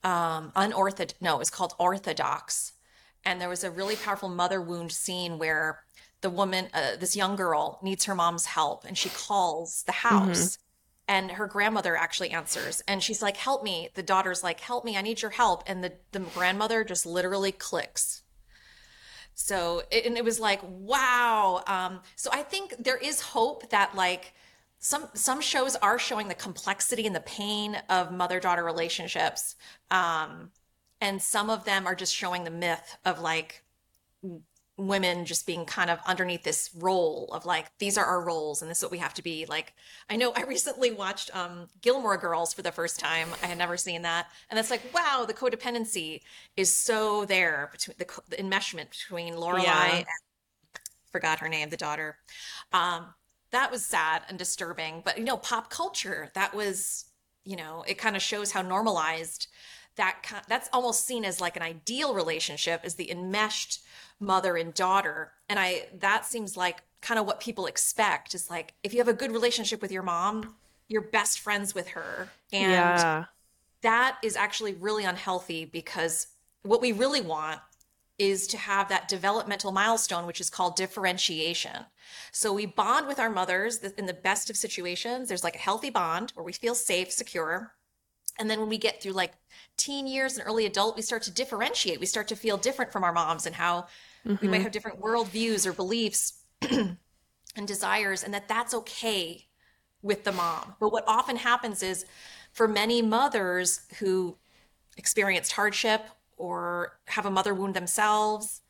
um 0.03 0.51
unorthodox 0.55 1.13
no 1.21 1.35
it 1.35 1.39
was 1.39 1.49
called 1.49 1.73
orthodox 1.77 2.73
and 3.25 3.41
there 3.41 3.49
was 3.49 3.63
a 3.63 3.71
really 3.71 3.95
powerful 3.97 4.29
mother 4.29 4.61
wound 4.61 4.91
scene 4.93 5.37
where 5.37 5.83
the 6.21 6.29
woman, 6.29 6.69
uh, 6.73 6.95
this 6.97 7.15
young 7.15 7.35
girl 7.35 7.79
needs 7.83 8.05
her 8.05 8.15
mom's 8.15 8.45
help 8.45 8.85
and 8.85 8.97
she 8.97 9.09
calls 9.09 9.83
the 9.85 9.91
Mm-hmm. 10.11 10.47
house 10.47 10.57
and 11.07 11.31
her 11.31 11.47
grandmother 11.47 11.95
actually 11.97 12.29
answers 12.31 12.81
and 12.87 13.01
she's 13.03 13.21
like, 13.21 13.37
help 13.37 13.63
me. 13.63 13.89
The 13.95 14.03
daughter's 14.03 14.43
like, 14.43 14.59
help 14.61 14.85
me. 14.85 14.97
I 14.97 15.01
need 15.01 15.21
your 15.21 15.31
help. 15.31 15.63
And 15.67 15.83
the, 15.83 15.93
the 16.11 16.19
grandmother 16.21 16.83
just 16.83 17.05
literally 17.05 17.51
clicks. 17.51 18.23
So, 19.39 19.83
and 19.91 20.17
it 20.17 20.25
was 20.25 20.37
like, 20.39 20.59
wow. 20.63 21.63
Um, 21.65 22.01
so 22.17 22.29
I 22.33 22.43
think 22.43 22.75
there 22.77 22.97
is 22.97 23.21
hope 23.21 23.69
that 23.69 23.95
like 23.95 24.33
some 24.79 25.07
some 25.13 25.39
shows 25.39 25.77
are 25.77 25.97
showing 25.97 26.27
the 26.27 26.35
complexity 26.35 27.07
and 27.07 27.15
the 27.15 27.21
pain 27.21 27.81
of 27.89 28.11
mother-daughter 28.11 28.63
relationships. 28.63 29.55
Um, 29.89 30.51
and 30.99 31.21
some 31.21 31.49
of 31.49 31.63
them 31.63 31.87
are 31.87 31.95
just 31.95 32.13
showing 32.13 32.43
the 32.43 32.51
myth 32.51 32.97
of 33.05 33.21
like 33.21 33.63
women 34.79 35.25
just 35.25 35.45
being 35.45 35.65
kind 35.65 35.89
of 35.89 35.99
underneath 36.07 36.43
this 36.43 36.69
role 36.75 37.29
of 37.33 37.45
like 37.45 37.77
these 37.79 37.97
are 37.97 38.05
our 38.05 38.23
roles 38.23 38.61
and 38.61 38.71
this 38.71 38.79
is 38.79 38.83
what 38.83 38.91
we 38.91 38.97
have 38.97 39.13
to 39.13 39.21
be 39.21 39.45
like 39.47 39.73
i 40.09 40.15
know 40.15 40.31
i 40.35 40.43
recently 40.47 40.91
watched 40.91 41.35
um 41.35 41.67
gilmore 41.81 42.17
girls 42.17 42.53
for 42.53 42.61
the 42.61 42.71
first 42.71 42.99
time. 42.99 43.35
I 43.43 43.47
had 43.47 43.57
never 43.57 43.77
seen 43.77 44.01
that. 44.03 44.27
And 44.49 44.59
it's 44.59 44.71
like 44.71 44.81
wow 44.93 45.25
the 45.27 45.33
codependency 45.33 46.21
is 46.57 46.75
so 46.75 47.25
there 47.25 47.69
between 47.71 47.95
the, 47.99 48.07
the 48.29 48.37
enmeshment 48.37 48.89
between 48.91 49.33
lorelai 49.35 49.63
Yeah. 49.63 49.95
and 49.97 50.05
forgot 51.11 51.39
her 51.39 51.49
name 51.49 51.69
the 51.69 51.77
daughter. 51.77 52.17
Um 52.71 53.13
that 53.51 53.71
was 53.71 53.83
sad 53.85 54.23
and 54.29 54.37
disturbing. 54.37 55.01
But 55.03 55.17
you 55.17 55.23
know 55.23 55.37
pop 55.37 55.69
culture 55.69 56.29
that 56.35 56.53
was 56.53 57.05
you 57.45 57.55
know 57.55 57.83
it 57.87 57.97
kind 57.97 58.15
of 58.15 58.21
shows 58.21 58.51
how 58.51 58.61
normalized 58.61 59.47
that 59.99 60.43
that's 60.47 60.69
almost 60.71 61.05
seen 61.05 61.25
as 61.25 61.39
like 61.41 61.55
an 61.55 61.61
ideal 61.61 62.13
relationship 62.13 62.85
is 62.85 62.95
the 62.95 63.11
enmeshed 63.11 63.81
mother 64.19 64.55
and 64.55 64.73
daughter 64.73 65.33
and 65.47 65.59
i 65.59 65.85
that 65.93 66.25
seems 66.25 66.57
like 66.57 66.77
kind 67.01 67.19
of 67.19 67.25
what 67.25 67.39
people 67.39 67.65
expect 67.65 68.33
is 68.33 68.49
like 68.49 68.73
if 68.83 68.93
you 68.93 68.99
have 68.99 69.07
a 69.07 69.13
good 69.13 69.31
relationship 69.31 69.81
with 69.81 69.91
your 69.91 70.03
mom 70.03 70.55
you're 70.87 71.01
best 71.01 71.39
friends 71.39 71.75
with 71.75 71.89
her 71.89 72.29
and 72.51 72.71
yeah. 72.71 73.25
that 73.81 74.17
is 74.23 74.35
actually 74.35 74.73
really 74.73 75.03
unhealthy 75.03 75.65
because 75.65 76.27
what 76.63 76.81
we 76.81 76.91
really 76.91 77.21
want 77.21 77.59
is 78.17 78.47
to 78.47 78.57
have 78.57 78.89
that 78.89 79.07
developmental 79.07 79.71
milestone, 79.71 80.25
which 80.25 80.41
is 80.41 80.49
called 80.49 80.75
differentiation. 80.75 81.85
So 82.33 82.51
we 82.51 82.65
bond 82.65 83.07
with 83.07 83.17
our 83.17 83.29
mothers 83.29 83.77
in 83.77 84.07
the 84.07 84.13
best 84.13 84.49
of 84.49 84.57
situations. 84.57 85.29
There's 85.29 85.43
like 85.43 85.55
a 85.55 85.59
healthy 85.59 85.89
bond 85.89 86.31
where 86.31 86.43
we 86.43 86.51
feel 86.51 86.75
safe, 86.75 87.11
secure. 87.11 87.71
And 88.39 88.49
then 88.49 88.59
when 88.59 88.69
we 88.69 88.77
get 88.77 89.01
through 89.01 89.11
like 89.11 89.33
teen 89.77 90.07
years 90.07 90.37
and 90.37 90.47
early 90.47 90.65
adult, 90.65 90.95
we 90.95 91.01
start 91.01 91.23
to 91.23 91.31
differentiate. 91.31 91.99
We 91.99 92.05
start 92.05 92.27
to 92.29 92.35
feel 92.35 92.57
different 92.57 92.91
from 92.91 93.03
our 93.03 93.13
moms 93.13 93.45
and 93.45 93.55
how 93.55 93.87
we 94.25 94.31
might 94.31 94.41
mm-hmm. 94.41 94.63
have 94.63 94.71
different 94.71 95.01
worldviews 95.01 95.65
or 95.65 95.73
beliefs 95.73 96.33
and 96.61 96.97
desires, 97.67 98.23
and 98.23 98.33
that 98.33 98.47
that's 98.47 98.73
okay 98.73 99.47
with 100.01 100.23
the 100.23 100.31
mom. 100.31 100.75
But 100.79 100.91
what 100.91 101.03
often 101.07 101.35
happens 101.35 101.83
is 101.83 102.05
for 102.51 102.67
many 102.67 103.01
mothers 103.01 103.81
who 103.99 104.37
experienced 104.97 105.53
hardship 105.53 106.05
or 106.37 106.99
have 107.07 107.25
a 107.25 107.31
mother 107.31 107.53
wound 107.53 107.75
themselves, 107.75 108.61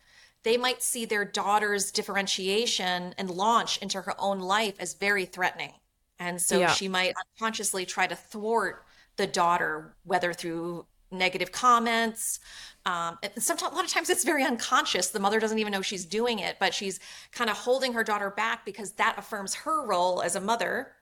they 0.43 0.57
might 0.57 0.81
see 0.81 1.05
their 1.05 1.25
daughter's 1.25 1.91
differentiation 1.91 3.13
and 3.17 3.29
launch 3.29 3.77
into 3.77 4.01
her 4.01 4.13
own 4.19 4.39
life 4.39 4.75
as 4.79 4.93
very 4.93 5.25
threatening. 5.25 5.73
And 6.17 6.41
so 6.41 6.59
Yeah. 6.59 6.73
she 6.73 6.87
might 6.87 7.13
unconsciously 7.35 7.85
try 7.85 8.07
to 8.07 8.15
thwart 8.15 8.85
the 9.19 9.27
daughter, 9.27 9.93
whether 10.05 10.33
through 10.33 10.85
negative 11.11 11.51
comments. 11.51 12.39
Um, 12.85 13.19
sometimes, 13.37 13.73
a 13.73 13.75
lot 13.75 13.85
of 13.85 13.91
times 13.91 14.09
it's 14.09 14.23
very 14.23 14.43
unconscious. 14.43 15.09
The 15.09 15.19
mother 15.19 15.39
doesn't 15.39 15.59
even 15.59 15.73
know 15.73 15.81
she's 15.81 16.05
doing 16.05 16.39
it, 16.39 16.55
but 16.59 16.73
she's 16.73 16.99
kind 17.31 17.49
of 17.49 17.57
holding 17.57 17.93
her 17.93 18.03
daughter 18.03 18.31
back 18.31 18.65
because 18.65 18.93
that 18.93 19.15
affirms 19.17 19.53
her 19.53 19.85
role 19.85 20.21
as 20.21 20.35
a 20.35 20.41
mother 20.41 20.93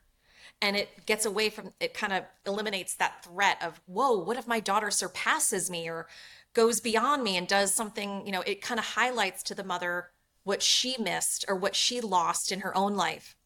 and 0.61 0.75
it 0.75 1.05
gets 1.05 1.25
away 1.25 1.49
from 1.49 1.71
it 1.79 1.93
kind 1.93 2.11
of 2.11 2.23
eliminates 2.45 2.95
that 2.95 3.23
threat 3.23 3.61
of 3.63 3.79
whoa 3.85 4.17
what 4.17 4.37
if 4.37 4.47
my 4.47 4.59
daughter 4.59 4.89
surpasses 4.89 5.69
me 5.69 5.87
or 5.87 6.07
goes 6.53 6.79
beyond 6.79 7.23
me 7.23 7.37
and 7.37 7.47
does 7.47 7.71
something 7.71 8.25
you 8.25 8.31
know 8.31 8.41
it 8.41 8.59
kind 8.59 8.79
of 8.79 8.85
highlights 8.85 9.43
to 9.43 9.53
the 9.53 9.63
mother 9.63 10.09
what 10.43 10.63
she 10.63 10.95
missed 10.99 11.45
or 11.47 11.55
what 11.55 11.75
she 11.75 12.01
lost 12.01 12.51
in 12.51 12.61
her 12.61 12.75
own 12.75 12.95
life 12.95 13.36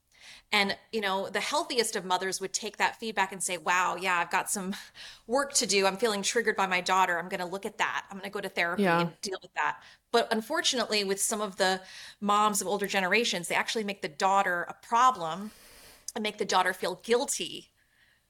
and 0.52 0.76
you 0.92 1.02
know 1.02 1.30
the 1.30 1.40
healthiest 1.40 1.96
of 1.96 2.06
mothers 2.06 2.42
would 2.42 2.54
take 2.54 2.78
that 2.78 3.00
feedback 3.00 3.32
and 3.32 3.42
say 3.42 3.58
wow 3.58 3.96
yeah 4.00 4.18
i've 4.18 4.32
got 4.32 4.50
some 4.50 4.74
work 5.28 5.54
to 5.54 5.66
do. 5.68 5.86
I'm 5.88 5.98
feeling 5.98 6.22
triggered 6.24 6.56
by 6.56 6.68
my 6.68 6.82
daughter. 6.82 7.18
I'm 7.18 7.30
going 7.30 7.40
to 7.40 7.46
look 7.46 7.66
at 7.66 7.78
that. 7.78 8.06
I'm 8.10 8.18
going 8.18 8.30
to 8.30 8.34
go 8.34 8.42
to 8.42 8.50
therapy 8.50 8.84
Yeah. 8.84 9.02
and 9.02 9.14
deal 9.22 9.38
with 9.42 9.54
that. 9.56 9.80
But 10.12 10.28
unfortunately 10.32 11.04
with 11.04 11.22
some 11.22 11.42
of 11.42 11.58
the 11.58 11.82
moms 12.22 12.62
of 12.62 12.68
older 12.68 12.88
generations 12.88 13.48
they 13.48 13.56
actually 13.56 13.84
make 13.84 14.02
the 14.02 14.10
daughter 14.10 14.64
a 14.70 14.76
problem 14.86 15.52
and 16.16 16.24
make 16.24 16.38
the 16.38 16.46
daughter 16.46 16.74
feel 16.74 16.96
guilty 17.04 17.72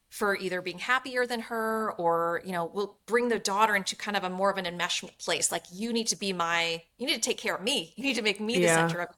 for 0.09 0.35
either 0.35 0.61
being 0.61 0.79
happier 0.79 1.25
than 1.25 1.39
her 1.41 1.93
or 1.93 2.41
you 2.45 2.51
know 2.51 2.65
will 2.65 2.97
bring 3.05 3.29
the 3.29 3.39
daughter 3.39 3.75
into 3.75 3.95
kind 3.95 4.17
of 4.17 4.23
a 4.23 4.29
more 4.29 4.51
of 4.51 4.57
an 4.57 4.65
enmeshment 4.65 5.17
place. 5.19 5.51
Like 5.51 5.63
you 5.71 5.93
need 5.93 6.07
to 6.07 6.17
be 6.17 6.33
my 6.33 6.83
you 6.97 7.07
need 7.07 7.15
to 7.15 7.21
take 7.21 7.37
care 7.37 7.55
of 7.55 7.61
me. 7.63 7.93
You 7.95 8.03
need 8.03 8.15
to 8.15 8.21
make 8.21 8.39
me 8.41 8.59
the 8.59 8.67
Yeah. 8.67 8.69
center 8.69 8.99
of 9.01 9.09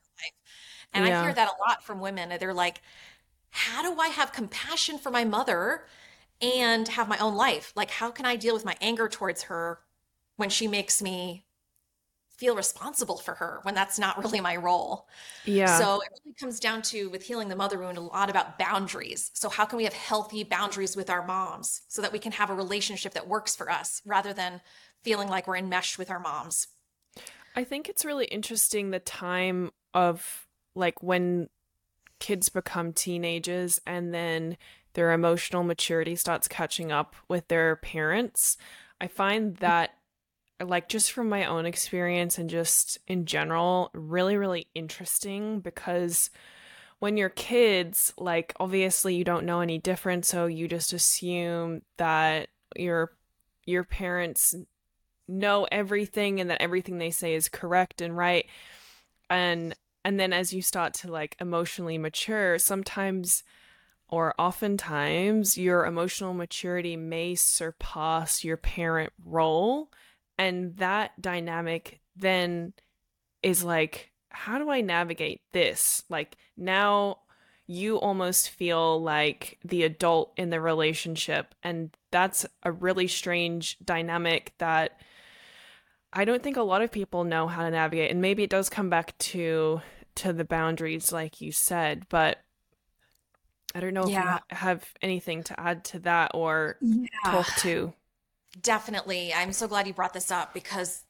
and 0.94 1.06
i 1.06 1.24
hear 1.24 1.34
that 1.34 1.50
a 1.50 1.62
lot 1.62 1.84
from 1.84 2.00
women 2.00 2.34
they're 2.40 2.54
like 2.54 2.82
how 3.50 3.82
do 3.82 4.00
i 4.00 4.08
have 4.08 4.32
compassion 4.32 4.98
for 4.98 5.12
my 5.12 5.24
mother 5.24 5.86
and 6.42 6.88
have 6.88 7.08
my 7.08 7.18
own 7.20 7.36
life 7.36 7.72
like 7.76 7.92
how 7.92 8.12
can 8.12 8.26
i 8.26 8.36
deal 8.36 8.54
with 8.54 8.66
my 8.66 8.76
anger 8.82 9.08
towards 9.08 9.44
her 9.44 9.80
when 10.38 10.50
she 10.50 10.68
makes 10.68 11.02
me 11.02 11.46
feel 12.38 12.56
responsible 12.56 13.18
for 13.18 13.36
her 13.36 13.60
when 13.64 13.76
that's 13.76 14.00
not 14.00 14.22
really 14.24 14.42
my 14.42 14.56
role 14.56 15.08
Yeah. 15.46 15.78
so 15.78 16.02
it 16.02 16.10
really 16.26 16.36
comes 16.36 16.60
down 16.60 16.82
to 16.84 17.10
with 17.10 17.24
healing 17.24 17.48
the 17.48 17.56
mother 17.56 17.80
wound 17.80 17.98
a 17.98 18.02
lot 18.02 18.30
about 18.30 18.58
boundaries. 18.60 19.32
So 19.34 19.50
how 19.50 19.66
can 19.66 19.78
we 19.78 19.84
have 19.86 19.94
healthy 19.94 20.44
boundaries 20.44 20.96
with 20.96 21.10
our 21.10 21.26
moms 21.26 21.82
so 21.88 22.02
that 22.02 22.12
we 22.12 22.20
can 22.20 22.32
have 22.34 22.50
a 22.50 22.56
relationship 22.56 23.14
that 23.14 23.28
works 23.28 23.56
for 23.56 23.70
us 23.70 24.02
rather 24.06 24.34
than 24.34 24.62
feeling 25.04 25.30
like 25.30 25.48
we're 25.48 25.58
enmeshed 25.58 25.98
with 25.98 26.10
our 26.10 26.20
moms? 26.20 26.68
I 27.56 27.64
think 27.64 27.88
it's 27.90 28.04
really 28.06 28.26
interesting 28.26 28.90
the 28.90 29.00
time 29.00 29.72
of 29.94 30.43
like 30.76 31.02
when 31.02 31.50
kids 32.20 32.50
become 32.50 32.94
teenagers 32.94 33.80
and 33.86 34.14
then 34.14 34.58
their 34.94 35.12
emotional 35.12 35.64
maturity 35.64 36.16
starts 36.16 36.48
catching 36.48 36.92
up 36.92 37.16
with 37.28 37.48
their 37.48 37.76
parents. 37.78 38.58
I 39.02 39.08
find 39.08 39.58
that 39.58 39.96
like 40.64 40.88
just 40.88 41.12
from 41.12 41.30
my 41.30 41.46
own 41.46 41.66
experience 41.66 42.38
and 42.38 42.50
just 42.50 42.98
in 43.08 43.26
general 43.26 43.90
really 43.94 44.38
really 44.38 44.68
interesting 44.74 45.60
because 45.60 46.30
when 47.00 47.18
you're 47.18 47.30
kids 47.30 48.14
like 48.18 48.54
obviously 48.60 49.16
you 49.16 49.24
don't 49.24 49.46
know 49.46 49.60
any 49.60 49.78
different 49.78 50.26
so 50.26 50.46
you 50.46 50.68
just 50.68 50.94
assume 50.94 51.82
that 51.98 52.48
your 52.78 53.12
your 53.66 53.84
parents 53.84 54.56
know 55.28 55.68
everything 55.72 56.40
and 56.40 56.50
that 56.50 56.62
everything 56.62 56.98
they 56.98 57.12
say 57.12 57.34
is 57.34 57.50
correct 57.50 58.00
and 58.00 58.16
right 58.16 58.46
and 59.30 59.76
and 60.06 60.20
then 60.20 60.34
as 60.34 60.54
you 60.54 60.62
start 60.62 60.94
to 60.94 61.12
like 61.12 61.36
emotionally 61.40 61.98
mature 61.98 62.58
sometimes 62.60 63.44
or 64.14 64.36
oftentimes 64.38 65.58
your 65.58 65.86
emotional 65.86 66.34
maturity 66.34 66.96
may 66.96 67.34
surpass 67.34 68.44
your 68.44 68.58
parent 68.58 69.12
role. 69.26 69.90
And 70.38 70.78
that 70.78 71.20
dynamic 71.20 72.00
then 72.16 72.74
is 73.42 73.64
like 73.64 74.12
how 74.30 74.58
do 74.58 74.70
i 74.70 74.82
navigate 74.82 75.42
this? 75.52 76.04
Like 76.10 76.38
now 76.58 77.20
you 77.66 77.98
almost 77.98 78.50
feel 78.50 79.02
like 79.02 79.58
the 79.64 79.84
adult 79.84 80.34
in 80.38 80.50
the 80.50 80.60
relationship. 80.60 81.56
And 81.64 81.96
that's 82.12 82.46
a 82.62 82.72
really 82.72 83.08
strange 83.08 83.78
dynamic 83.84 84.54
that 84.58 85.00
i 86.14 86.24
don't 86.26 86.42
think 86.44 86.58
a 86.58 86.62
lot 86.62 86.82
of 86.82 86.92
people 86.92 87.24
know 87.24 87.48
how 87.48 87.64
to 87.64 87.72
navigate 87.72 88.12
and 88.12 88.22
maybe 88.22 88.44
it 88.44 88.50
does 88.50 88.70
come 88.70 88.90
back 88.90 89.18
to 89.18 89.82
to 90.16 90.32
the 90.32 90.46
boundaries 90.46 91.12
like 91.12 91.42
you 91.42 91.52
said 91.52 92.06
but 92.10 92.40
i 93.76 93.80
don't 93.80 93.94
know 93.94 94.04
if 94.04 94.10
you 94.10 94.40
have 94.50 94.86
anything 95.02 95.44
to 95.44 95.60
add 95.60 95.84
to 95.84 96.00
that 96.00 96.32
or 96.34 96.78
talk 97.26 97.48
to 97.58 97.94
Definitely. 98.62 99.34
I'm 99.34 99.52
so 99.52 99.68
glad 99.68 99.88
you 99.88 99.94
brought 99.94 100.14
this 100.14 100.30
up 100.30 100.54
because 100.54 101.04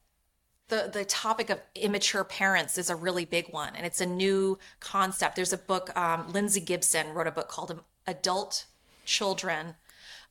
the 0.68 0.88
the 0.90 1.04
topic 1.04 1.50
of 1.50 1.60
immature 1.74 2.24
parents 2.24 2.78
is 2.78 2.88
a 2.88 2.96
really 2.96 3.26
big 3.26 3.52
one 3.52 3.76
and 3.76 3.84
it's 3.84 4.00
a 4.00 4.06
new 4.06 4.58
concept. 4.80 5.36
There's 5.36 5.52
a 5.52 5.58
book 5.58 5.94
um, 5.96 6.32
Lindsay 6.32 6.60
Gibson 6.60 7.12
wrote 7.12 7.26
a 7.26 7.30
book 7.30 7.48
called 7.48 7.82
Adult 8.06 8.64
Children 9.04 9.74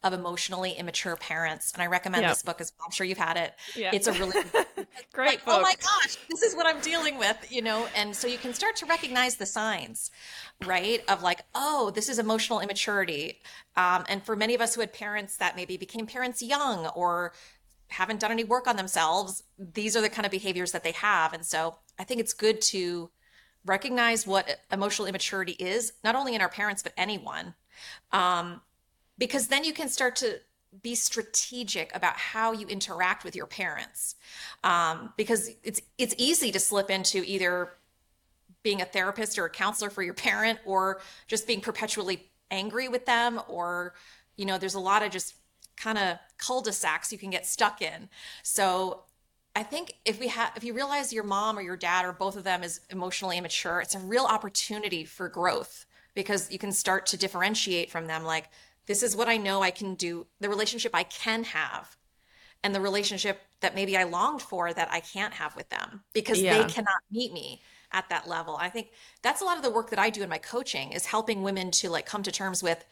of 0.03 0.13
Emotionally 0.13 0.73
Immature 0.73 1.15
Parents 1.15 1.71
and 1.73 1.81
I 1.81 1.87
recommend 1.87 2.23
Yep. 2.23 2.31
this 2.31 2.43
book 2.43 2.59
as 2.61 2.71
well. 2.77 2.85
I'm 2.85 2.91
sure 2.91 3.05
you've 3.05 3.17
had 3.17 3.37
it. 3.37 3.53
Yeah. 3.75 3.91
It's 3.93 4.07
a 4.07 4.13
really 4.13 4.41
great 5.13 5.27
like, 5.27 5.45
book 5.45 5.55
oh 5.59 5.61
my 5.61 5.75
gosh, 5.79 6.17
this 6.29 6.41
is 6.43 6.55
what 6.55 6.65
I'm 6.65 6.81
dealing 6.81 7.17
with, 7.17 7.37
you 7.49 7.61
know? 7.61 7.87
And 7.95 8.15
so 8.15 8.27
you 8.27 8.37
can 8.37 8.53
start 8.53 8.75
to 8.77 8.85
recognize 8.85 9.37
the 9.37 9.45
signs, 9.45 10.11
right? 10.65 11.01
Of 11.07 11.23
like, 11.23 11.41
oh, 11.55 11.91
this 11.91 12.09
is 12.09 12.19
emotional 12.19 12.59
immaturity. 12.59 13.39
Um, 13.75 14.03
and 14.09 14.23
for 14.23 14.35
many 14.35 14.53
of 14.55 14.61
us 14.61 14.75
who 14.75 14.81
had 14.81 14.93
parents 14.93 15.37
that 15.37 15.55
maybe 15.55 15.77
became 15.77 16.05
parents 16.05 16.41
young 16.41 16.87
or 16.87 17.33
haven't 17.87 18.19
done 18.19 18.31
any 18.31 18.43
work 18.43 18.67
on 18.67 18.75
themselves, 18.75 19.43
these 19.57 19.95
are 19.95 20.01
the 20.01 20.09
kind 20.09 20.25
of 20.25 20.31
behaviors 20.31 20.71
that 20.71 20.83
they 20.83 20.91
have. 20.93 21.33
And 21.33 21.45
so 21.45 21.77
I 21.97 22.03
think 22.03 22.19
it's 22.19 22.33
good 22.33 22.59
to 22.61 23.09
recognize 23.65 24.27
what 24.27 24.59
emotional 24.71 25.07
immaturity 25.07 25.53
is, 25.53 25.93
not 26.03 26.15
only 26.15 26.35
in 26.35 26.41
our 26.41 26.49
parents, 26.49 26.83
but 26.83 26.93
anyone. 26.97 27.53
Um, 28.11 28.61
because 29.17 29.47
then 29.47 29.63
you 29.63 29.73
can 29.73 29.89
start 29.89 30.15
to 30.17 30.39
be 30.81 30.95
strategic 30.95 31.95
about 31.95 32.17
how 32.17 32.51
you 32.51 32.65
interact 32.67 33.23
with 33.23 33.35
your 33.35 33.45
parents. 33.45 34.15
Um, 34.63 35.13
because 35.17 35.51
it's 35.63 35.81
it's 35.97 36.15
easy 36.17 36.51
to 36.51 36.59
slip 36.59 36.89
into 36.89 37.23
either 37.25 37.73
being 38.63 38.81
a 38.81 38.85
therapist 38.85 39.37
or 39.37 39.45
a 39.45 39.49
counselor 39.49 39.89
for 39.89 40.01
your 40.01 40.13
parent 40.13 40.59
or 40.65 41.01
just 41.27 41.45
being 41.45 41.61
perpetually 41.61 42.29
angry 42.49 42.87
with 42.87 43.05
them 43.05 43.41
or 43.47 43.93
you 44.37 44.45
know 44.45 44.57
there's 44.57 44.73
a 44.73 44.79
lot 44.79 45.03
of 45.03 45.11
just 45.11 45.35
kind 45.75 45.97
of 45.97 46.17
cul-de-sacs 46.37 47.11
you 47.11 47.17
can 47.17 47.29
get 47.29 47.45
stuck 47.45 47.81
in 47.81 48.07
so 48.43 49.03
i 49.55 49.63
think 49.63 49.95
if 50.05 50.19
we 50.19 50.27
have 50.27 50.51
if 50.55 50.63
you 50.63 50.73
realize 50.73 51.11
your 51.11 51.23
mom 51.23 51.57
or 51.57 51.61
your 51.61 51.75
dad 51.75 52.05
or 52.05 52.13
both 52.13 52.37
of 52.37 52.43
them 52.43 52.63
is 52.63 52.81
emotionally 52.89 53.37
immature 53.37 53.81
it's 53.81 53.95
a 53.95 53.99
real 53.99 54.25
opportunity 54.25 55.03
for 55.03 55.27
growth 55.27 55.85
because 56.13 56.51
you 56.51 56.59
can 56.59 56.71
start 56.71 57.07
to 57.07 57.17
differentiate 57.17 57.89
from 57.89 58.05
them 58.05 58.23
like 58.23 58.49
this 58.85 59.03
is 59.03 59.15
what 59.15 59.27
i 59.27 59.37
know 59.37 59.61
i 59.61 59.71
can 59.71 59.95
do 59.95 60.25
the 60.39 60.49
relationship 60.49 60.91
i 60.93 61.03
can 61.03 61.43
have 61.43 61.97
and 62.63 62.73
the 62.73 62.81
relationship 62.81 63.41
that 63.61 63.75
maybe 63.75 63.97
i 63.97 64.03
longed 64.03 64.41
for 64.41 64.73
that 64.73 64.89
i 64.91 64.99
can't 64.99 65.33
have 65.33 65.55
with 65.55 65.69
them 65.69 66.03
because 66.13 66.41
yeah. 66.41 66.57
they 66.57 66.71
cannot 66.71 67.01
meet 67.11 67.33
me 67.33 67.61
at 67.93 68.09
that 68.09 68.27
level. 68.27 68.57
I 68.59 68.69
think 68.69 68.89
that's 69.21 69.41
a 69.41 69.45
lot 69.45 69.57
of 69.57 69.63
the 69.63 69.71
work 69.71 69.91
that 69.91 69.99
I 69.99 70.09
do 70.09 70.23
in 70.23 70.29
my 70.29 70.39
coaching 70.39 70.91
is 70.91 71.05
helping 71.05 71.43
women 71.43 71.71
to 71.71 71.89
like 71.89 72.05
come 72.05 72.23
to 72.23 72.31
terms 72.31 72.61
with, 72.61 72.83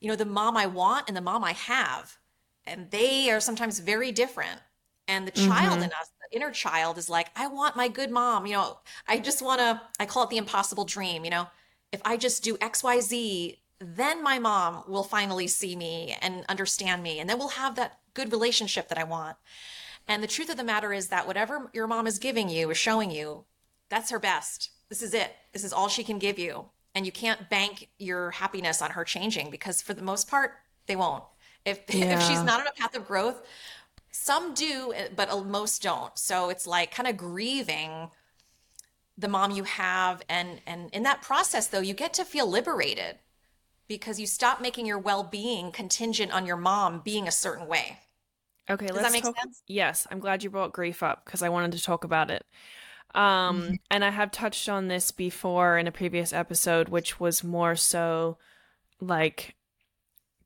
you 0.00 0.08
know, 0.08 0.16
the 0.16 0.24
mom 0.24 0.56
I 0.56 0.66
want 0.66 1.08
and 1.08 1.16
the 1.16 1.20
mom 1.20 1.44
I 1.44 1.52
have. 1.52 2.16
And 2.64 2.90
they 2.90 3.30
are 3.30 3.40
sometimes 3.40 3.80
very 3.80 4.12
different. 4.12 4.60
And 5.08 5.26
the 5.26 5.32
child 5.32 5.76
mm-hmm. 5.76 5.84
in 5.84 5.90
us, 5.90 6.10
the 6.30 6.36
inner 6.36 6.50
child 6.50 6.98
is 6.98 7.08
like, 7.08 7.28
I 7.34 7.46
want 7.46 7.76
my 7.76 7.88
good 7.88 8.10
mom. 8.10 8.46
You 8.46 8.54
know, 8.54 8.78
I 9.06 9.18
just 9.18 9.42
want 9.42 9.60
to, 9.60 9.80
I 9.98 10.06
call 10.06 10.24
it 10.24 10.30
the 10.30 10.36
impossible 10.36 10.84
dream. 10.84 11.24
You 11.24 11.30
know, 11.30 11.46
if 11.92 12.02
I 12.04 12.16
just 12.16 12.44
do 12.44 12.56
XYZ, 12.58 13.56
then 13.80 14.22
my 14.22 14.38
mom 14.38 14.82
will 14.88 15.04
finally 15.04 15.46
see 15.46 15.76
me 15.76 16.16
and 16.20 16.44
understand 16.48 17.02
me. 17.02 17.20
And 17.20 17.30
then 17.30 17.38
we'll 17.38 17.48
have 17.48 17.76
that 17.76 17.98
good 18.14 18.32
relationship 18.32 18.88
that 18.88 18.98
I 18.98 19.04
want. 19.04 19.36
And 20.08 20.22
the 20.22 20.26
truth 20.26 20.50
of 20.50 20.56
the 20.56 20.64
matter 20.64 20.92
is 20.92 21.08
that 21.08 21.26
whatever 21.26 21.70
your 21.72 21.86
mom 21.86 22.06
is 22.06 22.18
giving 22.18 22.48
you 22.48 22.70
is 22.70 22.78
showing 22.78 23.10
you 23.10 23.44
that's 23.88 24.10
her 24.10 24.18
best. 24.18 24.70
This 24.88 25.02
is 25.02 25.14
it. 25.14 25.34
This 25.52 25.64
is 25.64 25.72
all 25.72 25.88
she 25.88 26.04
can 26.04 26.18
give 26.18 26.38
you. 26.38 26.66
And 26.94 27.06
you 27.06 27.12
can't 27.12 27.48
bank 27.48 27.88
your 27.98 28.32
happiness 28.32 28.82
on 28.82 28.90
her 28.90 29.04
changing 29.04 29.50
because 29.50 29.80
for 29.80 29.94
the 29.94 30.02
most 30.02 30.28
part, 30.28 30.54
they 30.86 30.96
won't. 30.96 31.24
If, 31.64 31.82
yeah. 31.88 32.14
if 32.18 32.22
she's 32.22 32.42
not 32.42 32.60
on 32.60 32.66
a 32.66 32.72
path 32.72 32.96
of 32.96 33.06
growth, 33.06 33.46
some 34.10 34.54
do, 34.54 34.92
but 35.14 35.30
uh, 35.30 35.42
most 35.42 35.82
don't. 35.82 36.16
So 36.18 36.48
it's 36.48 36.66
like 36.66 36.90
kind 36.90 37.08
of 37.08 37.16
grieving 37.16 38.10
the 39.16 39.28
mom 39.28 39.50
you 39.50 39.64
have. 39.64 40.22
And, 40.28 40.60
and 40.66 40.90
in 40.92 41.02
that 41.04 41.22
process, 41.22 41.66
though, 41.66 41.80
you 41.80 41.94
get 41.94 42.14
to 42.14 42.24
feel 42.24 42.46
liberated 42.46 43.18
because 43.88 44.20
you 44.20 44.26
stop 44.26 44.60
making 44.60 44.86
your 44.86 44.98
well-being 44.98 45.72
contingent 45.72 46.32
on 46.32 46.46
your 46.46 46.56
mom 46.56 47.00
being 47.04 47.26
a 47.26 47.32
certain 47.32 47.66
way. 47.66 47.98
Okay, 48.70 48.86
Does 48.86 48.96
let's 48.96 49.08
that 49.08 49.12
make 49.12 49.24
talk- 49.24 49.38
sense? 49.38 49.62
Yes, 49.66 50.06
I'm 50.10 50.20
glad 50.20 50.42
you 50.42 50.50
brought 50.50 50.72
grief 50.72 51.02
up 51.02 51.24
because 51.24 51.42
I 51.42 51.48
wanted 51.48 51.72
to 51.72 51.82
talk 51.82 52.04
about 52.04 52.30
it. 52.30 52.44
Um, 53.14 53.62
mm-hmm. 53.62 53.74
and 53.90 54.04
I 54.04 54.10
have 54.10 54.30
touched 54.30 54.68
on 54.68 54.88
this 54.88 55.10
before 55.10 55.78
in 55.78 55.86
a 55.86 55.92
previous 55.92 56.32
episode, 56.32 56.90
which 56.90 57.18
was 57.18 57.42
more 57.42 57.74
so 57.74 58.36
like 59.00 59.56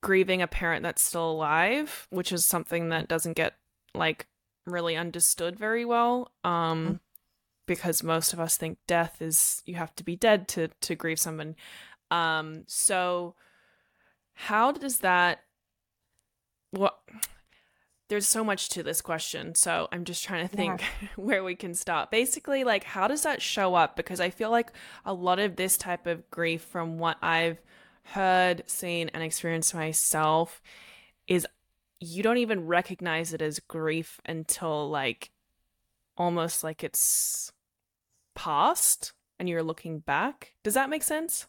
grieving 0.00 0.42
a 0.42 0.46
parent 0.46 0.84
that's 0.84 1.02
still 1.02 1.30
alive, 1.30 2.06
which 2.10 2.30
is 2.32 2.46
something 2.46 2.90
that 2.90 3.08
doesn't 3.08 3.32
get 3.32 3.54
like 3.94 4.28
really 4.64 4.96
understood 4.96 5.58
very 5.58 5.84
well. 5.84 6.30
Um, 6.44 6.84
mm-hmm. 6.84 6.94
because 7.66 8.04
most 8.04 8.32
of 8.32 8.38
us 8.38 8.56
think 8.56 8.78
death 8.86 9.20
is 9.20 9.62
you 9.66 9.74
have 9.74 9.94
to 9.96 10.04
be 10.04 10.14
dead 10.14 10.46
to 10.48 10.68
to 10.82 10.94
grieve 10.94 11.18
someone. 11.18 11.56
Um, 12.12 12.64
so 12.66 13.34
how 14.34 14.72
does 14.72 14.98
that 14.98 15.40
what 16.70 16.98
there's 18.12 18.28
so 18.28 18.44
much 18.44 18.68
to 18.68 18.82
this 18.82 19.00
question. 19.00 19.54
So 19.54 19.88
I'm 19.90 20.04
just 20.04 20.22
trying 20.22 20.46
to 20.46 20.54
think 20.54 20.82
yeah. 20.82 21.08
where 21.16 21.42
we 21.42 21.54
can 21.54 21.72
start. 21.72 22.10
Basically, 22.10 22.62
like, 22.62 22.84
how 22.84 23.08
does 23.08 23.22
that 23.22 23.40
show 23.40 23.74
up? 23.74 23.96
Because 23.96 24.20
I 24.20 24.28
feel 24.28 24.50
like 24.50 24.70
a 25.06 25.14
lot 25.14 25.38
of 25.38 25.56
this 25.56 25.78
type 25.78 26.06
of 26.06 26.30
grief, 26.30 26.60
from 26.60 26.98
what 26.98 27.16
I've 27.22 27.56
heard, 28.02 28.64
seen, 28.66 29.10
and 29.14 29.22
experienced 29.22 29.74
myself, 29.74 30.60
is 31.26 31.46
you 32.00 32.22
don't 32.22 32.36
even 32.36 32.66
recognize 32.66 33.32
it 33.32 33.40
as 33.40 33.60
grief 33.60 34.20
until 34.26 34.90
like 34.90 35.30
almost 36.18 36.62
like 36.62 36.84
it's 36.84 37.50
past 38.34 39.14
and 39.38 39.48
you're 39.48 39.62
looking 39.62 40.00
back. 40.00 40.52
Does 40.62 40.74
that 40.74 40.90
make 40.90 41.02
sense? 41.02 41.46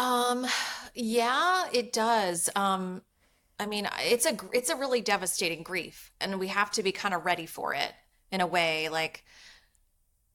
Um 0.00 0.46
yeah, 0.94 1.66
it 1.72 1.92
does. 1.92 2.48
Um 2.56 3.02
I 3.58 3.66
mean, 3.66 3.86
it's 4.00 4.24
a 4.24 4.36
it's 4.52 4.70
a 4.70 4.76
really 4.76 5.02
devastating 5.02 5.62
grief, 5.62 6.12
and 6.20 6.40
we 6.40 6.48
have 6.48 6.70
to 6.72 6.82
be 6.82 6.92
kind 6.92 7.12
of 7.12 7.26
ready 7.26 7.44
for 7.46 7.74
it 7.74 7.92
in 8.32 8.40
a 8.40 8.46
way. 8.46 8.88
Like 8.88 9.24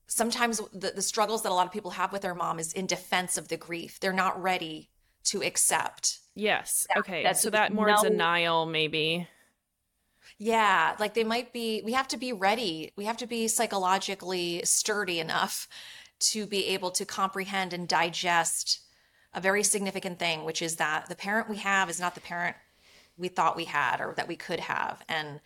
sometimes 0.06 0.60
the, 0.72 0.92
the 0.94 1.02
struggles 1.02 1.42
that 1.42 1.50
a 1.50 1.54
lot 1.54 1.66
of 1.66 1.72
people 1.72 1.90
have 1.92 2.12
with 2.12 2.22
their 2.22 2.34
mom 2.34 2.60
is 2.60 2.72
in 2.72 2.86
defense 2.86 3.36
of 3.36 3.48
the 3.48 3.56
grief. 3.56 3.98
They're 3.98 4.12
not 4.12 4.40
ready 4.40 4.90
to 5.24 5.42
accept. 5.42 6.20
Yes. 6.36 6.86
That, 6.88 6.98
okay. 6.98 7.32
so 7.34 7.50
that 7.50 7.72
more 7.72 7.88
no, 7.88 8.00
denial, 8.00 8.66
maybe. 8.66 9.26
Yeah, 10.38 10.94
like 11.00 11.14
they 11.14 11.24
might 11.24 11.52
be. 11.52 11.82
We 11.84 11.92
have 11.92 12.08
to 12.08 12.16
be 12.16 12.32
ready. 12.32 12.92
We 12.96 13.06
have 13.06 13.16
to 13.18 13.26
be 13.26 13.48
psychologically 13.48 14.60
sturdy 14.64 15.18
enough 15.18 15.66
to 16.18 16.46
be 16.46 16.66
able 16.66 16.92
to 16.92 17.04
comprehend 17.04 17.72
and 17.72 17.88
digest 17.88 18.85
a 19.36 19.40
very 19.40 19.62
significant 19.62 20.18
thing, 20.18 20.44
which 20.44 20.62
is 20.62 20.76
that 20.76 21.08
the 21.08 21.14
parent 21.14 21.48
we 21.48 21.58
have 21.58 21.90
is 21.90 22.00
not 22.00 22.14
the 22.14 22.20
parent 22.22 22.56
we 23.18 23.28
thought 23.28 23.54
we 23.54 23.66
had 23.66 24.00
or 24.00 24.14
that 24.16 24.26
we 24.26 24.34
could 24.34 24.60
have. 24.60 25.02
And 25.08 25.40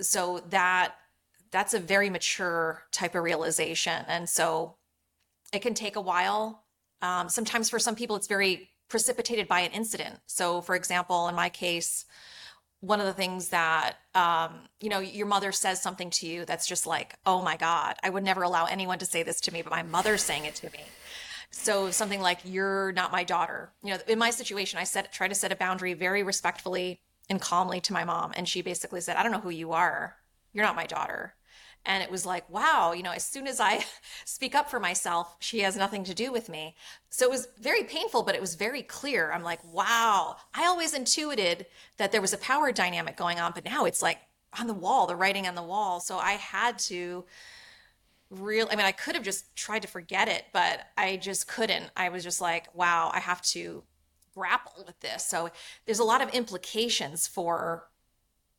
so 0.00 0.42
that 0.50 0.94
that's 1.50 1.74
a 1.74 1.80
very 1.80 2.08
mature 2.08 2.84
type 2.92 3.14
of 3.14 3.24
realization. 3.24 4.04
And 4.08 4.28
so 4.28 4.76
it 5.52 5.60
can 5.60 5.74
take 5.74 5.96
a 5.96 6.00
while. 6.00 6.62
Um, 7.02 7.28
sometimes 7.28 7.68
for 7.68 7.78
some 7.78 7.96
people 7.96 8.16
it's 8.16 8.28
very 8.28 8.70
precipitated 8.88 9.48
by 9.48 9.60
an 9.60 9.72
incident. 9.72 10.20
So 10.26 10.60
for 10.60 10.76
example 10.76 11.28
in 11.28 11.34
my 11.34 11.48
case 11.48 12.06
one 12.80 12.98
of 12.98 13.06
the 13.06 13.12
things 13.12 13.50
that 13.50 13.94
um, 14.14 14.54
you 14.80 14.88
know 14.88 14.98
your 14.98 15.26
mother 15.26 15.52
says 15.52 15.80
something 15.80 16.10
to 16.10 16.26
you 16.26 16.44
that's 16.44 16.66
just 16.66 16.84
like 16.84 17.14
oh 17.24 17.40
my 17.40 17.56
god 17.56 17.94
i 18.02 18.10
would 18.10 18.24
never 18.24 18.42
allow 18.42 18.64
anyone 18.64 18.98
to 18.98 19.06
say 19.06 19.22
this 19.22 19.40
to 19.40 19.52
me 19.52 19.62
but 19.62 19.70
my 19.70 19.84
mother's 19.84 20.20
saying 20.20 20.44
it 20.46 20.56
to 20.56 20.66
me 20.72 20.80
so 21.52 21.90
something 21.90 22.20
like 22.20 22.40
you're 22.44 22.92
not 22.92 23.12
my 23.12 23.22
daughter. 23.24 23.70
You 23.84 23.92
know, 23.92 23.98
in 24.08 24.18
my 24.18 24.30
situation, 24.30 24.78
I 24.78 24.84
set 24.84 25.12
try 25.12 25.28
to 25.28 25.34
set 25.34 25.52
a 25.52 25.56
boundary 25.56 25.94
very 25.94 26.22
respectfully 26.22 27.00
and 27.28 27.40
calmly 27.40 27.80
to 27.82 27.92
my 27.92 28.04
mom, 28.04 28.32
and 28.34 28.48
she 28.48 28.62
basically 28.62 29.00
said, 29.00 29.16
"I 29.16 29.22
don't 29.22 29.32
know 29.32 29.40
who 29.40 29.50
you 29.50 29.72
are. 29.72 30.16
You're 30.52 30.64
not 30.64 30.76
my 30.76 30.86
daughter." 30.86 31.34
And 31.84 32.02
it 32.02 32.10
was 32.10 32.24
like, 32.24 32.48
wow, 32.48 32.92
you 32.92 33.02
know, 33.02 33.10
as 33.10 33.24
soon 33.24 33.48
as 33.48 33.58
I 33.58 33.84
speak 34.24 34.54
up 34.54 34.70
for 34.70 34.78
myself, 34.78 35.36
she 35.40 35.60
has 35.60 35.76
nothing 35.76 36.04
to 36.04 36.14
do 36.14 36.30
with 36.30 36.48
me. 36.48 36.76
So 37.10 37.26
it 37.26 37.30
was 37.30 37.48
very 37.60 37.82
painful, 37.84 38.22
but 38.22 38.36
it 38.36 38.40
was 38.40 38.54
very 38.54 38.82
clear. 38.82 39.32
I'm 39.32 39.42
like, 39.42 39.58
wow, 39.64 40.36
I 40.54 40.66
always 40.66 40.94
intuited 40.94 41.66
that 41.96 42.12
there 42.12 42.20
was 42.20 42.32
a 42.32 42.38
power 42.38 42.70
dynamic 42.70 43.16
going 43.16 43.40
on, 43.40 43.52
but 43.52 43.64
now 43.64 43.84
it's 43.84 44.02
like 44.02 44.18
on 44.58 44.68
the 44.68 44.74
wall, 44.74 45.06
the 45.06 45.16
writing 45.16 45.48
on 45.48 45.54
the 45.56 45.62
wall. 45.62 45.98
So 45.98 46.18
I 46.18 46.32
had 46.32 46.78
to 46.80 47.24
real 48.32 48.66
i 48.70 48.76
mean 48.76 48.86
i 48.86 48.92
could 48.92 49.14
have 49.14 49.24
just 49.24 49.54
tried 49.54 49.82
to 49.82 49.88
forget 49.88 50.26
it 50.26 50.44
but 50.52 50.86
i 50.96 51.16
just 51.16 51.46
couldn't. 51.46 51.90
I 51.96 52.08
was 52.08 52.24
just 52.24 52.40
like 52.40 52.74
wow 52.74 53.10
i 53.14 53.20
have 53.20 53.42
to 53.42 53.84
grapple 54.34 54.84
with 54.86 54.98
this. 55.00 55.24
So 55.24 55.50
there's 55.86 55.98
a 55.98 56.04
lot 56.04 56.22
of 56.22 56.30
implications 56.30 57.26
for 57.26 57.88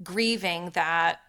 grieving 0.04 0.72
that 0.72 1.20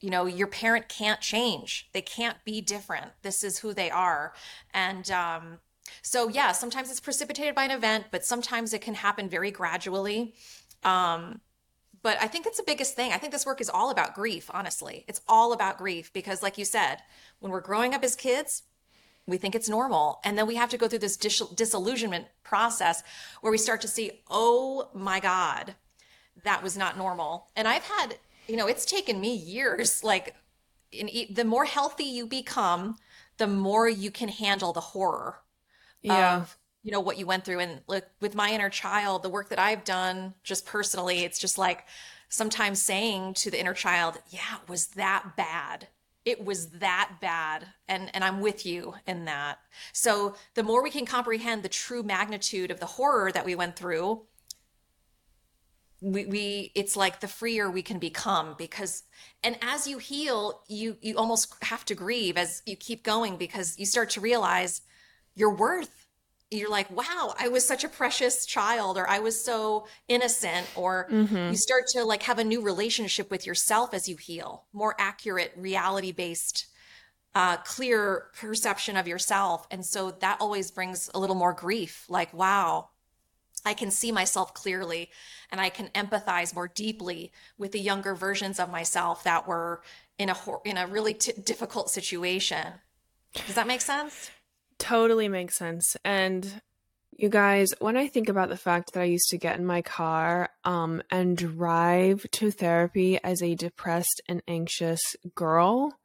you 0.00 0.10
know 0.10 0.26
your 0.26 0.46
parent 0.46 0.88
can't 0.88 1.20
change. 1.20 1.88
They 1.92 2.02
can't 2.02 2.36
be 2.44 2.60
different. 2.60 3.12
This 3.22 3.42
is 3.42 3.58
who 3.58 3.72
they 3.72 3.90
are. 3.90 4.34
And 4.74 5.10
um 5.10 5.58
so 6.02 6.28
yeah 6.28 6.52
sometimes 6.52 6.90
it's 6.90 7.00
precipitated 7.00 7.54
by 7.54 7.64
an 7.64 7.70
event 7.70 8.06
but 8.10 8.24
sometimes 8.24 8.74
it 8.74 8.82
can 8.82 8.94
happen 8.94 9.28
very 9.28 9.50
gradually. 9.50 10.34
Um 10.82 11.40
but 12.02 12.18
I 12.20 12.26
think 12.26 12.44
that's 12.44 12.58
the 12.58 12.64
biggest 12.66 12.94
thing. 12.94 13.12
I 13.12 13.18
think 13.18 13.32
this 13.32 13.46
work 13.46 13.60
is 13.60 13.70
all 13.70 13.90
about 13.90 14.14
grief, 14.14 14.50
honestly. 14.52 15.04
It's 15.08 15.20
all 15.28 15.52
about 15.52 15.78
grief 15.78 16.12
because, 16.12 16.42
like 16.42 16.58
you 16.58 16.64
said, 16.64 16.98
when 17.40 17.52
we're 17.52 17.60
growing 17.60 17.94
up 17.94 18.04
as 18.04 18.14
kids, 18.14 18.62
we 19.26 19.38
think 19.38 19.54
it's 19.54 19.68
normal. 19.68 20.20
And 20.24 20.38
then 20.38 20.46
we 20.46 20.54
have 20.56 20.70
to 20.70 20.78
go 20.78 20.88
through 20.88 21.00
this 21.00 21.16
dis- 21.16 21.48
disillusionment 21.54 22.26
process 22.44 23.02
where 23.40 23.50
we 23.50 23.58
start 23.58 23.80
to 23.80 23.88
see, 23.88 24.22
oh 24.30 24.88
my 24.94 25.20
God, 25.20 25.74
that 26.44 26.62
was 26.62 26.76
not 26.76 26.96
normal. 26.96 27.48
And 27.56 27.66
I've 27.66 27.84
had, 27.84 28.18
you 28.46 28.56
know, 28.56 28.66
it's 28.66 28.84
taken 28.84 29.20
me 29.20 29.34
years. 29.34 30.04
Like, 30.04 30.36
in, 30.92 31.08
the 31.30 31.44
more 31.44 31.64
healthy 31.64 32.04
you 32.04 32.26
become, 32.26 32.96
the 33.38 33.48
more 33.48 33.88
you 33.88 34.10
can 34.10 34.28
handle 34.28 34.72
the 34.72 34.80
horror 34.80 35.40
yeah. 36.02 36.36
of 36.36 36.56
you 36.86 36.92
know 36.92 37.00
what 37.00 37.18
you 37.18 37.26
went 37.26 37.44
through. 37.44 37.58
And 37.58 37.80
look 37.88 38.06
with 38.20 38.36
my 38.36 38.52
inner 38.52 38.70
child 38.70 39.24
the 39.24 39.28
work 39.28 39.48
that 39.48 39.58
i've 39.58 39.84
done 39.84 40.34
just 40.44 40.64
personally 40.64 41.24
it's 41.24 41.38
just 41.38 41.58
like 41.58 41.84
sometimes 42.28 42.80
saying 42.80 43.34
to 43.34 43.50
the 43.50 43.58
inner 43.58 43.74
child 43.74 44.18
yeah 44.30 44.56
it 44.62 44.68
was 44.68 44.86
that 44.88 45.36
bad. 45.36 45.88
It 46.24 46.44
was 46.44 46.70
that 46.70 47.16
bad. 47.20 47.66
And 47.88 48.10
and 48.14 48.22
i'm 48.22 48.40
with 48.40 48.64
you 48.64 48.94
in 49.06 49.24
that. 49.24 49.58
So 49.92 50.36
the 50.54 50.62
more 50.62 50.82
we 50.82 50.90
can 50.90 51.06
comprehend 51.06 51.62
the 51.64 51.68
true 51.68 52.04
magnitude 52.04 52.70
of 52.70 52.78
the 52.78 52.86
horror 52.86 53.32
that 53.32 53.44
we 53.44 53.56
went 53.56 53.76
through 53.76 54.22
we, 56.02 56.26
we 56.26 56.72
it's 56.74 56.94
like 56.94 57.20
the 57.20 57.28
freer 57.28 57.70
we 57.70 57.82
can 57.82 57.98
become 57.98 58.54
because 58.58 59.04
and 59.42 59.56
as 59.62 59.86
you 59.86 59.96
heal 59.98 60.60
you 60.68 60.98
you 61.00 61.16
almost 61.16 61.54
have 61.62 61.86
to 61.86 61.94
grieve 61.94 62.36
as 62.36 62.62
you 62.66 62.76
keep 62.76 63.02
going 63.02 63.36
because 63.38 63.78
you 63.78 63.86
start 63.86 64.10
to 64.10 64.20
realize 64.20 64.82
your 65.34 65.54
worth 65.54 66.05
you're 66.50 66.70
like, 66.70 66.90
wow, 66.90 67.34
I 67.38 67.48
was 67.48 67.66
such 67.66 67.82
a 67.82 67.88
precious 67.88 68.46
child, 68.46 68.98
or 68.98 69.08
I 69.08 69.18
was 69.18 69.42
so 69.42 69.86
innocent, 70.08 70.66
or 70.76 71.08
mm-hmm. 71.10 71.50
you 71.50 71.56
start 71.56 71.88
to 71.88 72.04
like 72.04 72.22
have 72.22 72.38
a 72.38 72.44
new 72.44 72.60
relationship 72.60 73.30
with 73.30 73.46
yourself 73.46 73.92
as 73.92 74.08
you 74.08 74.16
heal, 74.16 74.64
more 74.72 74.94
accurate, 74.98 75.52
reality 75.56 76.12
based, 76.12 76.66
uh, 77.34 77.56
clear 77.58 78.28
perception 78.38 78.96
of 78.96 79.08
yourself. 79.08 79.66
And 79.70 79.84
so 79.84 80.12
that 80.12 80.40
always 80.40 80.70
brings 80.70 81.10
a 81.14 81.18
little 81.18 81.36
more 81.36 81.52
grief 81.52 82.06
like, 82.08 82.32
wow, 82.32 82.90
I 83.64 83.74
can 83.74 83.90
see 83.90 84.12
myself 84.12 84.54
clearly 84.54 85.10
and 85.50 85.60
I 85.60 85.68
can 85.68 85.88
empathize 85.88 86.54
more 86.54 86.68
deeply 86.68 87.32
with 87.58 87.72
the 87.72 87.80
younger 87.80 88.14
versions 88.14 88.60
of 88.60 88.70
myself 88.70 89.24
that 89.24 89.48
were 89.48 89.82
in 90.18 90.30
a 90.30 90.36
in 90.64 90.76
a 90.76 90.86
really 90.86 91.14
t- 91.14 91.32
difficult 91.44 91.90
situation. 91.90 92.74
Does 93.34 93.56
that 93.56 93.66
make 93.66 93.80
sense? 93.80 94.30
Totally 94.78 95.28
makes 95.28 95.56
sense. 95.56 95.96
And 96.04 96.60
you 97.12 97.28
guys, 97.30 97.72
when 97.80 97.96
I 97.96 98.08
think 98.08 98.28
about 98.28 98.50
the 98.50 98.56
fact 98.56 98.92
that 98.92 99.00
I 99.00 99.04
used 99.04 99.30
to 99.30 99.38
get 99.38 99.58
in 99.58 99.64
my 99.64 99.80
car 99.80 100.50
um, 100.64 101.02
and 101.10 101.36
drive 101.36 102.26
to 102.32 102.50
therapy 102.50 103.18
as 103.24 103.42
a 103.42 103.54
depressed 103.54 104.20
and 104.28 104.42
anxious 104.46 105.00
girl, 105.34 105.98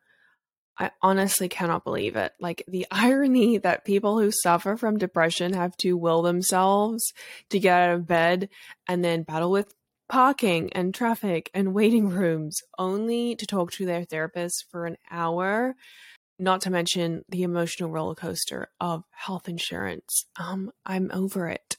I 0.77 0.91
honestly 1.01 1.49
cannot 1.49 1.83
believe 1.83 2.15
it. 2.15 2.31
Like 2.39 2.63
the 2.67 2.87
irony 2.91 3.57
that 3.57 3.85
people 3.85 4.19
who 4.19 4.31
suffer 4.31 4.77
from 4.77 4.97
depression 4.97 5.53
have 5.53 5.75
to 5.77 5.97
will 5.97 6.21
themselves 6.21 7.13
to 7.49 7.59
get 7.59 7.81
out 7.81 7.95
of 7.95 8.07
bed 8.07 8.49
and 8.87 9.03
then 9.03 9.23
battle 9.23 9.51
with 9.51 9.73
parking 10.07 10.71
and 10.73 10.93
traffic 10.93 11.49
and 11.53 11.73
waiting 11.73 12.09
rooms 12.21 12.57
only 12.79 13.35
to 13.35 13.45
talk 13.45 13.71
to 13.71 13.85
their 13.85 14.05
therapist 14.05 14.65
for 14.69 14.85
an 14.85 14.97
hour 15.09 15.75
not 16.41 16.61
to 16.61 16.71
mention 16.71 17.23
the 17.29 17.43
emotional 17.43 17.89
roller 17.89 18.15
coaster 18.15 18.67
of 18.79 19.03
health 19.11 19.47
insurance. 19.47 20.25
Um, 20.37 20.71
I'm 20.85 21.11
over 21.13 21.47
it. 21.47 21.77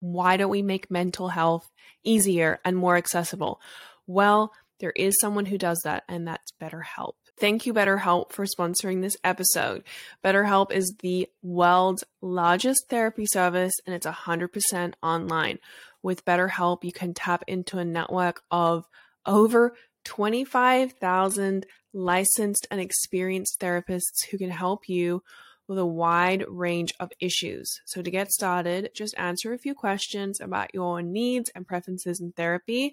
Why 0.00 0.36
don't 0.36 0.50
we 0.50 0.62
make 0.62 0.90
mental 0.90 1.28
health 1.28 1.70
easier 2.04 2.60
and 2.64 2.76
more 2.76 2.96
accessible? 2.96 3.60
Well, 4.06 4.52
there 4.80 4.92
is 4.94 5.18
someone 5.18 5.46
who 5.46 5.56
does 5.56 5.80
that, 5.84 6.04
and 6.08 6.28
that's 6.28 6.52
BetterHelp. 6.60 7.14
Thank 7.40 7.64
you, 7.64 7.72
BetterHelp, 7.72 8.32
for 8.32 8.44
sponsoring 8.44 9.00
this 9.00 9.16
episode. 9.24 9.82
BetterHelp 10.22 10.70
is 10.70 10.94
the 11.00 11.28
world's 11.42 12.04
largest 12.20 12.88
therapy 12.90 13.24
service, 13.26 13.72
and 13.86 13.94
it's 13.94 14.06
100% 14.06 14.94
online. 15.02 15.58
With 16.02 16.24
BetterHelp, 16.24 16.84
you 16.84 16.92
can 16.92 17.14
tap 17.14 17.42
into 17.46 17.78
a 17.78 17.84
network 17.84 18.42
of 18.50 18.84
over 19.24 19.74
25,000 20.04 21.66
licensed 21.92 22.66
and 22.70 22.80
experienced 22.80 23.60
therapists 23.60 24.26
who 24.30 24.38
can 24.38 24.50
help 24.50 24.88
you 24.88 25.22
with 25.66 25.78
a 25.78 25.86
wide 25.86 26.44
range 26.48 26.92
of 27.00 27.10
issues. 27.20 27.80
So, 27.86 28.02
to 28.02 28.10
get 28.10 28.30
started, 28.30 28.90
just 28.94 29.14
answer 29.16 29.52
a 29.52 29.58
few 29.58 29.74
questions 29.74 30.40
about 30.40 30.74
your 30.74 31.00
needs 31.02 31.50
and 31.54 31.66
preferences 31.66 32.20
in 32.20 32.32
therapy. 32.32 32.92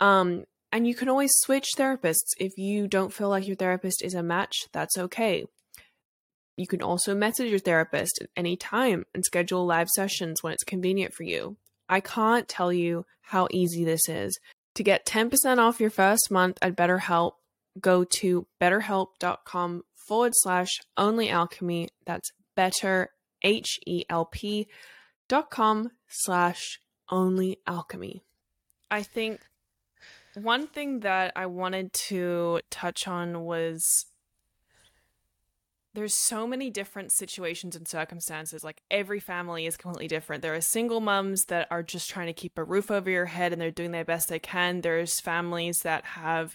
Um, 0.00 0.44
and 0.72 0.86
you 0.86 0.94
can 0.94 1.08
always 1.08 1.32
switch 1.36 1.68
therapists 1.76 2.34
if 2.38 2.58
you 2.58 2.88
don't 2.88 3.12
feel 3.12 3.28
like 3.28 3.46
your 3.46 3.56
therapist 3.56 4.02
is 4.02 4.14
a 4.14 4.22
match, 4.22 4.66
that's 4.72 4.98
okay. 4.98 5.44
You 6.56 6.66
can 6.66 6.82
also 6.82 7.14
message 7.14 7.50
your 7.50 7.58
therapist 7.58 8.18
at 8.20 8.30
any 8.36 8.56
time 8.56 9.04
and 9.14 9.24
schedule 9.24 9.66
live 9.66 9.88
sessions 9.88 10.42
when 10.42 10.52
it's 10.52 10.64
convenient 10.64 11.12
for 11.14 11.22
you. 11.22 11.56
I 11.88 12.00
can't 12.00 12.48
tell 12.48 12.72
you 12.72 13.04
how 13.20 13.46
easy 13.50 13.84
this 13.84 14.08
is. 14.08 14.38
To 14.76 14.82
get 14.82 15.06
10% 15.06 15.56
off 15.56 15.80
your 15.80 15.88
first 15.88 16.30
month 16.30 16.58
at 16.60 16.76
BetterHelp, 16.76 17.32
go 17.80 18.04
to 18.04 18.46
betterhelp.com 18.60 19.82
forward 19.94 20.32
slash 20.34 20.68
only 20.98 21.30
alchemy. 21.30 21.88
That's 22.04 22.30
better, 22.54 23.08
H 23.42 23.80
E 23.86 24.04
L 24.10 24.26
P 24.26 24.68
dot 25.30 25.50
com 25.50 25.92
slash 26.08 26.78
only 27.10 27.58
alchemy. 27.66 28.22
I 28.90 29.02
think 29.02 29.40
one 30.34 30.66
thing 30.66 31.00
that 31.00 31.32
I 31.36 31.46
wanted 31.46 31.94
to 32.08 32.60
touch 32.70 33.08
on 33.08 33.44
was 33.44 33.82
there's 35.96 36.12
so 36.12 36.46
many 36.46 36.68
different 36.68 37.10
situations 37.10 37.74
and 37.74 37.88
circumstances. 37.88 38.62
Like 38.62 38.82
every 38.90 39.18
family 39.18 39.64
is 39.64 39.78
completely 39.78 40.08
different. 40.08 40.42
There 40.42 40.54
are 40.54 40.60
single 40.60 41.00
moms 41.00 41.46
that 41.46 41.66
are 41.70 41.82
just 41.82 42.10
trying 42.10 42.26
to 42.26 42.34
keep 42.34 42.58
a 42.58 42.64
roof 42.64 42.90
over 42.90 43.08
your 43.08 43.24
head 43.24 43.50
and 43.50 43.60
they're 43.60 43.70
doing 43.70 43.92
their 43.92 44.04
best 44.04 44.28
they 44.28 44.38
can. 44.38 44.82
There's 44.82 45.20
families 45.20 45.80
that 45.82 46.04
have 46.04 46.54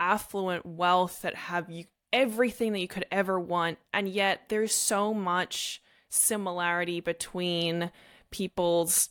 affluent 0.00 0.64
wealth 0.64 1.20
that 1.20 1.34
have 1.34 1.68
you 1.68 1.84
everything 2.10 2.72
that 2.72 2.80
you 2.80 2.88
could 2.88 3.04
ever 3.12 3.38
want. 3.38 3.76
And 3.92 4.08
yet 4.08 4.48
there's 4.48 4.72
so 4.74 5.12
much 5.12 5.82
similarity 6.08 7.00
between 7.00 7.92
people's 8.30 9.10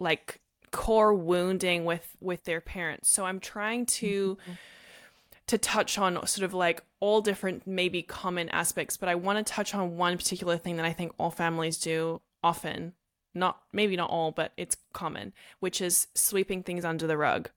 like 0.00 0.40
core 0.70 1.12
wounding 1.12 1.84
with 1.84 2.16
with 2.18 2.44
their 2.44 2.62
parents. 2.62 3.10
So 3.10 3.26
I'm 3.26 3.40
trying 3.40 3.84
to 3.86 4.38
mm-hmm 4.40 4.52
to 5.52 5.58
touch 5.58 5.98
on 5.98 6.14
sort 6.26 6.46
of 6.46 6.54
like 6.54 6.82
all 6.98 7.20
different 7.20 7.66
maybe 7.66 8.00
common 8.02 8.48
aspects, 8.48 8.96
but 8.96 9.10
I 9.10 9.16
want 9.16 9.36
to 9.36 9.52
touch 9.52 9.74
on 9.74 9.98
one 9.98 10.16
particular 10.16 10.56
thing 10.56 10.76
that 10.76 10.86
I 10.86 10.94
think 10.94 11.12
all 11.18 11.30
families 11.30 11.76
do 11.76 12.22
often. 12.42 12.94
Not 13.34 13.60
maybe 13.70 13.94
not 13.94 14.08
all, 14.08 14.30
but 14.32 14.52
it's 14.56 14.78
common, 14.94 15.34
which 15.60 15.82
is 15.82 16.06
sweeping 16.14 16.62
things 16.62 16.86
under 16.86 17.06
the 17.06 17.18
rug. 17.18 17.50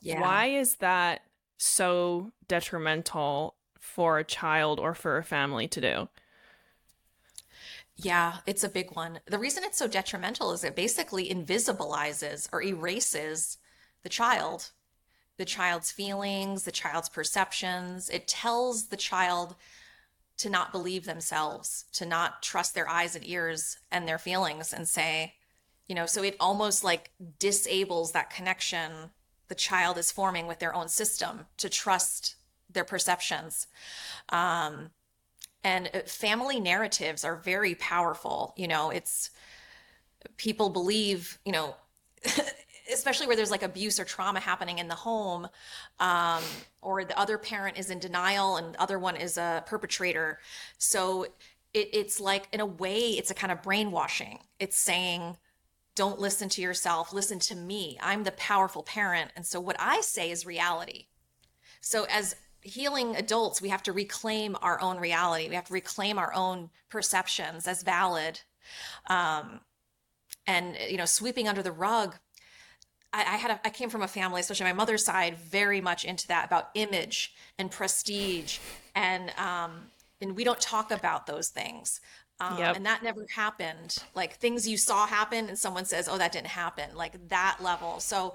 Yeah. 0.00 0.20
Why 0.20 0.46
is 0.46 0.76
that 0.76 1.22
so 1.56 2.30
detrimental 2.46 3.56
for 3.80 4.20
a 4.20 4.24
child 4.24 4.78
or 4.78 4.94
for 4.94 5.18
a 5.18 5.24
family 5.24 5.66
to 5.66 5.80
do? 5.80 6.08
Yeah, 7.96 8.36
it's 8.46 8.62
a 8.62 8.68
big 8.68 8.94
one. 8.94 9.18
The 9.26 9.40
reason 9.40 9.64
it's 9.64 9.78
so 9.78 9.88
detrimental 9.88 10.52
is 10.52 10.62
it 10.62 10.76
basically 10.76 11.28
invisibilizes 11.28 12.48
or 12.52 12.62
erases 12.62 13.58
the 14.04 14.08
child 14.08 14.70
the 15.36 15.44
child's 15.44 15.90
feelings, 15.90 16.64
the 16.64 16.72
child's 16.72 17.08
perceptions. 17.08 18.08
It 18.10 18.28
tells 18.28 18.88
the 18.88 18.96
child 18.96 19.56
to 20.38 20.50
not 20.50 20.72
believe 20.72 21.04
themselves, 21.04 21.84
to 21.92 22.06
not 22.06 22.42
trust 22.42 22.74
their 22.74 22.88
eyes 22.88 23.14
and 23.14 23.26
ears 23.26 23.78
and 23.90 24.06
their 24.06 24.18
feelings 24.18 24.72
and 24.72 24.88
say, 24.88 25.34
you 25.86 25.94
know, 25.94 26.06
so 26.06 26.22
it 26.22 26.36
almost 26.40 26.82
like 26.82 27.10
disables 27.38 28.12
that 28.12 28.30
connection 28.30 29.10
the 29.48 29.54
child 29.54 29.98
is 29.98 30.10
forming 30.10 30.46
with 30.46 30.58
their 30.58 30.74
own 30.74 30.88
system 30.88 31.46
to 31.58 31.68
trust 31.68 32.36
their 32.70 32.84
perceptions. 32.84 33.66
Um, 34.30 34.90
and 35.62 35.90
uh, 35.92 36.00
family 36.06 36.60
narratives 36.60 37.24
are 37.24 37.36
very 37.36 37.74
powerful. 37.74 38.54
You 38.56 38.68
know, 38.68 38.90
it's 38.90 39.30
people 40.36 40.70
believe, 40.70 41.38
you 41.44 41.52
know, 41.52 41.76
especially 42.94 43.26
where 43.26 43.36
there's 43.36 43.50
like 43.50 43.62
abuse 43.62 44.00
or 44.00 44.04
trauma 44.04 44.40
happening 44.40 44.78
in 44.78 44.88
the 44.88 44.94
home 44.94 45.48
um, 46.00 46.42
or 46.80 47.04
the 47.04 47.18
other 47.18 47.38
parent 47.38 47.78
is 47.78 47.90
in 47.90 47.98
denial 47.98 48.56
and 48.56 48.74
the 48.74 48.80
other 48.80 48.98
one 48.98 49.16
is 49.16 49.36
a 49.36 49.62
perpetrator. 49.66 50.38
So 50.78 51.24
it, 51.74 51.90
it's 51.92 52.20
like 52.20 52.48
in 52.52 52.60
a 52.60 52.66
way 52.66 53.10
it's 53.10 53.30
a 53.30 53.34
kind 53.34 53.52
of 53.52 53.62
brainwashing. 53.62 54.38
It's 54.58 54.76
saying 54.76 55.36
don't 55.96 56.18
listen 56.18 56.48
to 56.48 56.62
yourself. 56.62 57.12
Listen 57.12 57.38
to 57.38 57.54
me. 57.54 57.98
I'm 58.02 58.24
the 58.24 58.32
powerful 58.32 58.82
parent. 58.82 59.30
And 59.36 59.46
so 59.46 59.60
what 59.60 59.76
i 59.78 60.00
say 60.00 60.30
is 60.30 60.46
reality. 60.46 61.06
So 61.80 62.06
as 62.10 62.34
healing 62.62 63.14
adults 63.14 63.60
we 63.60 63.68
have 63.68 63.82
to 63.82 63.92
reclaim 63.92 64.56
our 64.62 64.80
own 64.80 64.98
reality. 64.98 65.48
We 65.48 65.54
have 65.54 65.66
to 65.66 65.72
reclaim 65.72 66.18
our 66.18 66.32
own 66.34 66.70
perceptions 66.88 67.68
as 67.68 67.82
valid 67.82 68.40
um, 69.08 69.60
and 70.46 70.76
you 70.88 70.96
know 70.96 71.04
sweeping 71.04 71.48
under 71.48 71.62
the 71.62 71.72
rug 71.72 72.16
I, 73.14 73.20
I 73.20 73.36
had 73.36 73.52
a, 73.52 73.60
I 73.64 73.70
came 73.70 73.88
from 73.88 74.02
a 74.02 74.08
family, 74.08 74.40
especially 74.40 74.64
my 74.64 74.72
mother's 74.72 75.04
side, 75.04 75.38
very 75.38 75.80
much 75.80 76.04
into 76.04 76.26
that 76.28 76.46
about 76.46 76.70
image 76.74 77.32
and 77.58 77.70
prestige, 77.70 78.58
and 78.94 79.30
um, 79.38 79.86
and 80.20 80.36
we 80.36 80.42
don't 80.42 80.60
talk 80.60 80.90
about 80.90 81.26
those 81.26 81.48
things. 81.48 82.00
Um, 82.40 82.58
yep. 82.58 82.74
And 82.74 82.84
that 82.84 83.04
never 83.04 83.24
happened. 83.32 83.98
Like 84.14 84.34
things 84.34 84.66
you 84.66 84.76
saw 84.76 85.06
happen, 85.06 85.48
and 85.48 85.56
someone 85.56 85.84
says, 85.84 86.08
"Oh, 86.08 86.18
that 86.18 86.32
didn't 86.32 86.48
happen." 86.48 86.94
Like 86.96 87.28
that 87.28 87.58
level. 87.62 88.00
So 88.00 88.34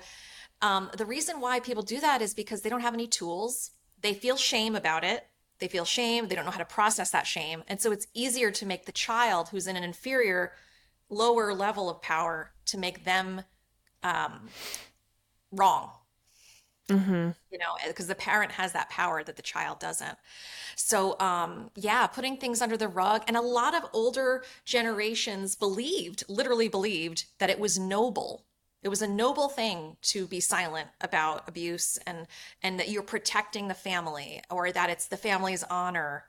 um, 0.62 0.90
the 0.98 1.06
reason 1.06 1.42
why 1.42 1.60
people 1.60 1.84
do 1.84 2.00
that 2.00 2.22
is 2.22 2.34
because 2.34 2.62
they 2.62 2.70
don't 2.70 2.82
have 2.82 2.94
any 2.94 3.08
tools. 3.08 3.72
They 4.02 4.14
feel 4.14 4.38
shame 4.38 4.76
about 4.76 5.04
it. 5.04 5.28
They 5.60 5.68
feel 5.68 5.84
shame. 5.84 6.30
They 6.30 6.36
don't 6.36 6.46
know 6.46 6.52
how 6.52 6.58
to 6.60 6.66
process 6.66 7.12
that 7.12 7.28
shame, 7.28 7.64
and 7.68 7.82
so 7.82 7.92
it's 7.92 8.08
easier 8.14 8.50
to 8.52 8.66
make 8.66 8.86
the 8.86 8.94
child 8.94 9.50
who's 9.50 9.68
in 9.68 9.76
an 9.76 9.84
inferior, 9.84 10.54
lower 11.10 11.54
level 11.54 11.90
of 11.90 12.02
power 12.02 12.54
to 12.68 12.78
make 12.78 13.04
them 13.04 13.42
um, 14.04 14.50
wrong. 15.52 15.91
Mm-hmm. 16.89 17.30
you 17.52 17.60
know, 17.60 17.76
because 17.88 18.08
the 18.08 18.16
parent 18.16 18.54
has 18.54 18.72
that 18.72 18.89
power 18.89 19.24
that 19.24 19.36
the 19.36 19.43
child 19.43 19.80
doesn't. 19.80 20.18
So, 20.76 21.20
um, 21.20 21.70
yeah, 21.76 22.08
putting 22.08 22.36
things 22.36 22.64
under 22.64 22.78
the 22.78 22.88
rug. 22.88 23.22
And 23.28 23.38
a 23.38 23.41
lot 23.41 23.76
of 23.76 23.86
older 23.93 24.43
generations 24.66 25.56
believed, 25.56 26.24
literally 26.28 26.68
believed, 26.68 27.26
that 27.38 27.52
it 27.52 27.60
was 27.60 27.78
noble. 27.78 28.43
It 28.82 28.88
was 28.88 29.04
a 29.04 29.08
noble 29.08 29.50
thing 29.50 29.97
to 30.04 30.26
be 30.26 30.39
silent 30.39 30.88
about 31.00 31.47
abuse 31.47 32.00
and 32.08 32.26
and 32.64 32.80
that 32.80 32.89
you're 32.89 33.04
protecting 33.04 33.68
the 33.68 33.76
family 33.76 34.41
or 34.50 34.72
that 34.72 34.89
it's 34.89 35.06
the 35.06 35.18
family's 35.18 35.64
honor 35.70 36.26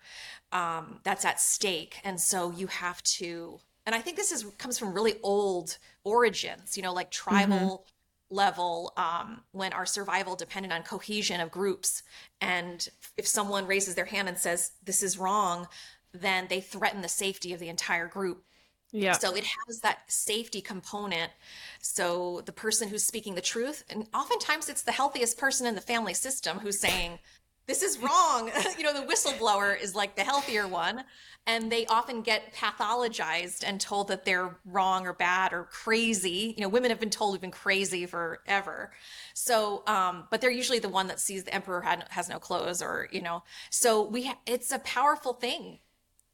um, 0.52 1.00
that's 1.04 1.24
at 1.24 1.40
stake. 1.40 2.00
And 2.04 2.20
so 2.20 2.50
you 2.50 2.66
have 2.66 3.02
to, 3.04 3.60
and 3.86 3.94
I 3.94 4.00
think 4.00 4.16
this 4.16 4.32
is 4.32 4.44
comes 4.58 4.78
from 4.78 4.92
really 4.94 5.16
old 5.22 5.78
origins, 6.04 6.76
you 6.76 6.82
know, 6.82 6.92
like 6.92 7.10
Mm-hmm. 7.30 7.50
tribal 7.50 7.86
level 8.30 8.92
um, 8.96 9.40
when 9.52 9.72
our 9.72 9.86
survival 9.86 10.36
depended 10.36 10.72
on 10.72 10.82
cohesion 10.82 11.40
of 11.40 11.50
groups. 11.50 12.02
And 12.40 12.88
if 13.16 13.26
someone 13.26 13.66
raises 13.66 13.94
their 13.96 14.04
hand 14.04 14.28
and 14.28 14.38
says, 14.38 14.72
this 14.84 15.02
is 15.02 15.18
wrong, 15.18 15.66
then 16.12 16.46
they 16.48 16.60
threaten 16.60 17.02
the 17.02 17.08
safety 17.08 17.52
of 17.52 17.60
the 17.60 17.68
entire 17.68 18.06
group. 18.06 18.44
Yeah. 18.92 19.12
So 19.12 19.34
it 19.34 19.44
has 19.44 19.80
that 19.80 19.98
safety 20.08 20.60
component. 20.60 21.30
So 21.80 22.42
the 22.44 22.52
person 22.52 22.88
who's 22.88 23.04
speaking 23.04 23.34
the 23.34 23.40
truth, 23.40 23.84
and 23.88 24.06
oftentimes 24.14 24.68
it's 24.68 24.82
the 24.82 24.92
healthiest 24.92 25.38
person 25.38 25.66
in 25.66 25.74
the 25.74 25.80
family 25.80 26.14
system 26.14 26.58
who's 26.58 26.78
saying, 26.78 27.18
this 27.70 27.84
is 27.84 27.98
wrong. 28.00 28.50
you 28.76 28.82
know, 28.82 28.92
the 28.92 29.06
whistleblower 29.06 29.80
is 29.80 29.94
like 29.94 30.16
the 30.16 30.24
healthier 30.24 30.66
one. 30.66 31.04
And 31.46 31.70
they 31.70 31.86
often 31.86 32.20
get 32.20 32.52
pathologized 32.52 33.62
and 33.64 33.80
told 33.80 34.08
that 34.08 34.24
they're 34.24 34.58
wrong 34.64 35.06
or 35.06 35.12
bad 35.14 35.52
or 35.52 35.64
crazy. 35.64 36.54
You 36.56 36.62
know, 36.62 36.68
women 36.68 36.90
have 36.90 36.98
been 37.00 37.10
told 37.10 37.32
we've 37.32 37.40
been 37.40 37.50
crazy 37.52 38.06
forever. 38.06 38.90
So, 39.34 39.84
um, 39.86 40.26
but 40.30 40.40
they're 40.40 40.50
usually 40.50 40.80
the 40.80 40.88
one 40.88 41.06
that 41.06 41.20
sees 41.20 41.44
the 41.44 41.54
emperor 41.54 41.80
had, 41.80 42.06
has 42.10 42.28
no 42.28 42.40
clothes 42.40 42.82
or, 42.82 43.08
you 43.12 43.22
know, 43.22 43.42
so 43.70 44.02
we, 44.02 44.26
ha- 44.26 44.38
it's 44.46 44.72
a 44.72 44.80
powerful 44.80 45.32
thing 45.32 45.78